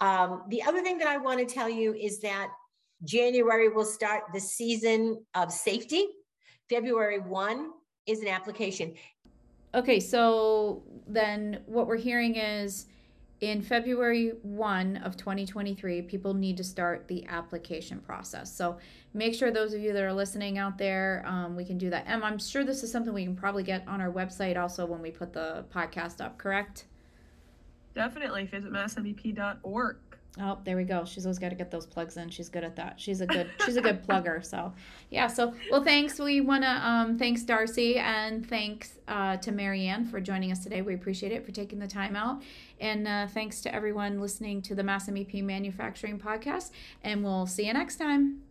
Um, 0.00 0.44
the 0.48 0.62
other 0.62 0.80
thing 0.80 0.98
that 0.98 1.08
I 1.08 1.16
want 1.18 1.40
to 1.40 1.54
tell 1.54 1.68
you 1.68 1.92
is 1.94 2.20
that 2.20 2.48
January 3.04 3.68
will 3.68 3.84
start 3.84 4.24
the 4.32 4.40
season 4.40 5.24
of 5.34 5.52
safety. 5.52 6.06
February 6.68 7.20
1 7.20 7.70
is 8.06 8.20
an 8.20 8.28
application. 8.28 8.94
Okay, 9.74 10.00
so 10.00 10.82
then 11.06 11.60
what 11.66 11.86
we're 11.86 11.96
hearing 11.96 12.36
is 12.36 12.86
in 13.40 13.62
February 13.62 14.32
1 14.42 14.96
of 14.98 15.16
2023, 15.16 16.02
people 16.02 16.34
need 16.34 16.56
to 16.56 16.64
start 16.64 17.06
the 17.06 17.24
application 17.28 18.00
process. 18.00 18.52
So 18.52 18.78
make 19.14 19.34
sure 19.34 19.52
those 19.52 19.72
of 19.74 19.80
you 19.80 19.92
that 19.92 20.02
are 20.02 20.12
listening 20.12 20.58
out 20.58 20.76
there, 20.76 21.22
um, 21.24 21.54
we 21.54 21.64
can 21.64 21.78
do 21.78 21.88
that. 21.90 22.04
And 22.06 22.24
I'm 22.24 22.38
sure 22.38 22.64
this 22.64 22.82
is 22.82 22.90
something 22.90 23.14
we 23.14 23.24
can 23.24 23.36
probably 23.36 23.62
get 23.62 23.86
on 23.86 24.00
our 24.00 24.10
website 24.10 24.60
also 24.60 24.86
when 24.86 25.00
we 25.00 25.12
put 25.12 25.32
the 25.32 25.64
podcast 25.72 26.20
up, 26.20 26.36
correct? 26.36 26.86
Definitely. 27.94 28.46
Visit 28.46 28.72
massmep.org. 28.72 29.96
Oh, 30.40 30.58
there 30.64 30.76
we 30.76 30.84
go. 30.84 31.04
She's 31.04 31.26
always 31.26 31.38
got 31.38 31.48
to 31.48 31.56
get 31.56 31.70
those 31.70 31.86
plugs 31.86 32.16
in. 32.16 32.30
She's 32.30 32.48
good 32.48 32.62
at 32.62 32.76
that. 32.76 33.00
She's 33.00 33.20
a 33.20 33.26
good 33.26 33.50
she's 33.64 33.76
a 33.76 33.82
good 33.82 34.06
plugger. 34.06 34.38
So 34.48 34.72
yeah. 35.10 35.26
So 35.26 35.52
well, 35.70 35.82
thanks. 35.82 36.18
We 36.18 36.40
want 36.40 36.62
to 36.62 36.70
um, 36.70 37.18
thanks 37.18 37.42
Darcy 37.42 37.98
and 37.98 38.48
thanks 38.48 38.98
uh, 39.08 39.36
to 39.38 39.52
Marianne 39.52 40.06
for 40.06 40.20
joining 40.20 40.52
us 40.52 40.62
today. 40.62 40.80
We 40.80 40.94
appreciate 40.94 41.32
it 41.32 41.44
for 41.44 41.52
taking 41.52 41.78
the 41.78 41.86
time 41.86 42.16
out, 42.16 42.42
and 42.80 43.06
uh, 43.06 43.26
thanks 43.26 43.60
to 43.62 43.74
everyone 43.74 44.20
listening 44.20 44.62
to 44.62 44.74
the 44.74 44.82
Mass 44.82 45.08
MEP 45.08 45.42
Manufacturing 45.42 46.18
Podcast. 46.18 46.70
And 47.02 47.22
we'll 47.24 47.46
see 47.46 47.66
you 47.66 47.72
next 47.72 47.96
time. 47.96 48.42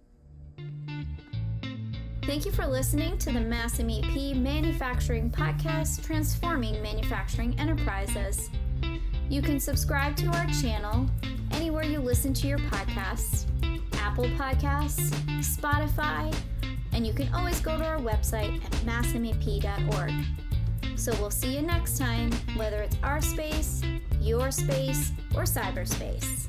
Thank 2.23 2.45
you 2.45 2.51
for 2.51 2.67
listening 2.67 3.17
to 3.19 3.31
the 3.31 3.39
Mass 3.39 3.79
MEP 3.79 4.35
Manufacturing 4.35 5.31
Podcast, 5.31 6.05
transforming 6.05 6.81
manufacturing 6.81 7.57
enterprises. 7.57 8.49
You 9.29 9.41
can 9.41 9.59
subscribe 9.59 10.15
to 10.17 10.27
our 10.27 10.45
channel 10.47 11.09
anywhere 11.51 11.83
you 11.83 11.99
listen 11.99 12.33
to 12.33 12.47
your 12.47 12.59
podcasts 12.59 13.45
Apple 14.07 14.25
Podcasts, 14.37 15.11
Spotify, 15.41 16.33
and 16.93 17.05
you 17.05 17.13
can 17.13 17.31
always 17.33 17.59
go 17.59 17.77
to 17.77 17.85
our 17.85 17.99
website 17.99 18.63
at 18.63 18.71
massmep.org. 18.85 20.11
So 20.97 21.11
we'll 21.19 21.29
see 21.29 21.55
you 21.55 21.61
next 21.61 21.99
time, 21.99 22.31
whether 22.55 22.81
it's 22.81 22.97
our 23.03 23.21
space, 23.21 23.83
your 24.19 24.49
space, 24.49 25.11
or 25.35 25.43
cyberspace. 25.43 26.46